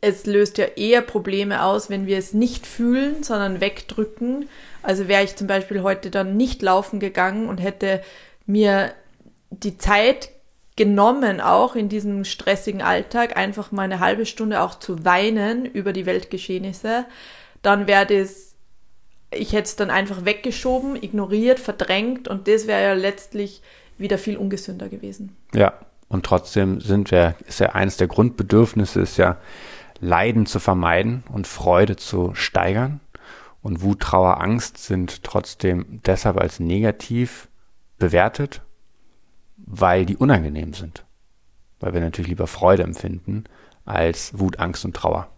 es 0.00 0.26
löst 0.26 0.58
ja 0.58 0.66
eher 0.66 1.02
Probleme 1.02 1.64
aus, 1.64 1.90
wenn 1.90 2.06
wir 2.06 2.18
es 2.18 2.34
nicht 2.34 2.66
fühlen, 2.66 3.22
sondern 3.22 3.60
wegdrücken. 3.60 4.48
Also 4.82 5.08
wäre 5.08 5.24
ich 5.24 5.36
zum 5.36 5.46
Beispiel 5.46 5.82
heute 5.82 6.10
dann 6.10 6.36
nicht 6.36 6.62
laufen 6.62 7.00
gegangen 7.00 7.48
und 7.48 7.58
hätte 7.58 8.02
mir 8.46 8.92
die 9.50 9.78
Zeit 9.78 10.30
genommen, 10.84 11.40
auch 11.40 11.76
in 11.76 11.88
diesem 11.88 12.24
stressigen 12.24 12.82
Alltag, 12.82 13.36
einfach 13.36 13.70
mal 13.70 13.82
eine 13.82 14.00
halbe 14.00 14.26
Stunde 14.26 14.60
auch 14.60 14.76
zu 14.80 15.04
weinen 15.04 15.64
über 15.64 15.92
die 15.92 16.06
Weltgeschehnisse, 16.06 17.04
dann 17.62 17.86
wäre 17.86 18.06
das, 18.06 18.56
ich 19.30 19.52
hätte 19.52 19.66
es 19.68 19.76
dann 19.76 19.90
einfach 19.90 20.24
weggeschoben, 20.24 20.96
ignoriert, 21.00 21.60
verdrängt 21.60 22.26
und 22.26 22.48
das 22.48 22.66
wäre 22.66 22.82
ja 22.82 22.92
letztlich 22.94 23.62
wieder 23.96 24.18
viel 24.18 24.36
ungesünder 24.36 24.88
gewesen. 24.88 25.36
Ja, 25.54 25.74
und 26.08 26.26
trotzdem 26.26 26.80
sind 26.80 27.12
wir, 27.12 27.36
ist 27.46 27.60
ja 27.60 27.68
eines 27.68 27.96
der 27.96 28.08
Grundbedürfnisse, 28.08 29.00
ist 29.00 29.18
ja 29.18 29.38
Leiden 30.00 30.46
zu 30.46 30.58
vermeiden 30.58 31.22
und 31.32 31.46
Freude 31.46 31.94
zu 31.94 32.34
steigern. 32.34 32.98
Und 33.62 33.82
Wut, 33.82 34.00
Trauer, 34.00 34.40
Angst 34.40 34.78
sind 34.78 35.22
trotzdem 35.22 36.00
deshalb 36.04 36.36
als 36.38 36.58
negativ 36.58 37.46
bewertet 37.98 38.62
weil 39.72 40.04
die 40.04 40.16
unangenehm 40.16 40.74
sind. 40.74 41.02
Weil 41.80 41.94
wir 41.94 42.00
natürlich 42.00 42.28
lieber 42.28 42.46
Freude 42.46 42.82
empfinden 42.82 43.44
als 43.86 44.38
Wut, 44.38 44.60
Angst 44.60 44.84
und 44.84 44.94
Trauer. 44.94 45.28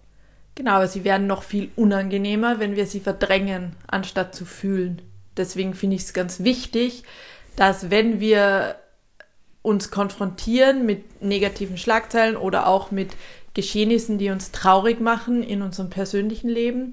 Genau, 0.57 0.73
aber 0.73 0.88
sie 0.88 1.05
werden 1.05 1.27
noch 1.27 1.44
viel 1.44 1.70
unangenehmer, 1.77 2.59
wenn 2.59 2.77
wir 2.77 2.87
sie 2.87 3.01
verdrängen, 3.01 3.77
anstatt 3.87 4.35
zu 4.35 4.44
fühlen. 4.44 5.03
Deswegen 5.37 5.75
finde 5.75 5.97
ich 5.97 6.03
es 6.03 6.12
ganz 6.12 6.40
wichtig, 6.40 7.05
dass 7.57 7.90
wenn 7.90 8.20
wir 8.20 8.77
uns 9.62 9.90
konfrontieren 9.90 10.85
mit 10.85 11.23
negativen 11.23 11.79
Schlagzeilen 11.79 12.37
oder 12.37 12.66
auch 12.66 12.90
mit 12.90 13.12
Geschehnissen, 13.55 14.18
die 14.18 14.31
uns 14.31 14.51
traurig 14.51 15.01
machen 15.01 15.44
in 15.44 15.62
unserem 15.62 15.90
persönlichen 15.90 16.49
Leben, 16.49 16.92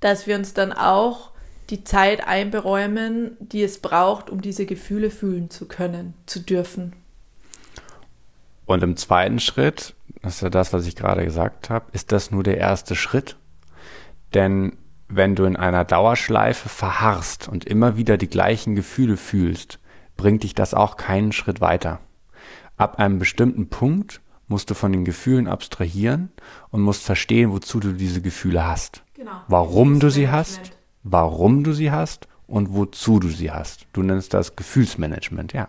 dass 0.00 0.26
wir 0.26 0.34
uns 0.34 0.52
dann 0.52 0.72
auch 0.72 1.30
die 1.70 1.84
Zeit 1.84 2.26
einberäumen, 2.26 3.36
die 3.40 3.62
es 3.62 3.78
braucht, 3.78 4.30
um 4.30 4.40
diese 4.40 4.66
Gefühle 4.66 5.10
fühlen 5.10 5.50
zu 5.50 5.66
können, 5.66 6.14
zu 6.26 6.40
dürfen. 6.40 6.94
Und 8.66 8.82
im 8.82 8.96
zweiten 8.96 9.40
Schritt, 9.40 9.94
das 10.22 10.36
ist 10.36 10.40
ja 10.42 10.50
das, 10.50 10.72
was 10.72 10.86
ich 10.86 10.96
gerade 10.96 11.24
gesagt 11.24 11.70
habe, 11.70 11.86
ist 11.92 12.12
das 12.12 12.30
nur 12.30 12.42
der 12.42 12.58
erste 12.58 12.94
Schritt. 12.94 13.36
Denn 14.34 14.76
wenn 15.08 15.34
du 15.34 15.44
in 15.44 15.56
einer 15.56 15.84
Dauerschleife 15.84 16.68
verharrst 16.68 17.48
und 17.48 17.64
immer 17.64 17.96
wieder 17.96 18.16
die 18.16 18.28
gleichen 18.28 18.74
Gefühle 18.74 19.16
fühlst, 19.16 19.78
bringt 20.16 20.42
dich 20.42 20.54
das 20.54 20.74
auch 20.74 20.96
keinen 20.96 21.32
Schritt 21.32 21.60
weiter. 21.60 22.00
Ab 22.76 22.98
einem 22.98 23.18
bestimmten 23.18 23.68
Punkt 23.68 24.20
musst 24.48 24.70
du 24.70 24.74
von 24.74 24.92
den 24.92 25.04
Gefühlen 25.04 25.48
abstrahieren 25.48 26.30
und 26.70 26.82
musst 26.82 27.02
verstehen, 27.02 27.52
wozu 27.52 27.80
du 27.80 27.92
diese 27.92 28.22
Gefühle 28.22 28.66
hast. 28.66 29.02
Genau. 29.14 29.32
Warum 29.48 30.00
du 30.00 30.10
sie 30.10 30.30
hast 30.30 30.72
warum 31.02 31.64
du 31.64 31.72
sie 31.72 31.90
hast 31.90 32.28
und 32.46 32.74
wozu 32.74 33.18
du 33.18 33.28
sie 33.28 33.50
hast. 33.50 33.86
Du 33.92 34.02
nennst 34.02 34.34
das 34.34 34.56
Gefühlsmanagement, 34.56 35.52
ja. 35.52 35.68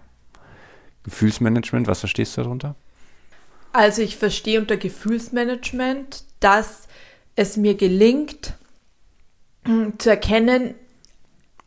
Gefühlsmanagement, 1.04 1.88
was 1.88 2.00
verstehst 2.00 2.38
du 2.38 2.44
darunter? 2.44 2.76
Also 3.72 4.02
ich 4.02 4.18
verstehe 4.18 4.60
unter 4.60 4.78
Gefühlsmanagement, 4.78 6.24
dass 6.40 6.88
es 7.36 7.58
mir 7.58 7.76
gelingt 7.76 8.54
hm, 9.66 9.98
zu 9.98 10.10
erkennen, 10.10 10.76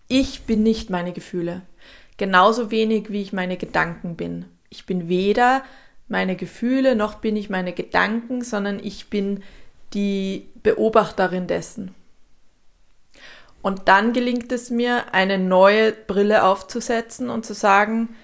ich 0.08 0.42
bin 0.42 0.62
nicht 0.62 0.90
meine 0.90 1.12
Gefühle. 1.12 1.62
Genauso 2.16 2.70
wenig 2.70 3.10
wie 3.10 3.22
ich 3.22 3.32
meine 3.32 3.56
Gedanken 3.56 4.16
bin. 4.16 4.44
Ich 4.70 4.86
bin 4.86 5.08
weder 5.08 5.62
meine 6.08 6.36
Gefühle 6.36 6.94
noch 6.94 7.16
bin 7.16 7.36
ich 7.36 7.50
meine 7.50 7.72
Gedanken, 7.72 8.42
sondern 8.42 8.78
ich 8.82 9.08
bin 9.08 9.42
die 9.92 10.46
Beobachterin 10.62 11.46
dessen. 11.46 11.94
Und 13.66 13.88
dann 13.88 14.12
gelingt 14.12 14.52
es 14.52 14.70
mir, 14.70 15.12
eine 15.12 15.38
neue 15.38 15.90
Brille 15.90 16.44
aufzusetzen 16.44 17.28
und 17.28 17.44
zu 17.44 17.52
sagen, 17.52 18.14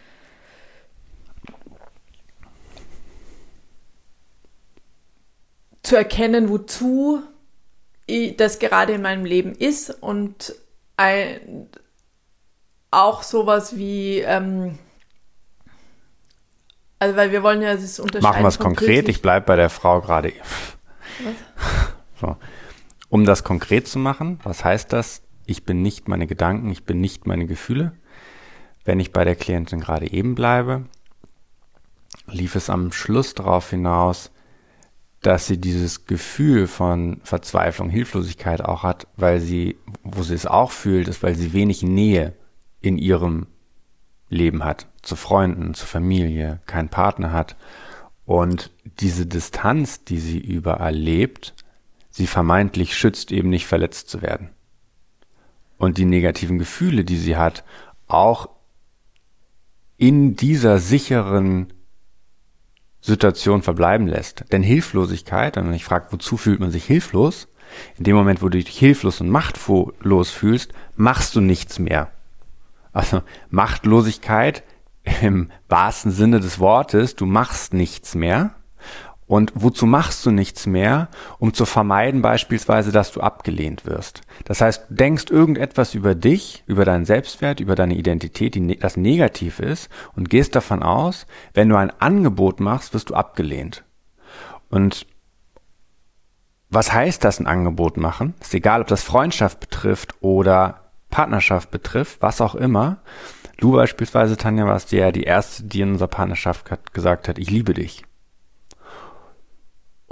zu 5.82 5.96
erkennen, 5.96 6.48
wozu 6.48 7.24
das 8.36 8.60
gerade 8.60 8.92
in 8.92 9.02
meinem 9.02 9.24
Leben 9.24 9.50
ist 9.50 9.90
und 9.90 10.54
ein, 10.96 11.68
auch 12.92 13.24
sowas 13.24 13.76
wie, 13.76 14.20
ähm, 14.20 14.78
also 17.00 17.16
weil 17.16 17.32
wir 17.32 17.42
wollen 17.42 17.62
ja 17.62 17.74
das 17.74 17.98
unterscheiden. 17.98 18.22
Machen 18.22 18.44
wir 18.44 18.48
es 18.48 18.60
konkret, 18.60 19.08
ich 19.08 19.20
bleibe 19.22 19.46
bei 19.46 19.56
der 19.56 19.70
Frau 19.70 20.00
gerade. 20.02 20.34
Was? 21.24 21.34
So. 22.20 22.36
Um 23.08 23.24
das 23.24 23.42
konkret 23.42 23.88
zu 23.88 23.98
machen, 23.98 24.38
was 24.44 24.64
heißt 24.64 24.92
das? 24.92 25.22
Ich 25.52 25.64
bin 25.64 25.82
nicht 25.82 26.08
meine 26.08 26.26
Gedanken, 26.26 26.70
ich 26.70 26.84
bin 26.84 27.00
nicht 27.00 27.26
meine 27.26 27.46
Gefühle. 27.46 27.92
Wenn 28.84 28.98
ich 28.98 29.12
bei 29.12 29.22
der 29.24 29.36
Klientin 29.36 29.80
gerade 29.80 30.10
eben 30.10 30.34
bleibe, 30.34 30.86
lief 32.26 32.56
es 32.56 32.68
am 32.68 32.90
Schluss 32.90 33.34
darauf 33.34 33.70
hinaus, 33.70 34.32
dass 35.20 35.46
sie 35.46 35.58
dieses 35.58 36.06
Gefühl 36.06 36.66
von 36.66 37.20
Verzweiflung, 37.22 37.90
Hilflosigkeit 37.90 38.64
auch 38.64 38.82
hat, 38.82 39.06
weil 39.16 39.40
sie, 39.40 39.76
wo 40.02 40.22
sie 40.22 40.34
es 40.34 40.46
auch 40.46 40.72
fühlt, 40.72 41.06
ist, 41.06 41.22
weil 41.22 41.36
sie 41.36 41.52
wenig 41.52 41.82
Nähe 41.82 42.34
in 42.80 42.98
ihrem 42.98 43.46
Leben 44.28 44.64
hat, 44.64 44.88
zu 45.02 45.14
Freunden, 45.14 45.74
zur 45.74 45.86
Familie, 45.86 46.60
keinen 46.66 46.88
Partner 46.88 47.32
hat. 47.32 47.56
Und 48.24 48.72
diese 49.00 49.26
Distanz, 49.26 50.02
die 50.02 50.18
sie 50.18 50.38
überall 50.38 50.94
lebt, 50.94 51.54
sie 52.10 52.26
vermeintlich 52.26 52.96
schützt, 52.96 53.30
eben 53.30 53.50
nicht 53.50 53.66
verletzt 53.66 54.08
zu 54.08 54.22
werden 54.22 54.48
und 55.82 55.98
die 55.98 56.04
negativen 56.04 56.58
Gefühle, 56.60 57.04
die 57.04 57.16
sie 57.16 57.36
hat, 57.36 57.64
auch 58.06 58.48
in 59.96 60.36
dieser 60.36 60.78
sicheren 60.78 61.72
Situation 63.00 63.62
verbleiben 63.62 64.06
lässt. 64.06 64.44
Denn 64.52 64.62
Hilflosigkeit, 64.62 65.56
wenn 65.56 65.64
man 65.64 65.72
sich 65.72 65.84
fragt, 65.84 66.12
wozu 66.12 66.36
fühlt 66.36 66.60
man 66.60 66.70
sich 66.70 66.84
hilflos, 66.84 67.48
in 67.98 68.04
dem 68.04 68.14
Moment, 68.14 68.42
wo 68.42 68.48
du 68.48 68.62
dich 68.62 68.78
hilflos 68.78 69.20
und 69.20 69.28
machtlos 69.28 70.30
fühlst, 70.30 70.72
machst 70.94 71.34
du 71.34 71.40
nichts 71.40 71.80
mehr. 71.80 72.12
Also 72.92 73.22
Machtlosigkeit 73.50 74.62
im 75.20 75.50
wahrsten 75.68 76.12
Sinne 76.12 76.38
des 76.38 76.60
Wortes, 76.60 77.16
du 77.16 77.26
machst 77.26 77.74
nichts 77.74 78.14
mehr. 78.14 78.54
Und 79.26 79.52
wozu 79.54 79.86
machst 79.86 80.26
du 80.26 80.30
nichts 80.30 80.66
mehr, 80.66 81.08
um 81.38 81.54
zu 81.54 81.64
vermeiden 81.64 82.22
beispielsweise, 82.22 82.92
dass 82.92 83.12
du 83.12 83.20
abgelehnt 83.20 83.86
wirst? 83.86 84.22
Das 84.44 84.60
heißt, 84.60 84.90
du 84.90 84.94
denkst 84.94 85.30
irgendetwas 85.30 85.94
über 85.94 86.14
dich, 86.14 86.64
über 86.66 86.84
deinen 86.84 87.04
Selbstwert, 87.04 87.60
über 87.60 87.74
deine 87.74 87.94
Identität, 87.94 88.54
die, 88.54 88.60
ne-, 88.60 88.76
das 88.76 88.96
negativ 88.96 89.58
ist 89.58 89.88
und 90.16 90.28
gehst 90.28 90.54
davon 90.54 90.82
aus, 90.82 91.26
wenn 91.54 91.68
du 91.68 91.76
ein 91.76 91.92
Angebot 91.98 92.60
machst, 92.60 92.94
wirst 92.94 93.10
du 93.10 93.14
abgelehnt. 93.14 93.84
Und 94.68 95.06
was 96.68 96.92
heißt 96.92 97.22
das, 97.22 97.38
ein 97.38 97.46
Angebot 97.46 97.98
machen? 97.98 98.34
Ist 98.40 98.54
egal, 98.54 98.80
ob 98.80 98.86
das 98.86 99.02
Freundschaft 99.02 99.60
betrifft 99.60 100.14
oder 100.20 100.80
Partnerschaft 101.10 101.70
betrifft, 101.70 102.22
was 102.22 102.40
auch 102.40 102.54
immer. 102.54 102.98
Du 103.58 103.72
beispielsweise, 103.72 104.36
Tanja, 104.36 104.66
warst 104.66 104.90
ja 104.90 105.12
die 105.12 105.22
erste, 105.22 105.64
die 105.64 105.82
in 105.82 105.92
unserer 105.92 106.08
Partnerschaft 106.08 106.64
gesagt 106.92 107.28
hat, 107.28 107.38
ich 107.38 107.50
liebe 107.50 107.74
dich. 107.74 108.02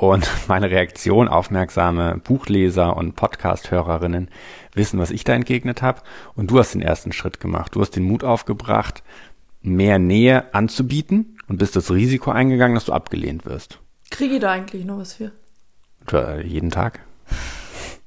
Und 0.01 0.31
meine 0.49 0.71
Reaktion, 0.71 1.29
aufmerksame 1.29 2.17
Buchleser 2.25 2.97
und 2.97 3.17
Podcast-Hörerinnen 3.17 4.31
wissen, 4.73 4.99
was 4.99 5.11
ich 5.11 5.25
da 5.25 5.35
entgegnet 5.35 5.83
habe. 5.83 6.01
Und 6.35 6.51
du 6.51 6.59
hast 6.59 6.73
den 6.73 6.81
ersten 6.81 7.13
Schritt 7.13 7.39
gemacht. 7.39 7.75
Du 7.75 7.83
hast 7.83 7.91
den 7.91 8.05
Mut 8.05 8.25
aufgebracht, 8.25 9.03
mehr 9.61 9.99
Nähe 9.99 10.55
anzubieten 10.55 11.39
und 11.49 11.59
bist 11.59 11.77
das 11.77 11.91
Risiko 11.91 12.31
eingegangen, 12.31 12.77
dass 12.77 12.87
du 12.87 12.95
abgelehnt 12.95 13.45
wirst. 13.45 13.79
Kriege 14.11 14.37
ich 14.37 14.41
da 14.41 14.53
eigentlich 14.53 14.87
noch 14.87 14.97
was 14.97 15.13
für? 15.13 15.33
Äh, 16.11 16.47
jeden 16.47 16.71
Tag. 16.71 17.01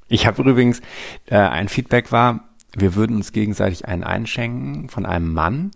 Ich 0.07 0.25
habe 0.25 0.41
übrigens, 0.41 0.81
äh, 1.27 1.37
ein 1.37 1.69
Feedback 1.69 2.11
war, 2.11 2.49
wir 2.75 2.95
würden 2.95 3.17
uns 3.17 3.33
gegenseitig 3.33 3.87
einen 3.87 4.03
einschenken 4.03 4.89
von 4.89 5.05
einem 5.05 5.31
Mann, 5.31 5.69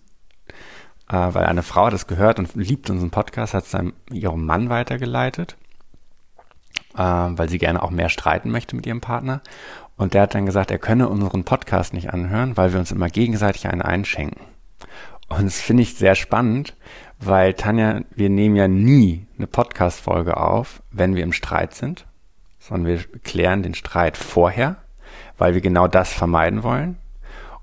äh, 1.10 1.14
weil 1.14 1.46
eine 1.46 1.62
Frau 1.62 1.92
das 1.92 2.08
gehört 2.08 2.40
und 2.40 2.56
liebt 2.56 2.90
unseren 2.90 3.12
Podcast, 3.12 3.54
hat 3.54 3.66
es 3.66 3.78
ihrem 4.12 4.46
Mann 4.48 4.70
weitergeleitet, 4.70 5.58
äh, 6.96 7.02
weil 7.02 7.50
sie 7.50 7.58
gerne 7.58 7.82
auch 7.84 7.92
mehr 7.92 8.10
streiten 8.10 8.52
möchte 8.52 8.76
mit 8.76 8.86
ihrem 8.86 9.02
Partner. 9.02 9.42
Und 9.98 10.14
der 10.14 10.24
hat 10.24 10.36
dann 10.36 10.46
gesagt, 10.46 10.72
er 10.72 10.78
könne 10.78 11.10
unseren 11.10 11.44
Podcast 11.44 11.94
nicht 11.94 12.14
anhören, 12.14 12.56
weil 12.56 12.72
wir 12.72 12.80
uns 12.80 12.92
immer 12.92 13.10
gegenseitig 13.10 13.68
einen 13.68 13.82
einschenken. 13.82 14.42
Und 15.30 15.46
das 15.46 15.60
finde 15.60 15.84
ich 15.84 15.96
sehr 15.96 16.16
spannend, 16.16 16.76
weil 17.20 17.54
Tanja, 17.54 18.02
wir 18.16 18.30
nehmen 18.30 18.56
ja 18.56 18.68
nie 18.68 19.26
eine 19.38 19.48
Podcast-Folge 19.48 20.38
auf, 20.38 20.82
wenn 20.92 21.16
wir 21.16 21.24
im 21.24 21.34
Streit 21.34 21.74
sind, 21.74 22.06
sondern 22.60 22.88
wir 22.88 23.04
klären 23.24 23.64
den 23.64 23.74
Streit 23.74 24.18
vorher, 24.18 24.78
weil 25.38 25.54
wir 25.54 25.62
genau 25.62 25.88
das 25.88 26.14
vermeiden 26.14 26.64
wollen. 26.64 26.98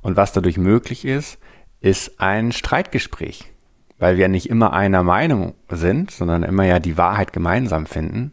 Und 0.02 0.16
was 0.16 0.32
dadurch 0.32 0.58
möglich 0.58 1.04
ist, 1.04 1.38
ist 1.80 2.20
ein 2.20 2.52
Streitgespräch, 2.52 3.52
weil 3.98 4.16
wir 4.16 4.28
nicht 4.28 4.50
immer 4.50 4.72
einer 4.72 5.02
Meinung 5.02 5.54
sind, 5.68 6.10
sondern 6.10 6.42
immer 6.42 6.64
ja 6.64 6.78
die 6.78 6.98
Wahrheit 6.98 7.32
gemeinsam 7.32 7.86
finden. 7.86 8.32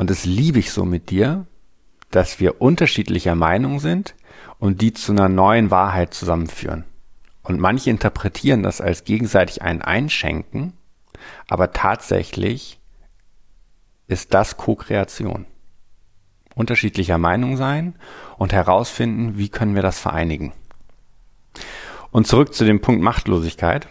Und 0.00 0.08
das 0.08 0.24
liebe 0.24 0.58
ich 0.58 0.72
so 0.72 0.86
mit 0.86 1.10
dir, 1.10 1.46
dass 2.10 2.40
wir 2.40 2.62
unterschiedlicher 2.62 3.34
Meinung 3.34 3.80
sind 3.80 4.14
und 4.58 4.80
die 4.80 4.94
zu 4.94 5.12
einer 5.12 5.28
neuen 5.28 5.70
Wahrheit 5.70 6.14
zusammenführen. 6.14 6.86
Und 7.42 7.60
manche 7.60 7.90
interpretieren 7.90 8.62
das 8.62 8.80
als 8.80 9.04
gegenseitig 9.04 9.60
ein 9.60 9.82
Einschenken, 9.82 10.72
aber 11.48 11.72
tatsächlich 11.72 12.80
ist 14.06 14.32
das 14.32 14.56
Co-Kreation. 14.56 15.44
Unterschiedlicher 16.54 17.18
Meinung 17.18 17.58
sein 17.58 17.94
und 18.38 18.54
herausfinden, 18.54 19.36
wie 19.36 19.50
können 19.50 19.74
wir 19.74 19.82
das 19.82 19.98
vereinigen. 19.98 20.54
Und 22.10 22.26
zurück 22.26 22.54
zu 22.54 22.64
dem 22.64 22.80
Punkt 22.80 23.02
Machtlosigkeit. 23.02 23.86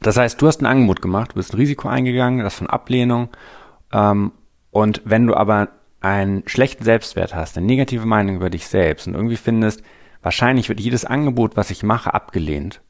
Das 0.00 0.16
heißt, 0.16 0.40
du 0.40 0.46
hast 0.46 0.62
ein 0.62 0.66
Angebot 0.66 1.02
gemacht, 1.02 1.32
du 1.32 1.34
bist 1.34 1.52
ein 1.52 1.58
Risiko 1.58 1.86
eingegangen, 1.86 2.42
das 2.42 2.54
von 2.54 2.70
Ablehnung. 2.70 3.28
Ähm, 3.92 4.32
und 4.76 5.00
wenn 5.06 5.26
du 5.26 5.34
aber 5.34 5.70
einen 6.02 6.46
schlechten 6.46 6.84
Selbstwert 6.84 7.34
hast, 7.34 7.56
eine 7.56 7.66
negative 7.66 8.04
Meinung 8.04 8.36
über 8.36 8.50
dich 8.50 8.66
selbst 8.66 9.06
und 9.06 9.14
irgendwie 9.14 9.38
findest, 9.38 9.82
wahrscheinlich 10.20 10.68
wird 10.68 10.80
jedes 10.80 11.06
Angebot, 11.06 11.56
was 11.56 11.70
ich 11.70 11.82
mache, 11.82 12.12
abgelehnt, 12.12 12.82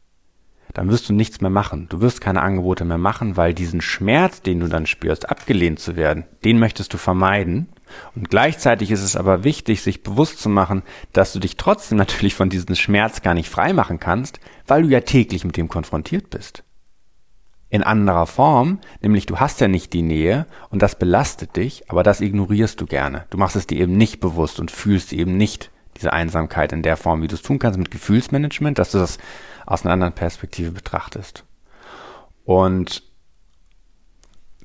dann 0.74 0.90
wirst 0.90 1.08
du 1.08 1.12
nichts 1.12 1.40
mehr 1.40 1.50
machen. 1.50 1.86
Du 1.88 2.00
wirst 2.00 2.20
keine 2.20 2.42
Angebote 2.42 2.84
mehr 2.84 2.98
machen, 2.98 3.36
weil 3.36 3.54
diesen 3.54 3.80
Schmerz, 3.80 4.42
den 4.42 4.58
du 4.58 4.66
dann 4.66 4.86
spürst, 4.86 5.30
abgelehnt 5.30 5.78
zu 5.78 5.94
werden, 5.94 6.24
den 6.44 6.58
möchtest 6.58 6.92
du 6.92 6.98
vermeiden. 6.98 7.68
Und 8.16 8.30
gleichzeitig 8.30 8.90
ist 8.90 9.04
es 9.04 9.14
aber 9.14 9.44
wichtig, 9.44 9.80
sich 9.80 10.02
bewusst 10.02 10.40
zu 10.40 10.48
machen, 10.48 10.82
dass 11.12 11.32
du 11.32 11.38
dich 11.38 11.56
trotzdem 11.56 11.98
natürlich 11.98 12.34
von 12.34 12.50
diesem 12.50 12.74
Schmerz 12.74 13.22
gar 13.22 13.34
nicht 13.34 13.48
frei 13.48 13.72
machen 13.72 14.00
kannst, 14.00 14.40
weil 14.66 14.82
du 14.82 14.88
ja 14.88 15.02
täglich 15.02 15.44
mit 15.44 15.56
dem 15.56 15.68
konfrontiert 15.68 16.30
bist. 16.30 16.64
In 17.68 17.82
anderer 17.82 18.26
Form, 18.26 18.78
nämlich 19.00 19.26
du 19.26 19.38
hast 19.38 19.60
ja 19.60 19.66
nicht 19.66 19.92
die 19.92 20.02
Nähe 20.02 20.46
und 20.70 20.82
das 20.82 20.98
belastet 20.98 21.56
dich, 21.56 21.90
aber 21.90 22.02
das 22.02 22.20
ignorierst 22.20 22.80
du 22.80 22.86
gerne. 22.86 23.26
Du 23.30 23.38
machst 23.38 23.56
es 23.56 23.66
dir 23.66 23.80
eben 23.80 23.96
nicht 23.96 24.20
bewusst 24.20 24.60
und 24.60 24.70
fühlst 24.70 25.12
eben 25.12 25.36
nicht 25.36 25.70
diese 25.96 26.12
Einsamkeit 26.12 26.72
in 26.72 26.82
der 26.82 26.96
Form, 26.96 27.22
wie 27.22 27.28
du 27.28 27.34
es 27.34 27.42
tun 27.42 27.58
kannst 27.58 27.78
mit 27.78 27.90
Gefühlsmanagement, 27.90 28.78
dass 28.78 28.92
du 28.92 28.98
das 28.98 29.18
aus 29.66 29.84
einer 29.84 29.94
anderen 29.94 30.12
Perspektive 30.12 30.70
betrachtest. 30.70 31.44
Und 32.44 33.02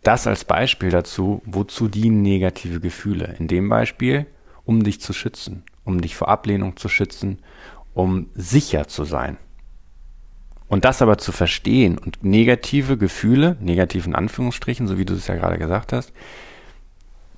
das 0.03 0.27
als 0.27 0.45
Beispiel 0.45 0.89
dazu, 0.89 1.41
wozu 1.45 1.87
dienen 1.87 2.21
negative 2.21 2.79
Gefühle? 2.79 3.35
In 3.39 3.47
dem 3.47 3.69
Beispiel, 3.69 4.27
um 4.63 4.83
dich 4.83 5.01
zu 5.01 5.13
schützen, 5.13 5.63
um 5.83 6.01
dich 6.01 6.15
vor 6.15 6.27
Ablehnung 6.27 6.77
zu 6.77 6.89
schützen, 6.89 7.39
um 7.93 8.29
sicher 8.35 8.87
zu 8.87 9.03
sein. 9.03 9.37
Und 10.71 10.85
das 10.85 11.01
aber 11.01 11.17
zu 11.17 11.33
verstehen 11.33 11.97
und 11.97 12.23
negative 12.23 12.97
Gefühle, 12.97 13.57
negativen 13.59 14.15
Anführungsstrichen, 14.15 14.87
so 14.87 14.97
wie 14.97 15.03
du 15.03 15.13
es 15.13 15.27
ja 15.27 15.35
gerade 15.35 15.57
gesagt 15.57 15.91
hast, 15.91 16.13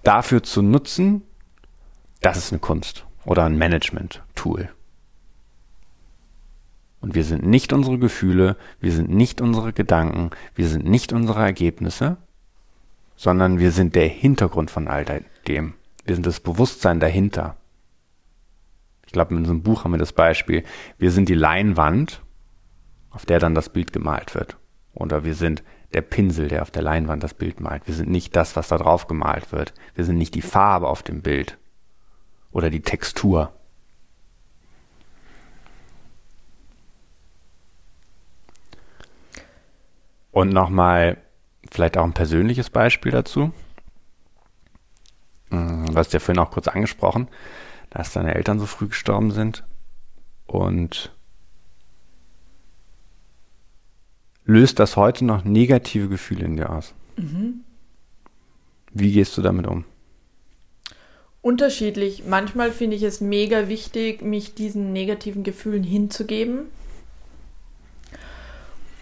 dafür 0.03 0.43
zu 0.43 0.61
nutzen, 0.61 1.23
das 2.21 2.37
ist 2.37 2.51
eine 2.51 2.59
Kunst 2.59 3.07
oder 3.25 3.45
ein 3.45 3.57
Management-Tool. 3.57 4.69
Und 7.01 7.15
wir 7.15 7.23
sind 7.23 7.43
nicht 7.43 7.73
unsere 7.73 7.97
Gefühle, 7.97 8.55
wir 8.79 8.91
sind 8.91 9.09
nicht 9.09 9.41
unsere 9.41 9.73
Gedanken, 9.73 10.29
wir 10.53 10.67
sind 10.67 10.85
nicht 10.85 11.11
unsere 11.11 11.39
Ergebnisse, 11.39 12.17
sondern 13.15 13.57
wir 13.57 13.71
sind 13.71 13.95
der 13.95 14.09
Hintergrund 14.09 14.69
von 14.69 14.87
all 14.87 15.05
dem. 15.47 15.73
Wir 16.05 16.13
sind 16.13 16.27
das 16.27 16.39
Bewusstsein 16.39 16.99
dahinter. 16.99 17.57
Ich 19.07 19.11
glaube, 19.11 19.31
in 19.31 19.39
unserem 19.39 19.63
Buch 19.63 19.85
haben 19.85 19.91
wir 19.93 19.97
das 19.97 20.13
Beispiel, 20.13 20.63
wir 20.99 21.09
sind 21.09 21.29
die 21.29 21.33
Leinwand, 21.33 22.21
auf 23.13 23.25
der 23.25 23.39
dann 23.39 23.55
das 23.55 23.69
Bild 23.69 23.93
gemalt 23.93 24.35
wird. 24.35 24.57
Oder 24.93 25.23
wir 25.23 25.35
sind 25.35 25.63
der 25.93 26.01
Pinsel, 26.01 26.47
der 26.47 26.63
auf 26.63 26.71
der 26.71 26.81
Leinwand 26.81 27.23
das 27.23 27.35
Bild 27.35 27.59
malt. 27.59 27.83
Wir 27.85 27.93
sind 27.93 28.09
nicht 28.09 28.35
das, 28.35 28.55
was 28.55 28.67
da 28.67 28.77
drauf 28.77 29.07
gemalt 29.07 29.51
wird. 29.51 29.73
Wir 29.95 30.03
sind 30.03 30.17
nicht 30.17 30.35
die 30.35 30.41
Farbe 30.41 30.87
auf 30.87 31.03
dem 31.03 31.21
Bild 31.21 31.57
oder 32.51 32.69
die 32.69 32.81
Textur. 32.81 33.53
Und 40.31 40.49
nochmal 40.49 41.17
vielleicht 41.71 41.95
auch 41.95 42.03
ein 42.03 42.13
persönliches 42.13 42.71
Beispiel 42.71 43.11
dazu. 43.11 43.53
Hm, 45.51 45.85
du 45.85 45.95
hast 45.95 46.13
ja 46.13 46.19
vorhin 46.19 46.41
auch 46.41 46.49
kurz 46.49 46.67
angesprochen, 46.67 47.27
dass 47.91 48.13
deine 48.13 48.33
Eltern 48.33 48.57
so 48.57 48.65
früh 48.65 48.87
gestorben 48.87 49.29
sind. 49.29 49.63
Und 50.47 51.15
löst 54.45 54.79
das 54.79 54.95
heute 54.97 55.25
noch 55.25 55.43
negative 55.43 56.09
Gefühle 56.09 56.45
in 56.45 56.57
dir 56.57 56.69
aus? 56.69 56.93
Mhm. 57.17 57.61
Wie 58.93 59.11
gehst 59.11 59.37
du 59.37 59.41
damit 59.41 59.67
um? 59.67 59.85
Unterschiedlich. 61.41 62.23
Manchmal 62.25 62.71
finde 62.71 62.95
ich 62.95 63.03
es 63.03 63.19
mega 63.19 63.67
wichtig, 63.67 64.21
mich 64.21 64.53
diesen 64.53 64.93
negativen 64.93 65.43
Gefühlen 65.43 65.83
hinzugeben 65.83 66.67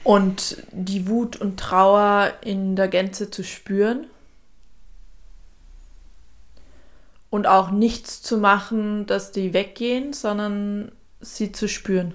und 0.03 0.57
die 0.71 1.07
Wut 1.07 1.35
und 1.35 1.59
Trauer 1.59 2.33
in 2.41 2.75
der 2.75 2.87
Gänze 2.87 3.29
zu 3.29 3.43
spüren 3.43 4.07
und 7.29 7.45
auch 7.45 7.69
nichts 7.69 8.21
zu 8.21 8.37
machen, 8.37 9.05
dass 9.05 9.31
die 9.31 9.53
weggehen, 9.53 10.13
sondern 10.13 10.91
sie 11.19 11.51
zu 11.51 11.67
spüren. 11.67 12.13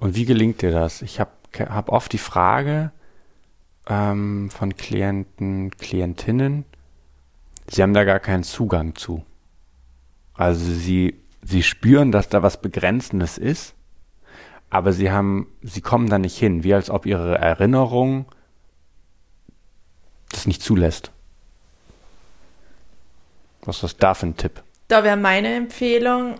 Und 0.00 0.14
wie 0.14 0.24
gelingt 0.24 0.62
dir 0.62 0.70
das? 0.70 1.02
Ich 1.02 1.20
habe 1.20 1.30
hab 1.58 1.88
oft 1.90 2.12
die 2.12 2.18
Frage 2.18 2.92
ähm, 3.88 4.50
von 4.50 4.76
Klienten, 4.76 5.70
Klientinnen, 5.70 6.64
sie 7.68 7.82
haben 7.82 7.94
da 7.94 8.04
gar 8.04 8.20
keinen 8.20 8.44
Zugang 8.44 8.94
zu. 8.94 9.24
Also 10.34 10.72
sie, 10.72 11.20
sie 11.42 11.62
spüren, 11.62 12.12
dass 12.12 12.28
da 12.28 12.42
was 12.42 12.60
Begrenzendes 12.60 13.38
ist, 13.38 13.74
aber 14.70 14.92
sie 14.92 15.10
haben, 15.10 15.48
sie 15.62 15.80
kommen 15.80 16.08
da 16.08 16.18
nicht 16.18 16.38
hin, 16.38 16.62
wie 16.64 16.74
als 16.74 16.90
ob 16.90 17.06
ihre 17.06 17.38
Erinnerung 17.38 18.26
das 20.30 20.46
nicht 20.46 20.62
zulässt. 20.62 21.10
Was 23.62 23.82
ist 23.82 24.02
da 24.02 24.14
für 24.14 24.26
ein 24.26 24.36
Tipp? 24.36 24.62
Da 24.88 25.04
wäre 25.04 25.16
meine 25.16 25.54
Empfehlung, 25.54 26.36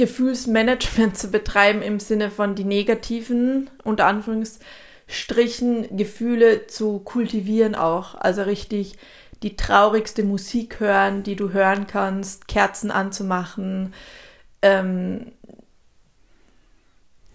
Gefühlsmanagement 0.00 1.18
zu 1.18 1.30
betreiben 1.30 1.82
im 1.82 2.00
Sinne 2.00 2.30
von 2.30 2.54
die 2.54 2.64
negativen, 2.64 3.68
unter 3.84 4.06
Anführungsstrichen, 4.06 5.94
Gefühle 5.94 6.66
zu 6.68 7.00
kultivieren 7.00 7.74
auch. 7.74 8.14
Also 8.14 8.42
richtig 8.42 8.96
die 9.42 9.56
traurigste 9.56 10.22
Musik 10.22 10.80
hören, 10.80 11.22
die 11.22 11.36
du 11.36 11.52
hören 11.52 11.86
kannst, 11.86 12.48
Kerzen 12.48 12.90
anzumachen. 12.90 13.92
Ähm, 14.62 15.32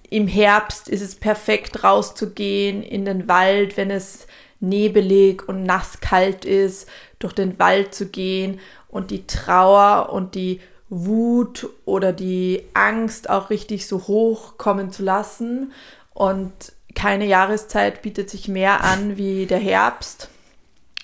Im 0.10 0.28
Herbst 0.28 0.89
ist 0.89 1.01
es 1.01 1.13
perfekt 1.13 1.84
rauszugehen 1.84 2.82
in 2.82 3.06
den 3.06 3.28
Wald, 3.28 3.78
wenn 3.78 3.91
es 3.91 4.25
nebelig 4.60 5.47
und 5.47 5.63
nass 5.63 5.99
kalt 5.99 6.45
ist, 6.45 6.89
durch 7.19 7.34
den 7.34 7.60
Wald 7.60 7.93
zu 7.93 8.08
gehen 8.08 8.60
und 8.88 9.12
die 9.12 9.28
Trauer 9.28 10.10
und 10.12 10.34
die 10.34 10.62
Wut 10.95 11.69
oder 11.84 12.13
die 12.13 12.63
Angst 12.73 13.29
auch 13.29 13.49
richtig 13.49 13.88
so 13.88 14.08
hoch 14.08 14.58
kommen 14.58 14.91
zu 14.91 15.03
lassen. 15.03 15.73
Und 16.13 16.53
keine 16.95 17.25
Jahreszeit 17.25 18.01
bietet 18.01 18.29
sich 18.29 18.47
mehr 18.47 18.84
an 18.84 19.17
wie 19.17 19.45
der 19.45 19.60
Herbst, 19.60 20.29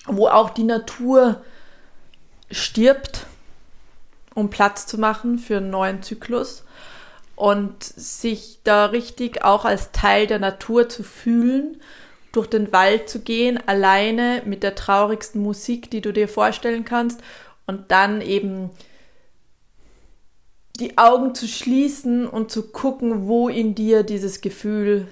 wo 0.06 0.28
auch 0.28 0.50
die 0.50 0.64
Natur 0.64 1.42
stirbt, 2.50 3.26
um 4.34 4.48
Platz 4.48 4.86
zu 4.86 4.98
machen 4.98 5.38
für 5.38 5.58
einen 5.58 5.70
neuen 5.70 6.02
Zyklus 6.02 6.64
und 7.36 7.82
sich 7.84 8.60
da 8.64 8.86
richtig 8.86 9.44
auch 9.44 9.66
als 9.66 9.92
Teil 9.92 10.26
der 10.26 10.38
Natur 10.38 10.88
zu 10.88 11.02
fühlen, 11.02 11.80
durch 12.32 12.46
den 12.46 12.72
Wald 12.72 13.10
zu 13.10 13.20
gehen, 13.20 13.60
alleine 13.66 14.42
mit 14.46 14.62
der 14.62 14.74
traurigsten 14.74 15.42
Musik, 15.42 15.90
die 15.90 16.00
du 16.00 16.12
dir 16.12 16.28
vorstellen 16.28 16.86
kannst 16.86 17.20
und 17.66 17.90
dann 17.90 18.22
eben 18.22 18.70
die 20.76 20.96
Augen 20.98 21.34
zu 21.34 21.46
schließen 21.46 22.26
und 22.26 22.50
zu 22.50 22.68
gucken, 22.70 23.26
wo 23.26 23.48
in 23.48 23.74
dir 23.74 24.02
dieses 24.02 24.40
Gefühl 24.40 25.06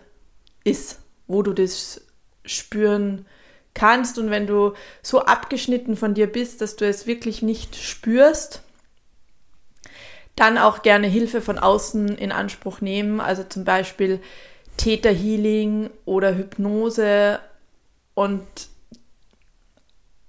ist, 0.65 1.01
wo 1.27 1.43
du 1.43 1.53
das 1.53 2.01
spüren 2.45 3.27
kannst. 3.75 4.19
Und 4.19 4.31
wenn 4.31 4.47
du 4.47 4.75
so 5.03 5.21
abgeschnitten 5.21 5.97
von 5.97 6.15
dir 6.15 6.27
bist, 6.27 6.61
dass 6.61 6.77
du 6.77 6.87
es 6.87 7.07
wirklich 7.07 7.43
nicht 7.43 7.77
spürst, 7.77 8.63
dann 10.37 10.57
auch 10.57 10.83
gerne 10.83 11.07
Hilfe 11.07 11.43
von 11.43 11.59
außen 11.59 12.17
in 12.17 12.33
Anspruch 12.33 12.81
nehmen. 12.81 13.21
Also 13.21 13.45
zum 13.45 13.65
Beispiel 13.65 14.21
Täterhealing 14.79 15.91
oder 16.07 16.35
Hypnose 16.35 17.41
und 18.15 18.43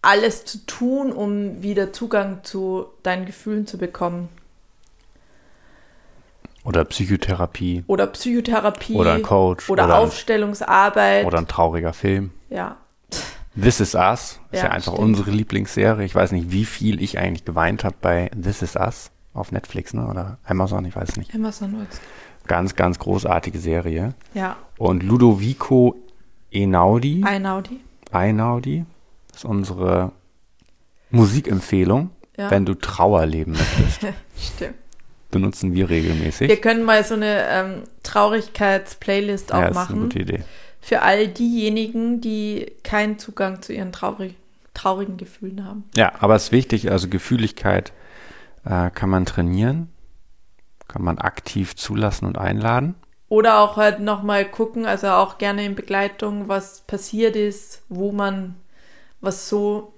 alles 0.02 0.46
zu 0.46 0.66
tun, 0.66 1.14
um 1.14 1.62
wieder 1.64 1.94
Zugang 1.94 2.44
zu 2.44 2.88
deinen 3.04 3.26
Gefühlen 3.26 3.68
zu 3.68 3.78
bekommen. 3.78 4.28
Oder 6.64 6.86
Psychotherapie. 6.86 7.84
Oder 7.88 8.08
Psychotherapie. 8.08 8.94
Oder 8.96 9.14
ein 9.14 9.24
Coach. 9.24 9.70
Oder, 9.70 9.86
oder 9.86 10.00
Aufstellungsarbeit. 10.00 11.26
Oder 11.26 11.40
ein 11.40 11.48
trauriger 11.48 11.94
Film. 11.94 12.32
Ja. 12.50 12.78
This 13.60 13.80
Is 13.80 13.96
Us 13.96 14.40
ist 14.52 14.60
ja, 14.60 14.68
ja 14.68 14.72
einfach 14.72 14.94
stimmt. 14.94 15.08
unsere 15.08 15.32
Lieblingsserie. 15.32 16.06
Ich 16.06 16.16
weiß 16.16 16.32
nicht, 16.32 16.52
wie 16.52 16.66
viel 16.66 17.02
ich 17.02 17.18
eigentlich 17.18 17.46
geweint 17.46 17.84
habe 17.84 17.96
bei 18.00 18.30
This 18.42 18.62
Is 18.62 18.76
Us 18.76 19.12
auf 19.34 19.52
Netflix, 19.52 19.94
ne? 19.94 20.08
Oder 20.08 20.38
Amazon, 20.46 20.86
ich 20.86 20.96
weiß 20.96 21.18
nicht. 21.18 21.34
Amazon 21.34 21.78
wird's. 21.80 22.00
Ganz, 22.48 22.76
ganz 22.76 23.00
großartige 23.00 23.60
Serie. 23.60 24.14
Ja. 24.34 24.58
Und 24.78 25.04
Ludovico 25.04 25.96
Einaudi. 26.54 27.24
Einaudi. 27.26 27.80
Einaudi 28.12 28.86
ist 29.34 29.46
unsere 29.46 30.12
Musikempfehlung, 31.10 32.12
ja. 32.38 32.52
wenn 32.52 32.66
du 32.66 32.76
Trauer 32.76 33.26
leben 33.26 33.54
möchtest. 33.54 34.02
Stimmt 34.38 34.76
benutzen 35.32 35.74
wir 35.74 35.90
regelmäßig. 35.90 36.50
Wir 36.50 36.62
können 36.62 36.84
mal 36.84 37.04
so 37.04 37.16
eine 37.16 37.48
ähm, 37.50 37.84
Traurigkeits-Playlist 38.04 39.54
auch 39.54 39.62
ja, 39.62 39.72
machen. 39.72 39.74
Das 39.74 39.84
ist 39.84 39.90
eine 39.90 40.02
gute 40.02 40.20
Idee. 40.20 40.44
Für 40.82 41.02
all 41.02 41.28
diejenigen, 41.28 42.22
die 42.22 42.72
keinen 42.84 43.20
Zugang 43.20 43.62
zu 43.62 43.74
ihren 43.74 43.92
traurig, 43.92 44.36
traurigen 44.74 45.18
Gefühlen 45.18 45.66
haben. 45.66 45.84
Ja, 45.96 46.14
aber 46.20 46.36
es 46.36 46.46
ist 46.46 46.52
wichtig, 46.52 46.92
also 46.92 47.08
Gefühligkeit 47.08 47.94
äh, 48.66 48.90
kann 48.90 49.10
man 49.10 49.26
trainieren, 49.26 49.90
kann 50.88 51.04
man 51.04 51.18
aktiv 51.18 51.76
zulassen 51.76 52.26
und 52.26 52.38
einladen. 52.38 52.96
Oder 53.30 53.60
auch 53.60 53.78
halt 53.78 54.02
nochmal 54.02 54.44
gucken, 54.44 54.86
also 54.86 55.08
auch 55.08 55.38
gerne 55.38 55.64
in 55.64 55.76
Begleitung, 55.76 56.50
was 56.50 56.82
passiert 56.82 57.36
ist, 57.36 57.82
wo 57.88 58.12
man, 58.12 58.56
was 59.22 59.48
so 59.48 59.94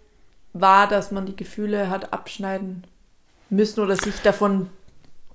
war, 0.54 0.88
dass 0.88 1.12
man 1.12 1.26
die 1.26 1.36
Gefühle 1.36 1.89
hat 1.89 2.13
abschneiden 2.13 2.84
müssen 3.50 3.80
oder 3.80 3.96
sich 3.96 4.22
davon 4.22 4.69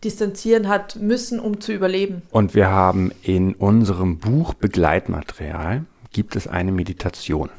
distanzieren 0.05 0.69
hat 0.69 0.97
müssen, 0.97 1.41
um 1.41 1.61
zu 1.61 1.73
überleben. 1.73 2.23
Und 2.31 2.55
wir 2.55 2.69
haben 2.69 3.13
in 3.23 3.55
unserem 3.55 4.19
Buch 4.19 4.55
Begleitmaterial 4.55 5.85
gibt 6.13 6.37
es 6.37 6.47
eine 6.47 6.73
Meditation. 6.73 7.51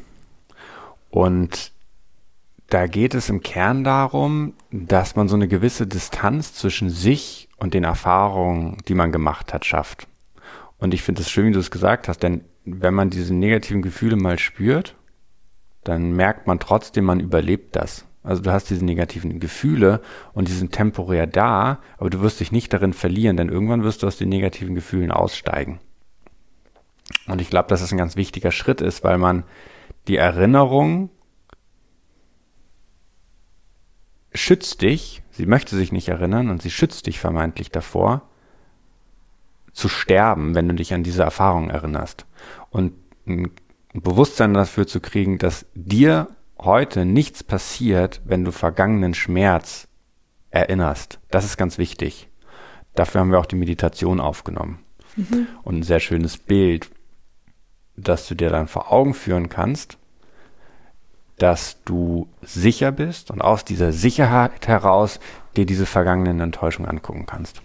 Und 1.10 1.72
da 2.70 2.86
geht 2.88 3.16
es 3.16 3.30
im 3.30 3.42
Kern 3.42 3.84
darum, 3.84 4.54
dass 4.72 5.16
man 5.16 5.28
so 5.28 5.36
eine 5.36 5.48
gewisse 5.48 5.88
Distanz 5.88 6.54
zwischen 6.54 6.90
sich 6.90 7.50
und 7.58 7.74
den 7.74 7.84
Erfahrungen, 7.84 8.78
die 8.88 8.94
man 8.94 9.12
gemacht 9.12 9.54
hat, 9.54 9.66
schafft. 9.66 10.08
Und 10.78 10.94
ich 10.94 11.02
finde 11.02 11.22
es 11.22 11.30
schön, 11.30 11.48
wie 11.48 11.52
du 11.52 11.60
es 11.60 11.72
gesagt 11.72 12.08
hast, 12.08 12.24
denn 12.24 12.42
wenn 12.64 12.94
man 12.94 13.10
diese 13.10 13.34
negativen 13.34 13.82
Gefühle 13.82 14.16
mal 14.16 14.38
spürt, 14.38 14.96
dann 15.84 16.12
merkt 16.12 16.46
man 16.46 16.60
trotzdem, 16.60 17.06
man 17.06 17.20
überlebt 17.20 17.76
das. 17.76 18.06
Also 18.22 18.42
du 18.42 18.52
hast 18.52 18.70
diese 18.70 18.84
negativen 18.84 19.40
Gefühle 19.40 20.02
und 20.34 20.48
die 20.48 20.54
sind 20.54 20.74
temporär 20.74 21.26
da, 21.26 21.80
aber 21.98 22.10
du 22.10 22.22
wirst 22.22 22.40
dich 22.40 22.52
nicht 22.52 22.74
darin 22.74 22.94
verlieren, 22.94 23.38
denn 23.38 23.50
irgendwann 23.50 23.84
wirst 23.84 24.04
du 24.04 24.08
aus 24.08 24.18
den 24.18 24.30
negativen 24.30 24.76
Gefühlen 24.76 25.12
aussteigen. 25.12 25.80
Und 27.28 27.42
ich 27.42 27.50
glaube, 27.50 27.70
dass 27.70 27.82
es 27.82 27.92
ein 27.92 27.98
ganz 27.98 28.16
wichtiger 28.16 28.52
Schritt 28.52 28.82
ist, 28.82 29.04
weil 29.04 29.18
man 29.18 29.44
die 30.08 30.18
Erinnerung 30.18 31.10
schützt 34.34 34.82
dich, 34.82 35.24
sie 35.32 35.46
möchte 35.46 35.76
sich 35.76 35.92
nicht 35.92 36.10
erinnern 36.10 36.50
und 36.50 36.62
sie 36.62 36.72
schützt 36.72 37.08
dich 37.08 37.20
vermeintlich 37.20 37.72
davor, 37.72 38.24
zu 39.72 39.88
sterben, 39.88 40.56
wenn 40.56 40.68
du 40.68 40.76
dich 40.76 40.94
an 40.94 41.04
diese 41.04 41.24
Erfahrung 41.24 41.70
erinnerst. 41.70 42.26
Und 42.70 42.94
ein 43.26 43.52
Bewusstsein 43.94 44.54
dafür 44.54 44.88
zu 44.88 45.00
kriegen, 45.00 45.38
dass 45.38 45.66
dir 45.74 46.28
heute 46.60 47.06
nichts 47.06 47.44
passiert, 47.44 48.22
wenn 48.26 48.44
du 48.44 48.52
vergangenen 48.52 49.14
Schmerz 49.14 49.88
erinnerst. 50.52 51.20
Das 51.32 51.46
ist 51.46 51.58
ganz 51.58 51.78
wichtig. 51.78 52.30
Dafür 52.96 53.22
haben 53.22 53.32
wir 53.32 53.40
auch 53.40 53.46
die 53.46 53.56
Meditation 53.56 54.20
aufgenommen. 54.20 54.80
Mhm. 55.16 55.48
Und 55.64 55.80
ein 55.80 55.84
sehr 55.84 56.00
schönes 56.00 56.38
Bild, 56.38 56.90
das 57.96 58.28
du 58.28 58.36
dir 58.36 58.50
dann 58.50 58.68
vor 58.68 58.92
Augen 58.92 59.14
führen 59.14 59.50
kannst, 59.50 59.98
dass 61.38 61.82
du 61.86 62.28
sicher 62.42 62.92
bist 62.92 63.32
und 63.32 63.42
aus 63.42 63.64
dieser 63.64 63.92
Sicherheit 63.92 64.68
heraus 64.68 65.20
dir 65.56 65.66
diese 65.66 65.86
vergangenen 65.86 66.40
Enttäuschungen 66.42 66.90
angucken 66.90 67.26
kannst. 67.26 67.62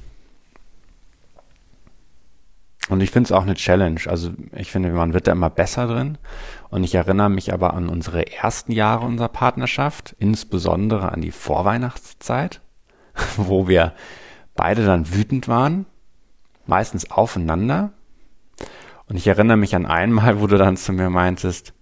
Und 2.91 3.01
ich 3.01 3.11
finde 3.11 3.29
es 3.29 3.33
auch 3.33 3.43
eine 3.43 3.55
Challenge. 3.55 4.01
Also 4.07 4.33
ich 4.53 4.71
finde, 4.71 4.91
man 4.91 5.15
wird 5.15 5.27
da 5.27 5.33
immer 5.33 5.51
besser 5.51 5.87
drin. 5.87 6.19
Und 6.69 6.85
ich 6.85 6.95
erinnere 6.95 7.31
mich 7.31 7.53
aber 7.53 7.75
an 7.75 7.89
unsere 7.89 8.31
ersten 8.31 8.73
Jahre 8.73 9.07
unserer 9.07 9.29
Partnerschaft, 9.29 10.15
insbesondere 10.19 11.11
an 11.11 11.23
die 11.23 11.31
Vorweihnachtszeit, 11.31 12.61
wo 13.37 13.69
wir 13.69 13.95
beide 14.55 14.85
dann 14.85 15.15
wütend 15.15 15.49
waren, 15.49 15.87
meistens 16.67 17.11
aufeinander. 17.11 17.93
Und 19.09 19.17
ich 19.17 19.27
erinnere 19.27 19.57
mich 19.57 19.75
an 19.75 19.87
einmal, 19.87 20.41
wo 20.41 20.47
du 20.47 20.59
dann 20.59 20.77
zu 20.77 20.93
mir 20.93 21.11
meintest, 21.11 21.75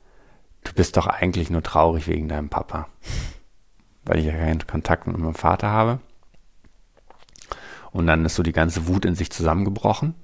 du 0.65 0.73
bist 0.73 0.97
doch 0.97 1.07
eigentlich 1.07 1.51
nur 1.51 1.63
traurig 1.63 2.07
wegen 2.07 2.29
deinem 2.29 2.49
Papa, 2.49 2.89
weil 4.05 4.19
ich 4.19 4.27
ja 4.27 4.33
keinen 4.33 4.67
Kontakt 4.67 5.07
mit 5.07 5.17
meinem 5.19 5.35
Vater 5.35 5.69
habe. 5.69 6.01
Und 7.91 8.07
dann 8.07 8.25
ist 8.25 8.37
so 8.37 8.43
die 8.43 8.53
ganze 8.53 8.87
Wut 8.87 9.05
in 9.05 9.15
sich 9.15 9.31
zusammengebrochen. 9.31 10.15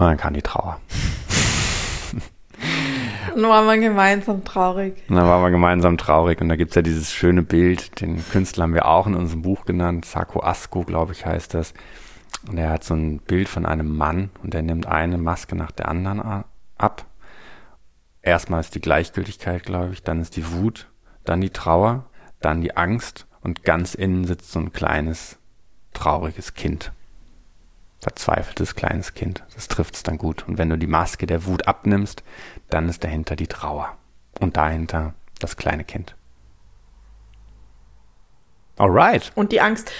Und 0.00 0.06
dann 0.06 0.16
kam 0.16 0.32
die 0.32 0.40
Trauer. 0.40 0.80
Dann 3.34 3.44
waren 3.44 3.66
wir 3.66 3.78
gemeinsam 3.78 4.44
traurig. 4.44 4.94
Und 5.08 5.16
dann 5.16 5.26
waren 5.26 5.42
wir 5.42 5.50
gemeinsam 5.50 5.98
traurig. 5.98 6.40
Und 6.40 6.48
da 6.48 6.56
gibt 6.56 6.70
es 6.70 6.74
ja 6.74 6.82
dieses 6.82 7.12
schöne 7.12 7.42
Bild, 7.42 8.00
den 8.00 8.24
Künstler 8.30 8.64
haben 8.64 8.74
wir 8.74 8.86
auch 8.86 9.06
in 9.06 9.14
unserem 9.14 9.42
Buch 9.42 9.66
genannt, 9.66 10.04
Sako 10.04 10.42
Asko, 10.42 10.82
glaube 10.82 11.12
ich, 11.12 11.26
heißt 11.26 11.54
das. 11.54 11.74
Und 12.48 12.58
er 12.58 12.70
hat 12.70 12.82
so 12.82 12.94
ein 12.94 13.18
Bild 13.18 13.48
von 13.48 13.66
einem 13.66 13.96
Mann 13.96 14.30
und 14.42 14.54
er 14.54 14.62
nimmt 14.62 14.86
eine 14.86 15.16
Maske 15.16 15.54
nach 15.54 15.70
der 15.70 15.88
anderen 15.88 16.44
ab. 16.76 17.06
Erstmal 18.22 18.60
ist 18.60 18.74
die 18.74 18.80
Gleichgültigkeit, 18.80 19.62
glaube 19.62 19.92
ich, 19.92 20.02
dann 20.02 20.20
ist 20.20 20.36
die 20.36 20.50
Wut, 20.50 20.88
dann 21.24 21.40
die 21.40 21.50
Trauer, 21.50 22.06
dann 22.40 22.62
die 22.62 22.76
Angst 22.76 23.26
und 23.42 23.64
ganz 23.64 23.94
innen 23.94 24.24
sitzt 24.24 24.50
so 24.50 24.58
ein 24.58 24.72
kleines, 24.72 25.38
trauriges 25.92 26.54
Kind 26.54 26.92
verzweifeltes 28.00 28.74
kleines 28.74 29.14
Kind. 29.14 29.44
Das 29.54 29.68
trifft 29.68 29.94
es 29.94 30.02
dann 30.02 30.18
gut. 30.18 30.46
Und 30.48 30.58
wenn 30.58 30.70
du 30.70 30.78
die 30.78 30.86
Maske 30.86 31.26
der 31.26 31.44
Wut 31.46 31.68
abnimmst, 31.68 32.22
dann 32.70 32.88
ist 32.88 33.04
dahinter 33.04 33.36
die 33.36 33.46
Trauer. 33.46 33.96
Und 34.40 34.56
dahinter 34.56 35.14
das 35.38 35.56
kleine 35.56 35.84
Kind. 35.84 36.14
Alright. 38.76 39.32
Und 39.34 39.52
die 39.52 39.60
Angst. 39.60 39.92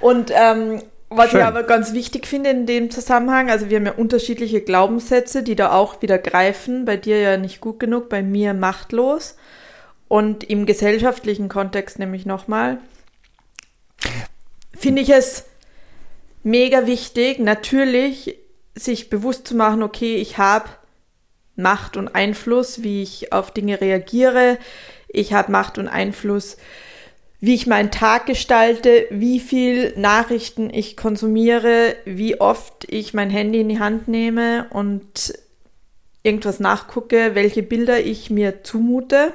Und 0.00 0.30
ähm, 0.32 0.82
was 1.10 1.30
Schön. 1.30 1.40
ich 1.40 1.46
aber 1.46 1.64
ganz 1.64 1.92
wichtig 1.92 2.26
finde 2.26 2.50
in 2.50 2.66
dem 2.66 2.90
Zusammenhang, 2.90 3.50
also 3.50 3.68
wir 3.68 3.76
haben 3.78 3.86
ja 3.86 3.92
unterschiedliche 3.92 4.60
Glaubenssätze, 4.60 5.42
die 5.42 5.56
da 5.56 5.72
auch 5.72 6.00
wieder 6.00 6.18
greifen. 6.18 6.84
Bei 6.84 6.96
dir 6.96 7.20
ja 7.20 7.36
nicht 7.36 7.60
gut 7.60 7.80
genug, 7.80 8.08
bei 8.08 8.22
mir 8.22 8.54
machtlos. 8.54 9.36
Und 10.08 10.44
im 10.44 10.66
gesellschaftlichen 10.66 11.48
Kontext 11.48 11.98
nämlich 11.98 12.26
nochmal, 12.26 12.78
finde 14.74 15.02
ich 15.02 15.10
es 15.10 15.46
mega 16.42 16.86
wichtig, 16.86 17.38
natürlich 17.38 18.36
sich 18.74 19.10
bewusst 19.10 19.48
zu 19.48 19.54
machen, 19.54 19.82
okay, 19.82 20.16
ich 20.16 20.38
habe 20.38 20.68
Macht 21.56 21.96
und 21.96 22.08
Einfluss, 22.08 22.82
wie 22.82 23.02
ich 23.02 23.32
auf 23.32 23.50
Dinge 23.50 23.80
reagiere. 23.80 24.58
Ich 25.08 25.32
habe 25.34 25.52
Macht 25.52 25.76
und 25.76 25.88
Einfluss, 25.88 26.56
wie 27.40 27.54
ich 27.54 27.66
meinen 27.66 27.90
Tag 27.90 28.26
gestalte, 28.26 29.06
wie 29.10 29.38
viel 29.40 29.92
Nachrichten 29.98 30.72
ich 30.72 30.96
konsumiere, 30.96 31.96
wie 32.04 32.40
oft 32.40 32.86
ich 32.88 33.12
mein 33.12 33.30
Handy 33.30 33.60
in 33.60 33.68
die 33.68 33.80
Hand 33.80 34.08
nehme 34.08 34.66
und 34.70 35.34
irgendwas 36.22 36.60
nachgucke, 36.60 37.34
welche 37.34 37.62
Bilder 37.62 38.00
ich 38.00 38.30
mir 38.30 38.62
zumute. 38.62 39.32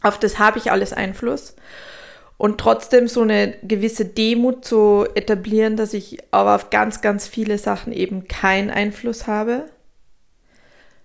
Auf 0.00 0.18
das 0.18 0.38
habe 0.38 0.58
ich 0.58 0.70
alles 0.70 0.92
Einfluss. 0.92 1.54
Und 2.42 2.58
trotzdem 2.58 3.06
so 3.06 3.20
eine 3.20 3.54
gewisse 3.62 4.04
Demut 4.04 4.64
zu 4.64 5.06
etablieren, 5.14 5.76
dass 5.76 5.94
ich 5.94 6.18
aber 6.32 6.56
auf 6.56 6.70
ganz, 6.70 7.00
ganz 7.00 7.28
viele 7.28 7.56
Sachen 7.56 7.92
eben 7.92 8.26
keinen 8.26 8.68
Einfluss 8.68 9.28
habe. 9.28 9.66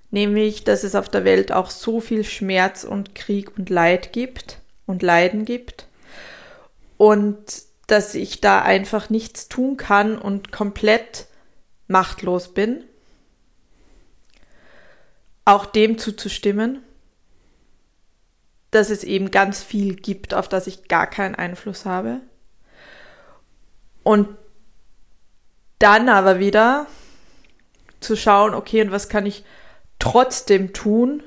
Nämlich, 0.10 0.64
dass 0.64 0.84
es 0.84 0.96
auf 0.96 1.10
der 1.10 1.26
Welt 1.26 1.52
auch 1.52 1.70
so 1.70 2.00
viel 2.00 2.24
Schmerz 2.24 2.84
und 2.84 3.14
Krieg 3.14 3.56
und 3.56 3.70
Leid 3.70 4.14
gibt 4.14 4.62
und 4.88 5.04
Leiden 5.04 5.46
gibt. 5.46 5.86
Und 6.98 7.38
dass 7.86 8.16
ich 8.16 8.42
da 8.42 8.64
einfach 8.64 9.12
nichts 9.12 9.48
tun 9.48 9.78
kann 9.78 10.18
und 10.18 10.52
komplett 10.52 11.28
machtlos 11.88 12.52
bin. 12.56 12.84
Auch 15.46 15.68
dem 15.68 16.00
zuzustimmen, 16.00 16.82
dass 18.78 18.90
es 18.90 19.04
eben 19.04 19.32
ganz 19.32 19.64
viel 19.64 19.96
gibt, 19.96 20.34
auf 20.34 20.48
das 20.48 20.68
ich 20.68 20.88
gar 20.88 21.08
keinen 21.08 21.36
Einfluss 21.36 21.86
habe. 21.86 22.22
Und 24.04 24.30
dann 25.80 26.10
aber 26.10 26.40
wieder 26.40 26.88
zu 28.00 28.16
schauen, 28.16 28.54
okay, 28.54 28.82
und 28.82 28.92
was 28.92 29.10
kann 29.10 29.26
ich 29.26 29.44
trotzdem 30.00 30.74
tun? 30.74 31.24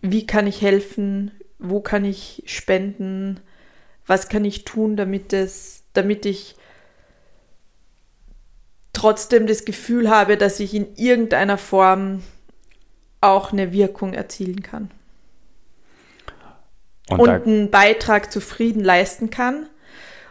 Wie 0.00 0.26
kann 0.26 0.46
ich 0.46 0.60
helfen? 0.60 1.30
Wo 1.58 1.80
kann 1.80 2.04
ich 2.04 2.42
spenden? 2.46 3.40
Was 4.06 4.28
kann 4.28 4.44
ich 4.44 4.64
tun, 4.64 4.96
damit 4.96 5.32
es, 5.32 5.84
damit 5.92 6.26
ich 6.26 6.56
trotzdem 8.92 9.46
das 9.46 9.64
Gefühl 9.64 10.10
habe, 10.10 10.36
dass 10.36 10.60
ich 10.60 10.74
in 10.74 10.94
irgendeiner 10.96 11.56
Form 11.56 12.22
auch 13.22 13.52
eine 13.52 13.72
Wirkung 13.72 14.12
erzielen 14.12 14.62
kann. 14.62 14.90
Und, 17.08 17.20
und 17.20 17.30
einen 17.30 17.70
Beitrag 17.70 18.30
zu 18.32 18.40
Frieden 18.40 18.84
leisten 18.84 19.30
kann. 19.30 19.66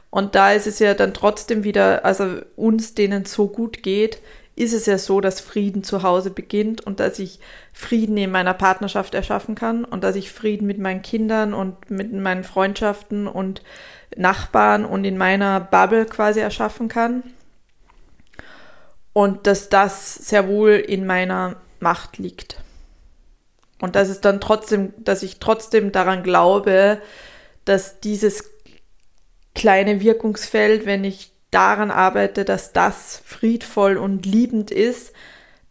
Und 0.09 0.35
da 0.35 0.51
ist 0.51 0.67
es 0.67 0.79
ja 0.79 0.93
dann 0.93 1.13
trotzdem 1.13 1.63
wieder, 1.63 2.05
also 2.05 2.41
uns, 2.55 2.95
denen 2.95 3.25
so 3.25 3.47
gut 3.47 3.81
geht, 3.81 4.21
ist 4.55 4.73
es 4.73 4.85
ja 4.85 4.97
so, 4.97 5.21
dass 5.21 5.39
Frieden 5.39 5.83
zu 5.83 6.03
Hause 6.03 6.29
beginnt 6.29 6.81
und 6.81 6.99
dass 6.99 7.19
ich 7.19 7.39
Frieden 7.71 8.17
in 8.17 8.31
meiner 8.31 8.53
Partnerschaft 8.53 9.15
erschaffen 9.15 9.55
kann 9.55 9.85
und 9.85 10.03
dass 10.03 10.15
ich 10.15 10.31
Frieden 10.31 10.67
mit 10.67 10.77
meinen 10.77 11.01
Kindern 11.01 11.53
und 11.53 11.89
mit 11.89 12.11
meinen 12.11 12.43
Freundschaften 12.43 13.27
und 13.27 13.63
Nachbarn 14.15 14.83
und 14.83 15.05
in 15.05 15.17
meiner 15.17 15.61
Bubble 15.61 16.05
quasi 16.05 16.41
erschaffen 16.41 16.89
kann. 16.89 17.23
Und 19.13 19.47
dass 19.47 19.69
das 19.69 20.15
sehr 20.15 20.47
wohl 20.47 20.71
in 20.71 21.05
meiner 21.05 21.55
Macht 21.79 22.17
liegt. 22.17 22.57
Und 23.81 23.95
dass 23.95 24.09
es 24.09 24.21
dann 24.21 24.39
trotzdem, 24.39 24.93
dass 24.97 25.23
ich 25.23 25.39
trotzdem 25.39 25.91
daran 25.91 26.23
glaube, 26.23 27.01
dass 27.65 27.99
dieses 27.99 28.49
kleine 29.55 30.01
Wirkungsfeld, 30.01 30.85
wenn 30.85 31.03
ich 31.03 31.31
daran 31.49 31.91
arbeite, 31.91 32.45
dass 32.45 32.71
das 32.71 33.21
friedvoll 33.25 33.97
und 33.97 34.25
liebend 34.25 34.71
ist, 34.71 35.13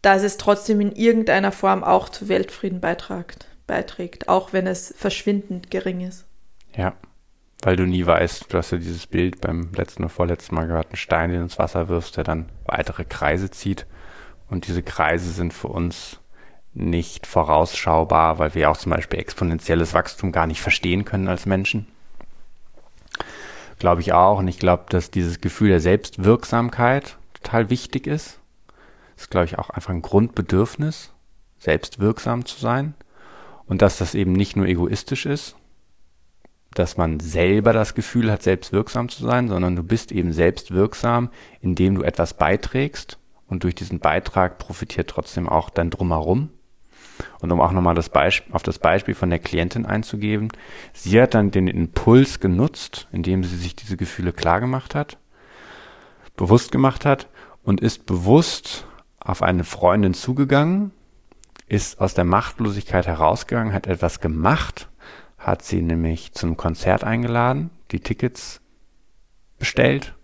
dass 0.03 0.23
es 0.23 0.37
trotzdem 0.37 0.81
in 0.81 0.93
irgendeiner 0.93 1.53
Form 1.53 1.85
auch 1.85 2.09
zu 2.09 2.29
Weltfrieden 2.29 2.81
beiträgt, 2.81 3.47
beiträgt, 3.67 4.29
auch 4.29 4.53
wenn 4.53 4.67
es 4.67 4.93
verschwindend 4.97 5.71
gering 5.71 6.01
ist. 6.01 6.27
Ja, 6.75 6.95
weil 7.63 7.77
du 7.77 7.87
nie 7.87 8.05
weißt, 8.05 8.53
du 8.53 8.59
hast 8.59 8.73
ja 8.73 8.79
dieses 8.79 9.07
Bild 9.07 9.41
beim 9.41 9.71
letzten 9.75 10.03
oder 10.03 10.11
vorletzten 10.11 10.55
Mal 10.55 10.67
gehört, 10.67 10.89
einen 10.89 10.97
Stein, 10.97 11.31
den 11.31 11.43
ins 11.43 11.59
Wasser 11.59 11.89
wirfst, 11.89 12.17
der 12.17 12.25
dann 12.25 12.49
weitere 12.65 13.05
Kreise 13.05 13.51
zieht. 13.51 13.87
Und 14.49 14.67
diese 14.67 14.83
Kreise 14.83 15.31
sind 15.31 15.53
für 15.53 15.69
uns 15.69 16.20
nicht 16.73 17.27
vorausschaubar, 17.27 18.39
weil 18.39 18.55
wir 18.55 18.71
auch 18.71 18.77
zum 18.77 18.91
Beispiel 18.91 19.19
exponentielles 19.19 19.95
Wachstum 19.95 20.33
gar 20.33 20.47
nicht 20.47 20.61
verstehen 20.61 21.05
können 21.05 21.29
als 21.29 21.47
Menschen. 21.47 21.87
Glaube 23.79 24.03
ich 24.03 24.13
auch. 24.13 24.39
Und 24.39 24.49
ich 24.49 24.59
glaube, 24.59 24.85
dass 24.89 25.11
dieses 25.11 25.41
Gefühl 25.41 25.71
der 25.71 25.81
Selbstwirksamkeit 25.81 27.17
total 27.35 27.71
wichtig 27.71 28.07
ist. 28.07 28.39
Das 29.17 29.25
ist, 29.25 29.31
glaube 29.31 29.47
ich, 29.47 29.59
auch 29.59 29.71
einfach 29.71 29.91
ein 29.91 30.03
Grundbedürfnis, 30.03 31.13
selbstwirksam 31.59 32.45
zu 32.45 32.59
sein. 32.59 32.95
Und 33.67 33.83
dass 33.83 33.99
das 33.99 34.15
eben 34.15 34.33
nicht 34.33 34.57
nur 34.57 34.67
egoistisch 34.67 35.27
ist, 35.27 35.57
dass 36.75 36.97
man 36.97 37.21
selber 37.21 37.73
das 37.73 37.95
Gefühl 37.95 38.31
hat, 38.31 38.43
selbstwirksam 38.43 39.09
zu 39.09 39.25
sein, 39.25 39.49
sondern 39.49 39.77
du 39.77 39.83
bist 39.83 40.13
eben 40.13 40.33
selbstwirksam, 40.33 41.31
indem 41.61 41.97
du 41.97 42.03
etwas 42.03 42.35
beiträgst 42.35 43.19
und 43.47 43.65
durch 43.65 43.75
diesen 43.75 43.99
Beitrag 43.99 44.59
profitiert 44.59 45.11
trotzdem 45.11 45.49
auch 45.49 45.71
dein 45.71 45.91
Drumherum. 45.91 46.51
Und 47.41 47.51
um 47.53 47.61
auch 47.61 47.73
nochmal 47.73 47.95
das 47.95 48.09
Beispiel, 48.09 48.55
auf 48.55 48.63
das 48.63 48.79
Beispiel 48.79 49.15
von 49.15 49.31
der 49.31 49.39
Klientin 49.39 49.87
einzugeben, 49.87 50.49
sie 50.93 51.21
hat 51.21 51.35
dann 51.35 51.51
den 51.51 51.69
Impuls 51.69 52.41
genutzt, 52.41 53.09
indem 53.13 53.45
sie 53.45 53.57
sich 53.57 53.77
diese 53.77 53.97
Gefühle 53.97 54.33
klar 54.33 54.61
gemacht 54.61 54.95
hat, 54.95 55.19
bewusst 56.37 56.73
gemacht 56.73 57.05
hat 57.05 57.29
und 57.63 57.81
ist 57.81 58.07
bewusst 58.07 58.87
auf 59.19 59.43
eine 59.43 59.65
Freundin 59.65 60.15
zugegangen, 60.15 60.93
ist 61.67 62.01
aus 62.01 62.15
der 62.15 62.25
Machtlosigkeit 62.25 63.07
herausgegangen, 63.07 63.73
hat 63.73 63.87
etwas 63.87 64.21
gemacht, 64.21 64.89
hat 65.39 65.63
sie 65.63 65.83
nämlich 65.83 66.33
zum 66.33 66.57
Konzert 66.57 67.05
eingeladen, 67.05 67.71
die 67.93 68.01
Tickets 68.01 68.61
bestellt, 69.59 70.15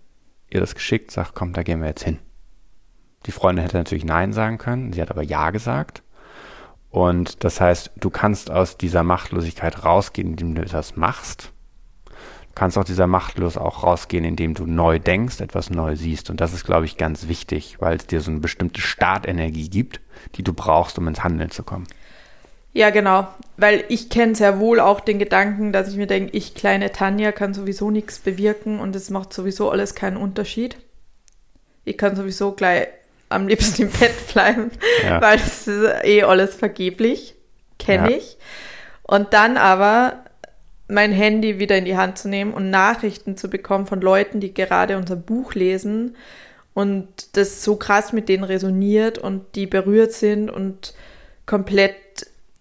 ihr 0.50 0.60
das 0.60 0.74
geschickt, 0.74 1.10
sagt, 1.10 1.34
komm, 1.34 1.52
da 1.52 1.62
gehen 1.62 1.80
wir 1.80 1.88
jetzt 1.88 2.04
hin. 2.04 2.18
Die 3.26 3.32
Freundin 3.32 3.62
hätte 3.62 3.76
natürlich 3.76 4.04
Nein 4.04 4.32
sagen 4.32 4.58
können, 4.58 4.92
sie 4.92 5.02
hat 5.02 5.10
aber 5.10 5.22
Ja 5.22 5.50
gesagt. 5.50 6.02
Und 6.96 7.44
das 7.44 7.60
heißt, 7.60 7.90
du 7.96 8.08
kannst 8.08 8.50
aus 8.50 8.78
dieser 8.78 9.02
Machtlosigkeit 9.02 9.84
rausgehen, 9.84 10.30
indem 10.30 10.54
du 10.54 10.62
etwas 10.62 10.96
machst. 10.96 11.52
Du 12.06 12.54
kannst 12.54 12.78
aus 12.78 12.86
dieser 12.86 13.06
Machtlos 13.06 13.58
auch 13.58 13.82
rausgehen, 13.82 14.24
indem 14.24 14.54
du 14.54 14.64
neu 14.64 14.98
denkst, 14.98 15.42
etwas 15.42 15.68
neu 15.68 15.94
siehst. 15.94 16.30
Und 16.30 16.40
das 16.40 16.54
ist, 16.54 16.64
glaube 16.64 16.86
ich, 16.86 16.96
ganz 16.96 17.28
wichtig, 17.28 17.76
weil 17.80 17.98
es 17.98 18.06
dir 18.06 18.22
so 18.22 18.30
eine 18.30 18.40
bestimmte 18.40 18.80
Startenergie 18.80 19.68
gibt, 19.68 20.00
die 20.36 20.42
du 20.42 20.54
brauchst, 20.54 20.96
um 20.98 21.06
ins 21.06 21.22
Handeln 21.22 21.50
zu 21.50 21.64
kommen. 21.64 21.86
Ja, 22.72 22.88
genau. 22.88 23.28
Weil 23.58 23.84
ich 23.90 24.08
kenne 24.08 24.34
sehr 24.34 24.58
wohl 24.58 24.80
auch 24.80 25.00
den 25.00 25.18
Gedanken, 25.18 25.72
dass 25.72 25.90
ich 25.90 25.98
mir 25.98 26.06
denke, 26.06 26.34
ich 26.34 26.54
kleine 26.54 26.92
Tanja 26.92 27.30
kann 27.30 27.52
sowieso 27.52 27.90
nichts 27.90 28.20
bewirken 28.20 28.80
und 28.80 28.96
es 28.96 29.10
macht 29.10 29.34
sowieso 29.34 29.70
alles 29.70 29.94
keinen 29.94 30.16
Unterschied. 30.16 30.78
Ich 31.84 31.98
kann 31.98 32.16
sowieso 32.16 32.52
gleich 32.52 32.88
am 33.28 33.48
liebsten 33.48 33.82
im 33.82 33.90
Bett 33.90 34.32
bleiben, 34.32 34.70
ja. 35.02 35.20
weil 35.20 35.38
das 35.38 35.66
ist 35.66 36.04
eh 36.04 36.22
alles 36.22 36.54
vergeblich, 36.54 37.34
kenne 37.78 38.10
ja. 38.10 38.16
ich. 38.16 38.36
Und 39.02 39.32
dann 39.32 39.56
aber 39.56 40.24
mein 40.88 41.12
Handy 41.12 41.58
wieder 41.58 41.76
in 41.76 41.84
die 41.84 41.96
Hand 41.96 42.18
zu 42.18 42.28
nehmen 42.28 42.54
und 42.54 42.70
Nachrichten 42.70 43.36
zu 43.36 43.48
bekommen 43.48 43.86
von 43.86 44.00
Leuten, 44.00 44.40
die 44.40 44.54
gerade 44.54 44.96
unser 44.96 45.16
Buch 45.16 45.54
lesen 45.54 46.16
und 46.74 47.36
das 47.36 47.64
so 47.64 47.76
krass 47.76 48.12
mit 48.12 48.28
denen 48.28 48.44
resoniert 48.44 49.18
und 49.18 49.54
die 49.54 49.66
berührt 49.66 50.12
sind 50.12 50.50
und 50.50 50.94
komplett 51.44 51.96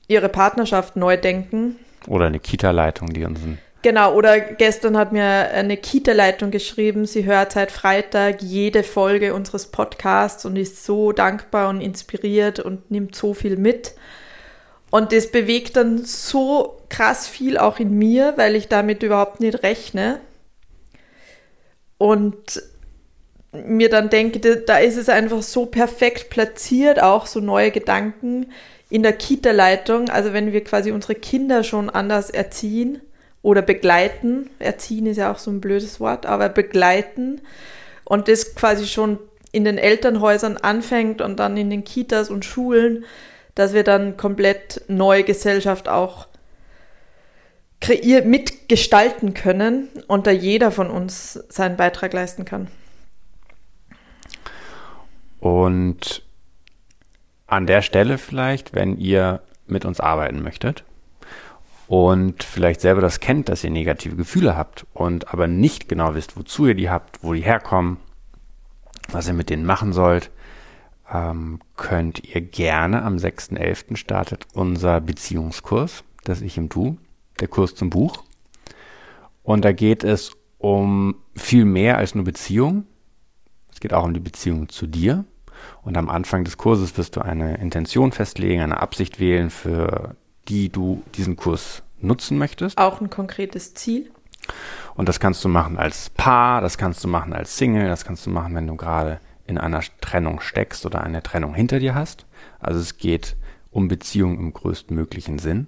ihre 0.07 0.29
Partnerschaft 0.29 0.95
neu 0.95 1.17
denken. 1.17 1.75
Oder 2.07 2.25
eine 2.25 2.39
Kita-Leitung, 2.39 3.13
die 3.13 3.25
unseren 3.25 3.57
Genau, 3.85 4.15
oder 4.15 4.39
gestern 4.39 4.97
hat 4.97 5.11
mir 5.11 5.23
eine 5.23 5.77
Kita-Leitung 5.77 6.49
geschrieben, 6.49 7.05
sie 7.05 7.25
hört 7.25 7.51
seit 7.51 7.69
Freitag 7.69 8.41
jede 8.41 8.81
Folge 8.81 9.35
unseres 9.35 9.67
Podcasts 9.67 10.43
und 10.43 10.55
ist 10.55 10.83
so 10.83 11.11
dankbar 11.11 11.69
und 11.69 11.81
inspiriert 11.81 12.59
und 12.59 12.89
nimmt 12.89 13.13
so 13.13 13.35
viel 13.35 13.57
mit. 13.57 13.93
Und 14.89 15.11
das 15.11 15.29
bewegt 15.29 15.75
dann 15.77 16.03
so 16.03 16.81
krass 16.89 17.27
viel 17.27 17.59
auch 17.59 17.77
in 17.77 17.95
mir, 17.95 18.33
weil 18.37 18.55
ich 18.55 18.69
damit 18.69 19.03
überhaupt 19.03 19.39
nicht 19.39 19.61
rechne. 19.61 20.19
Und 21.99 22.63
mir 23.51 23.91
dann 23.91 24.09
denke, 24.09 24.39
da 24.61 24.79
ist 24.79 24.97
es 24.97 25.09
einfach 25.09 25.43
so 25.43 25.67
perfekt 25.67 26.31
platziert, 26.31 26.99
auch 27.03 27.27
so 27.27 27.39
neue 27.39 27.69
Gedanken 27.69 28.51
in 28.89 29.03
der 29.03 29.13
Kita-Leitung. 29.13 30.09
Also 30.09 30.33
wenn 30.33 30.53
wir 30.53 30.63
quasi 30.63 30.91
unsere 30.91 31.13
Kinder 31.13 31.63
schon 31.63 31.91
anders 31.91 32.31
erziehen, 32.31 32.99
oder 33.45 33.61
begleiten. 33.61 34.49
Erziehen 34.57 35.05
ist 35.05 35.17
ja 35.17 35.31
auch 35.31 35.37
so 35.37 35.51
ein 35.51 35.61
blödes 35.61 35.99
Wort, 35.99 36.25
aber 36.25 36.49
begleiten 36.49 37.41
und 38.03 38.27
das 38.27 38.55
quasi 38.55 38.87
schon 38.87 39.19
in 39.51 39.63
den 39.63 39.77
Elternhäusern 39.77 40.57
anfängt 40.57 41.21
und 41.21 41.37
dann 41.39 41.55
in 41.55 41.69
den 41.69 41.83
Kitas 41.83 42.31
und 42.31 42.43
Schulen, 42.43 43.05
dass 43.53 43.73
wir 43.75 43.83
dann 43.83 44.17
komplett 44.17 44.81
neue 44.87 45.23
Gesellschaft 45.23 45.87
auch 45.87 46.27
mitgestalten 47.87 49.35
können 49.35 49.89
und 50.07 50.25
da 50.25 50.31
jeder 50.31 50.71
von 50.71 50.89
uns 50.89 51.33
seinen 51.49 51.77
Beitrag 51.77 52.13
leisten 52.13 52.45
kann. 52.45 52.67
Und 55.39 56.23
an 57.45 57.67
der 57.67 57.83
Stelle 57.83 58.17
vielleicht, 58.17 58.73
wenn 58.73 58.97
ihr 58.97 59.43
mit 59.67 59.85
uns 59.85 59.99
arbeiten 59.99 60.41
möchtet, 60.41 60.83
und 61.87 62.43
vielleicht 62.43 62.81
selber 62.81 63.01
das 63.01 63.19
kennt, 63.19 63.49
dass 63.49 63.63
ihr 63.63 63.69
negative 63.69 64.15
Gefühle 64.15 64.57
habt 64.57 64.85
und 64.93 65.31
aber 65.31 65.47
nicht 65.47 65.87
genau 65.87 66.15
wisst, 66.15 66.35
wozu 66.37 66.67
ihr 66.67 66.75
die 66.75 66.89
habt, 66.89 67.23
wo 67.23 67.33
die 67.33 67.43
herkommen, 67.43 67.97
was 69.09 69.27
ihr 69.27 69.33
mit 69.33 69.49
denen 69.49 69.65
machen 69.65 69.93
sollt, 69.93 70.31
ähm, 71.11 71.59
könnt 71.75 72.23
ihr 72.23 72.41
gerne 72.41 73.03
am 73.03 73.17
6.11. 73.17 73.95
startet 73.95 74.47
unser 74.53 74.99
Beziehungskurs, 74.99 76.03
das 76.23 76.41
Ich 76.41 76.57
im 76.57 76.69
Du, 76.69 76.97
der 77.39 77.47
Kurs 77.47 77.75
zum 77.75 77.91
Buch. 77.91 78.23
Und 79.43 79.63
da 79.63 79.71
geht 79.71 80.03
es 80.03 80.31
um 80.57 81.15
viel 81.35 81.65
mehr 81.65 81.97
als 81.97 82.15
nur 82.15 82.23
Beziehung. 82.23 82.85
Es 83.71 83.79
geht 83.79 83.93
auch 83.93 84.03
um 84.03 84.15
die 84.15 84.19
Beziehung 84.19 84.69
zu 84.69 84.87
dir. 84.87 85.25
Und 85.83 85.97
am 85.97 86.09
Anfang 86.09 86.43
des 86.43 86.57
Kurses 86.57 86.97
wirst 86.97 87.15
du 87.15 87.21
eine 87.21 87.57
Intention 87.57 88.11
festlegen, 88.11 88.61
eine 88.61 88.79
Absicht 88.79 89.19
wählen, 89.19 89.51
für 89.51 90.15
die 90.47 90.69
du 90.69 91.03
diesen 91.15 91.35
Kurs 91.35 91.83
nutzen 91.99 92.37
möchtest. 92.37 92.77
Auch 92.77 93.01
ein 93.01 93.09
konkretes 93.09 93.73
Ziel. 93.73 94.11
Und 94.95 95.09
das 95.09 95.19
kannst 95.19 95.43
du 95.43 95.49
machen 95.49 95.77
als 95.77 96.09
Paar, 96.11 96.61
das 96.61 96.77
kannst 96.77 97.03
du 97.03 97.07
machen 97.07 97.33
als 97.33 97.57
Single, 97.57 97.87
das 97.87 98.05
kannst 98.05 98.25
du 98.25 98.29
machen, 98.29 98.55
wenn 98.55 98.67
du 98.67 98.75
gerade 98.75 99.19
in 99.47 99.57
einer 99.57 99.81
Trennung 100.01 100.39
steckst 100.39 100.85
oder 100.85 101.03
eine 101.03 101.21
Trennung 101.23 101.53
hinter 101.53 101.79
dir 101.79 101.95
hast. 101.95 102.25
Also 102.59 102.79
es 102.79 102.97
geht 102.97 103.35
um 103.71 103.87
Beziehung 103.87 104.39
im 104.39 104.53
größtmöglichen 104.53 105.39
Sinn, 105.39 105.67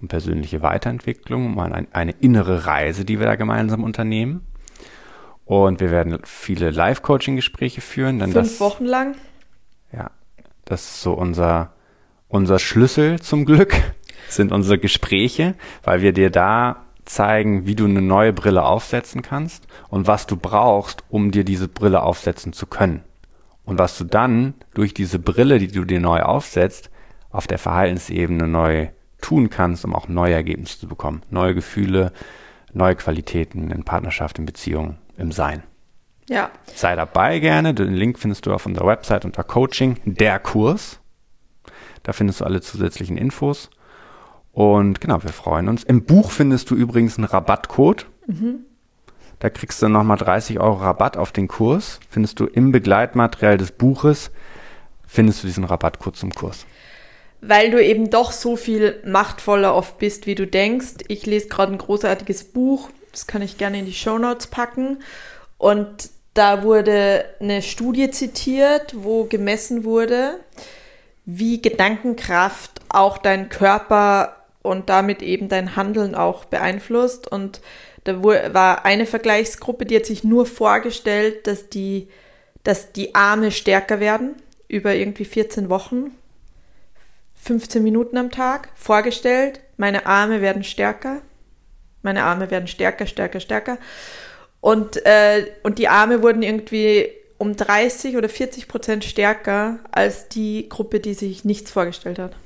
um 0.00 0.08
persönliche 0.08 0.62
Weiterentwicklung, 0.62 1.46
um 1.46 1.58
eine, 1.58 1.86
eine 1.92 2.12
innere 2.12 2.66
Reise, 2.66 3.04
die 3.04 3.18
wir 3.18 3.26
da 3.26 3.36
gemeinsam 3.36 3.84
unternehmen. 3.84 4.46
Und 5.44 5.80
wir 5.80 5.90
werden 5.90 6.18
viele 6.24 6.70
Live-Coaching-Gespräche 6.70 7.82
führen. 7.82 8.20
Fünf 8.20 8.34
das, 8.34 8.60
Wochen 8.60 8.86
lang. 8.86 9.14
Ja, 9.92 10.10
das 10.64 10.82
ist 10.82 11.02
so 11.02 11.12
unser, 11.12 11.73
unser 12.34 12.58
Schlüssel 12.58 13.20
zum 13.20 13.44
Glück, 13.44 13.74
sind 14.28 14.50
unsere 14.50 14.78
Gespräche, 14.78 15.54
weil 15.84 16.02
wir 16.02 16.12
dir 16.12 16.30
da 16.30 16.82
zeigen, 17.04 17.64
wie 17.66 17.76
du 17.76 17.84
eine 17.84 18.02
neue 18.02 18.32
Brille 18.32 18.64
aufsetzen 18.64 19.22
kannst 19.22 19.68
und 19.88 20.08
was 20.08 20.26
du 20.26 20.36
brauchst, 20.36 21.04
um 21.08 21.30
dir 21.30 21.44
diese 21.44 21.68
Brille 21.68 22.02
aufsetzen 22.02 22.52
zu 22.52 22.66
können. 22.66 23.04
Und 23.64 23.78
was 23.78 23.96
du 23.96 24.04
dann 24.04 24.54
durch 24.74 24.94
diese 24.94 25.20
Brille, 25.20 25.60
die 25.60 25.68
du 25.68 25.84
dir 25.84 26.00
neu 26.00 26.22
aufsetzt, 26.22 26.90
auf 27.30 27.46
der 27.46 27.58
Verhaltensebene 27.58 28.48
neu 28.48 28.88
tun 29.20 29.48
kannst, 29.48 29.84
um 29.84 29.94
auch 29.94 30.08
neue 30.08 30.34
Ergebnisse 30.34 30.80
zu 30.80 30.88
bekommen. 30.88 31.22
Neue 31.30 31.54
Gefühle, 31.54 32.12
neue 32.72 32.96
Qualitäten 32.96 33.70
in 33.70 33.84
Partnerschaft, 33.84 34.40
in 34.40 34.46
Beziehung, 34.46 34.96
im 35.16 35.30
Sein. 35.30 35.62
Ja. 36.28 36.50
Sei 36.74 36.96
dabei 36.96 37.38
gerne. 37.38 37.74
Den 37.74 37.94
Link 37.94 38.18
findest 38.18 38.46
du 38.46 38.52
auf 38.52 38.66
unserer 38.66 38.88
Website 38.88 39.24
unter 39.24 39.44
Coaching, 39.44 40.00
der 40.04 40.40
Kurs. 40.40 40.98
Da 42.04 42.12
findest 42.12 42.40
du 42.40 42.44
alle 42.44 42.60
zusätzlichen 42.60 43.16
Infos. 43.16 43.70
Und 44.52 45.00
genau, 45.00 45.22
wir 45.24 45.32
freuen 45.32 45.68
uns. 45.68 45.82
Im 45.82 46.04
Buch 46.04 46.30
findest 46.30 46.70
du 46.70 46.76
übrigens 46.76 47.18
einen 47.18 47.26
Rabattcode. 47.26 48.06
Mhm. 48.28 48.60
Da 49.40 49.50
kriegst 49.50 49.82
du 49.82 49.88
nochmal 49.88 50.16
30 50.16 50.60
Euro 50.60 50.74
Rabatt 50.74 51.16
auf 51.16 51.32
den 51.32 51.48
Kurs. 51.48 51.98
Findest 52.08 52.38
du 52.38 52.46
im 52.46 52.70
Begleitmaterial 52.70 53.58
des 53.58 53.72
Buches, 53.72 54.30
findest 55.06 55.42
du 55.42 55.48
diesen 55.48 55.64
Rabattcode 55.64 56.16
zum 56.16 56.30
Kurs. 56.30 56.66
Weil 57.40 57.70
du 57.70 57.82
eben 57.82 58.10
doch 58.10 58.32
so 58.32 58.56
viel 58.56 59.02
machtvoller 59.04 59.74
oft 59.74 59.98
bist, 59.98 60.26
wie 60.26 60.34
du 60.34 60.46
denkst. 60.46 61.04
Ich 61.08 61.26
lese 61.26 61.48
gerade 61.48 61.72
ein 61.72 61.78
großartiges 61.78 62.44
Buch. 62.44 62.90
Das 63.10 63.26
kann 63.26 63.42
ich 63.42 63.58
gerne 63.58 63.80
in 63.80 63.86
die 63.86 63.92
Show 63.92 64.18
Notes 64.18 64.46
packen. 64.46 64.98
Und 65.58 66.10
da 66.32 66.62
wurde 66.62 67.24
eine 67.40 67.60
Studie 67.62 68.10
zitiert, 68.10 68.94
wo 68.96 69.24
gemessen 69.24 69.84
wurde, 69.84 70.40
wie 71.24 71.62
Gedankenkraft 71.62 72.80
auch 72.88 73.18
deinen 73.18 73.48
Körper 73.48 74.36
und 74.62 74.88
damit 74.88 75.22
eben 75.22 75.48
dein 75.48 75.76
Handeln 75.76 76.14
auch 76.14 76.44
beeinflusst. 76.44 77.30
Und 77.30 77.60
da 78.04 78.22
war 78.22 78.84
eine 78.84 79.06
Vergleichsgruppe, 79.06 79.86
die 79.86 79.96
hat 79.96 80.06
sich 80.06 80.24
nur 80.24 80.46
vorgestellt, 80.46 81.46
dass 81.46 81.68
die, 81.68 82.08
dass 82.62 82.92
die 82.92 83.14
Arme 83.14 83.50
stärker 83.50 84.00
werden 84.00 84.36
über 84.68 84.94
irgendwie 84.94 85.24
14 85.24 85.68
Wochen, 85.68 86.12
15 87.34 87.82
Minuten 87.82 88.16
am 88.16 88.30
Tag, 88.30 88.70
vorgestellt, 88.74 89.60
meine 89.76 90.06
Arme 90.06 90.40
werden 90.40 90.64
stärker, 90.64 91.20
meine 92.02 92.24
Arme 92.24 92.50
werden 92.50 92.68
stärker, 92.68 93.06
stärker, 93.06 93.40
stärker. 93.40 93.78
Und, 94.60 95.04
äh, 95.04 95.46
und 95.62 95.78
die 95.78 95.88
Arme 95.88 96.22
wurden 96.22 96.42
irgendwie 96.42 97.10
um 97.38 97.56
30 97.56 98.16
oder 98.16 98.28
40 98.28 98.68
Prozent 98.68 99.04
stärker 99.04 99.78
als 99.90 100.28
die 100.28 100.68
Gruppe, 100.68 101.00
die 101.00 101.14
sich 101.14 101.44
nichts 101.44 101.70
vorgestellt 101.70 102.18
hat. 102.18 102.36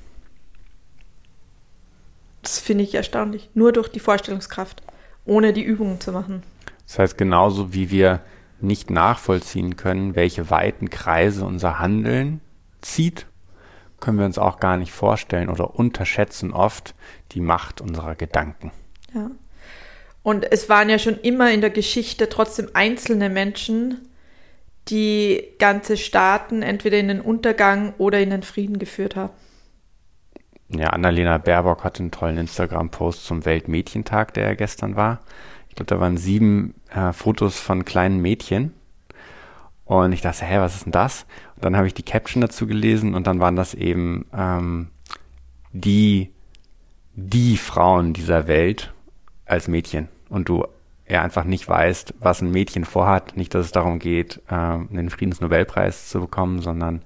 Das 2.43 2.59
finde 2.59 2.85
ich 2.85 2.95
erstaunlich. 2.95 3.51
Nur 3.55 3.73
durch 3.73 3.89
die 3.89 4.01
Vorstellungskraft, 4.01 4.83
ohne 5.25 5.53
die 5.53 5.63
Übungen 5.63 6.01
zu 6.01 6.13
machen. 6.13 6.43
Das 6.87 6.99
heißt, 6.99 7.19
genauso 7.19 7.75
wie 7.75 7.91
wir 7.91 8.23
nicht 8.61 8.91
nachvollziehen 8.91 9.77
können, 9.77 10.17
welche 10.17 10.51
weiten 10.51 10.91
Kreise 10.91 11.45
unser 11.45 11.79
Handeln 11.79 12.41
zieht, 12.81 13.27
können 14.01 14.19
wir 14.19 14.27
uns 14.27 14.39
auch 14.39 14.61
gar 14.61 14.77
nicht 14.77 14.93
vorstellen 14.93 15.49
oder 15.49 15.75
unterschätzen 15.75 16.53
oft 16.53 16.95
die 17.33 17.41
Macht 17.41 17.81
unserer 17.81 18.15
Gedanken. 18.15 18.73
Ja. 19.15 19.31
Und 20.23 20.51
es 20.51 20.69
waren 20.69 20.89
ja 20.89 20.99
schon 20.99 21.19
immer 21.21 21.53
in 21.53 21.61
der 21.61 21.71
Geschichte 21.71 22.29
trotzdem 22.29 22.69
einzelne 22.75 23.29
Menschen, 23.31 24.08
die 24.91 25.43
ganze 25.59 25.97
Staaten 25.97 26.63
entweder 26.63 26.99
in 26.99 27.09
den 27.09 27.21
Untergang 27.21 27.95
oder 27.99 28.21
in 28.21 28.31
den 28.31 28.43
Frieden 28.43 28.79
geführt 28.79 29.17
haben. 29.17 29.33
Ja, 30.71 30.91
Annalena 30.91 31.39
Baerbock 31.39 31.83
hatte 31.85 32.01
einen 32.01 32.11
tollen 32.11 32.37
Instagram-Post 32.37 33.25
zum 33.25 33.45
Weltmädchentag, 33.45 34.35
der 34.35 34.49
ja 34.49 34.55
gestern 34.55 34.97
war. 34.97 35.21
Ich 35.69 35.75
glaube, 35.77 35.87
da 35.87 35.99
waren 36.01 36.19
sieben 36.19 36.75
äh, 36.91 37.13
Fotos 37.13 37.59
von 37.59 37.85
kleinen 37.85 38.21
Mädchen. 38.21 38.75
Und 39.85 40.13
ich 40.13 40.21
dachte, 40.21 40.45
hä, 40.45 40.59
was 40.59 40.75
ist 40.75 40.85
denn 40.85 40.93
das? 40.93 41.25
Und 41.57 41.65
dann 41.65 41.77
habe 41.77 41.87
ich 41.87 41.95
die 41.95 42.03
Caption 42.03 42.43
dazu 42.43 42.67
gelesen 42.67 43.15
und 43.15 43.27
dann 43.27 43.41
waren 43.41 43.57
das 43.57 43.73
eben 43.73 44.27
ähm, 44.37 44.89
die, 45.73 46.31
die 47.15 47.57
Frauen 47.57 48.13
dieser 48.13 48.47
Welt 48.47 48.93
als 49.47 49.67
Mädchen. 49.67 50.09
Und 50.29 50.51
du 50.51 50.67
ja 51.09 51.23
einfach 51.23 51.45
nicht 51.45 51.69
weißt, 51.69 52.15
was 52.21 52.43
ein 52.43 52.51
Mädchen 52.51 52.85
vorhat. 52.85 53.37
Nicht, 53.37 53.55
dass 53.55 53.67
es 53.67 53.73
darum 53.73 53.99
geht, 53.99 54.43
ähm, 54.51 54.89
den 54.91 55.11
Friedensnobelpreis 55.11 56.09
zu 56.09 56.21
bekommen, 56.21 56.61
sondern 56.61 57.03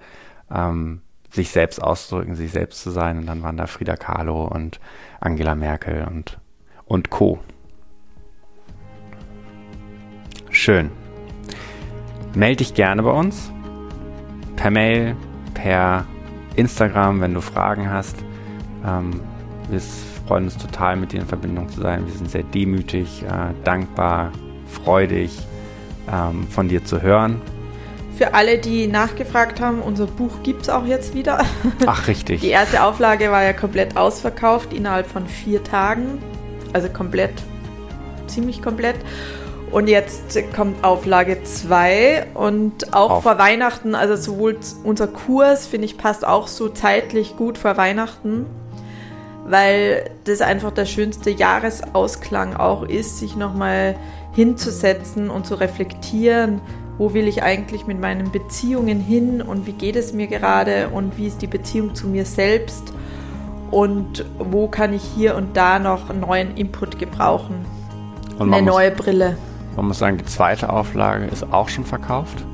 ähm, 0.50 1.02
sich 1.30 1.50
selbst 1.50 1.82
auszudrücken, 1.82 2.34
sich 2.34 2.52
selbst 2.52 2.82
zu 2.82 2.90
sein. 2.90 3.18
Und 3.18 3.26
dann 3.26 3.42
waren 3.42 3.56
da 3.56 3.66
Frida 3.66 3.96
Kahlo 3.96 4.44
und 4.44 4.80
Angela 5.20 5.54
Merkel 5.54 6.06
und, 6.08 6.38
und 6.84 7.10
Co. 7.10 7.38
Schön. 10.50 10.90
Meld 12.34 12.60
dich 12.60 12.74
gerne 12.74 13.02
bei 13.02 13.10
uns. 13.10 13.52
Per 14.56 14.70
Mail, 14.70 15.16
per 15.54 16.06
Instagram, 16.56 17.20
wenn 17.20 17.34
du 17.34 17.40
Fragen 17.40 17.90
hast. 17.90 18.16
Ähm, 18.84 19.20
wir 19.70 19.80
freuen 20.26 20.44
uns 20.44 20.56
total, 20.56 20.96
mit 20.96 21.12
dir 21.12 21.20
in 21.20 21.26
Verbindung 21.26 21.68
zu 21.68 21.80
sein. 21.80 22.06
Wir 22.06 22.14
sind 22.14 22.30
sehr 22.30 22.42
demütig, 22.42 23.22
äh, 23.22 23.52
dankbar, 23.64 24.32
freudig, 24.66 25.38
ähm, 26.10 26.46
von 26.48 26.68
dir 26.68 26.84
zu 26.84 27.02
hören. 27.02 27.40
Für 28.16 28.34
alle, 28.34 28.58
die 28.58 28.86
nachgefragt 28.86 29.60
haben, 29.60 29.80
unser 29.80 30.06
Buch 30.06 30.42
gibt 30.42 30.62
es 30.62 30.68
auch 30.68 30.84
jetzt 30.84 31.14
wieder. 31.14 31.44
Ach, 31.86 32.06
richtig. 32.08 32.40
Die 32.40 32.50
erste 32.50 32.84
Auflage 32.84 33.30
war 33.30 33.42
ja 33.42 33.52
komplett 33.52 33.96
ausverkauft 33.96 34.72
innerhalb 34.72 35.06
von 35.06 35.26
vier 35.26 35.64
Tagen. 35.64 36.18
Also 36.72 36.88
komplett, 36.88 37.32
ziemlich 38.26 38.62
komplett. 38.62 38.96
Und 39.70 39.88
jetzt 39.88 40.38
kommt 40.54 40.84
Auflage 40.84 41.42
2 41.44 42.26
und 42.34 42.92
auch 42.92 43.10
Auf. 43.10 43.22
vor 43.22 43.38
Weihnachten, 43.38 43.94
also 43.94 44.16
sowohl 44.16 44.58
unser 44.84 45.06
Kurs, 45.06 45.66
finde 45.66 45.86
ich, 45.86 45.96
passt 45.96 46.26
auch 46.26 46.46
so 46.46 46.68
zeitlich 46.68 47.36
gut 47.38 47.56
vor 47.56 47.78
Weihnachten, 47.78 48.44
weil 49.44 50.10
das 50.24 50.40
einfach 50.40 50.70
der 50.70 50.86
schönste 50.86 51.30
Jahresausklang 51.30 52.54
auch 52.54 52.84
ist, 52.84 53.18
sich 53.18 53.36
nochmal 53.36 53.96
hinzusetzen 54.32 55.30
und 55.30 55.46
zu 55.46 55.54
reflektieren, 55.56 56.60
wo 56.98 57.14
will 57.14 57.26
ich 57.26 57.42
eigentlich 57.42 57.86
mit 57.86 58.00
meinen 58.00 58.30
Beziehungen 58.30 59.00
hin 59.00 59.42
und 59.42 59.66
wie 59.66 59.72
geht 59.72 59.96
es 59.96 60.12
mir 60.12 60.26
gerade 60.26 60.88
und 60.88 61.18
wie 61.18 61.26
ist 61.26 61.42
die 61.42 61.46
Beziehung 61.46 61.94
zu 61.94 62.06
mir 62.06 62.24
selbst 62.24 62.92
und 63.70 64.24
wo 64.38 64.68
kann 64.68 64.92
ich 64.92 65.02
hier 65.02 65.34
und 65.34 65.56
da 65.56 65.78
noch 65.78 66.10
einen 66.10 66.20
neuen 66.20 66.56
Input 66.56 66.98
gebrauchen. 66.98 67.64
Und 68.38 68.52
Eine 68.52 68.66
neue 68.66 68.90
Brille. 68.90 69.36
Man 69.76 69.86
muss 69.86 69.98
sagen, 69.98 70.18
die 70.18 70.26
zweite 70.26 70.70
Auflage 70.70 71.24
ist 71.26 71.50
auch 71.52 71.68
schon 71.68 71.84
verkauft. 71.84 72.44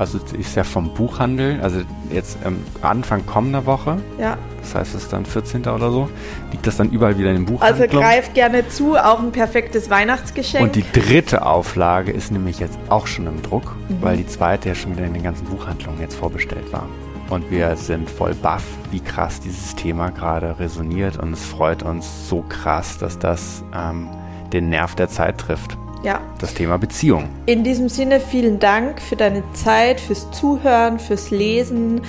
Also 0.00 0.18
ist 0.32 0.56
ja 0.56 0.64
vom 0.64 0.94
Buchhandel, 0.94 1.60
also 1.60 1.82
jetzt 2.10 2.38
am 2.42 2.56
Anfang 2.80 3.26
kommender 3.26 3.66
Woche. 3.66 3.98
Ja. 4.18 4.38
Das 4.62 4.74
heißt, 4.74 4.94
es 4.94 5.02
ist 5.02 5.12
dann 5.12 5.26
14. 5.26 5.66
oder 5.66 5.90
so. 5.90 6.08
Liegt 6.52 6.66
das 6.66 6.78
dann 6.78 6.88
überall 6.88 7.18
wieder 7.18 7.28
in 7.28 7.36
den 7.36 7.44
Buchhandlung? 7.44 7.82
Also 7.82 7.98
greift 7.98 8.32
gerne 8.32 8.66
zu, 8.66 8.96
auch 8.96 9.18
ein 9.18 9.30
perfektes 9.30 9.90
Weihnachtsgeschenk. 9.90 10.64
Und 10.64 10.74
die 10.74 10.90
dritte 10.90 11.44
Auflage 11.44 12.12
ist 12.12 12.32
nämlich 12.32 12.60
jetzt 12.60 12.78
auch 12.88 13.06
schon 13.06 13.26
im 13.26 13.42
Druck, 13.42 13.76
mhm. 13.90 13.98
weil 14.00 14.16
die 14.16 14.26
zweite 14.26 14.70
ja 14.70 14.74
schon 14.74 14.92
wieder 14.96 15.04
in 15.04 15.12
den 15.12 15.22
ganzen 15.22 15.44
Buchhandlungen 15.44 16.00
jetzt 16.00 16.14
vorbestellt 16.14 16.72
war. 16.72 16.88
und 17.28 17.50
wir 17.50 17.76
sind 17.76 18.08
voll 18.08 18.34
baff, 18.34 18.64
wie 18.90 19.00
krass 19.00 19.38
dieses 19.38 19.76
Thema 19.76 20.08
gerade 20.08 20.58
resoniert 20.58 21.18
und 21.18 21.34
es 21.34 21.44
freut 21.44 21.82
uns 21.82 22.26
so 22.26 22.42
krass, 22.48 22.96
dass 22.96 23.18
das 23.18 23.62
ähm, 23.74 24.08
den 24.50 24.70
Nerv 24.70 24.94
der 24.94 25.08
Zeit 25.08 25.36
trifft. 25.36 25.76
Ja. 26.02 26.20
Das 26.38 26.54
Thema 26.54 26.78
Beziehung. 26.78 27.28
In 27.46 27.62
diesem 27.62 27.88
Sinne 27.88 28.20
vielen 28.20 28.58
Dank 28.58 29.00
für 29.00 29.16
deine 29.16 29.42
Zeit, 29.52 30.00
fürs 30.00 30.30
Zuhören, 30.30 30.98
fürs 30.98 31.30
Lesen, 31.30 32.00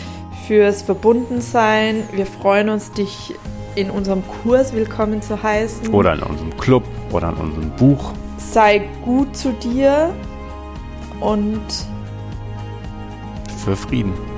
fürs 0.48 0.82
Verbundensein. 0.82 2.04
Wir 2.14 2.26
freuen 2.26 2.70
uns, 2.70 2.92
dich 2.92 3.36
in 3.76 3.90
unserem 3.90 4.24
Kurs 4.44 4.74
willkommen 4.74 5.22
zu 5.22 5.42
heißen. 5.42 5.94
Oder 5.94 6.14
in 6.14 6.24
unserem 6.24 6.58
Club 6.58 6.84
oder 7.12 7.30
in 7.30 7.36
unserem 7.36 7.70
Buch. 7.72 8.14
Sei 8.38 8.82
gut 9.04 9.36
zu 9.36 9.52
dir 9.54 10.14
und 11.20 11.62
für 13.64 13.76
Frieden. 13.76 14.31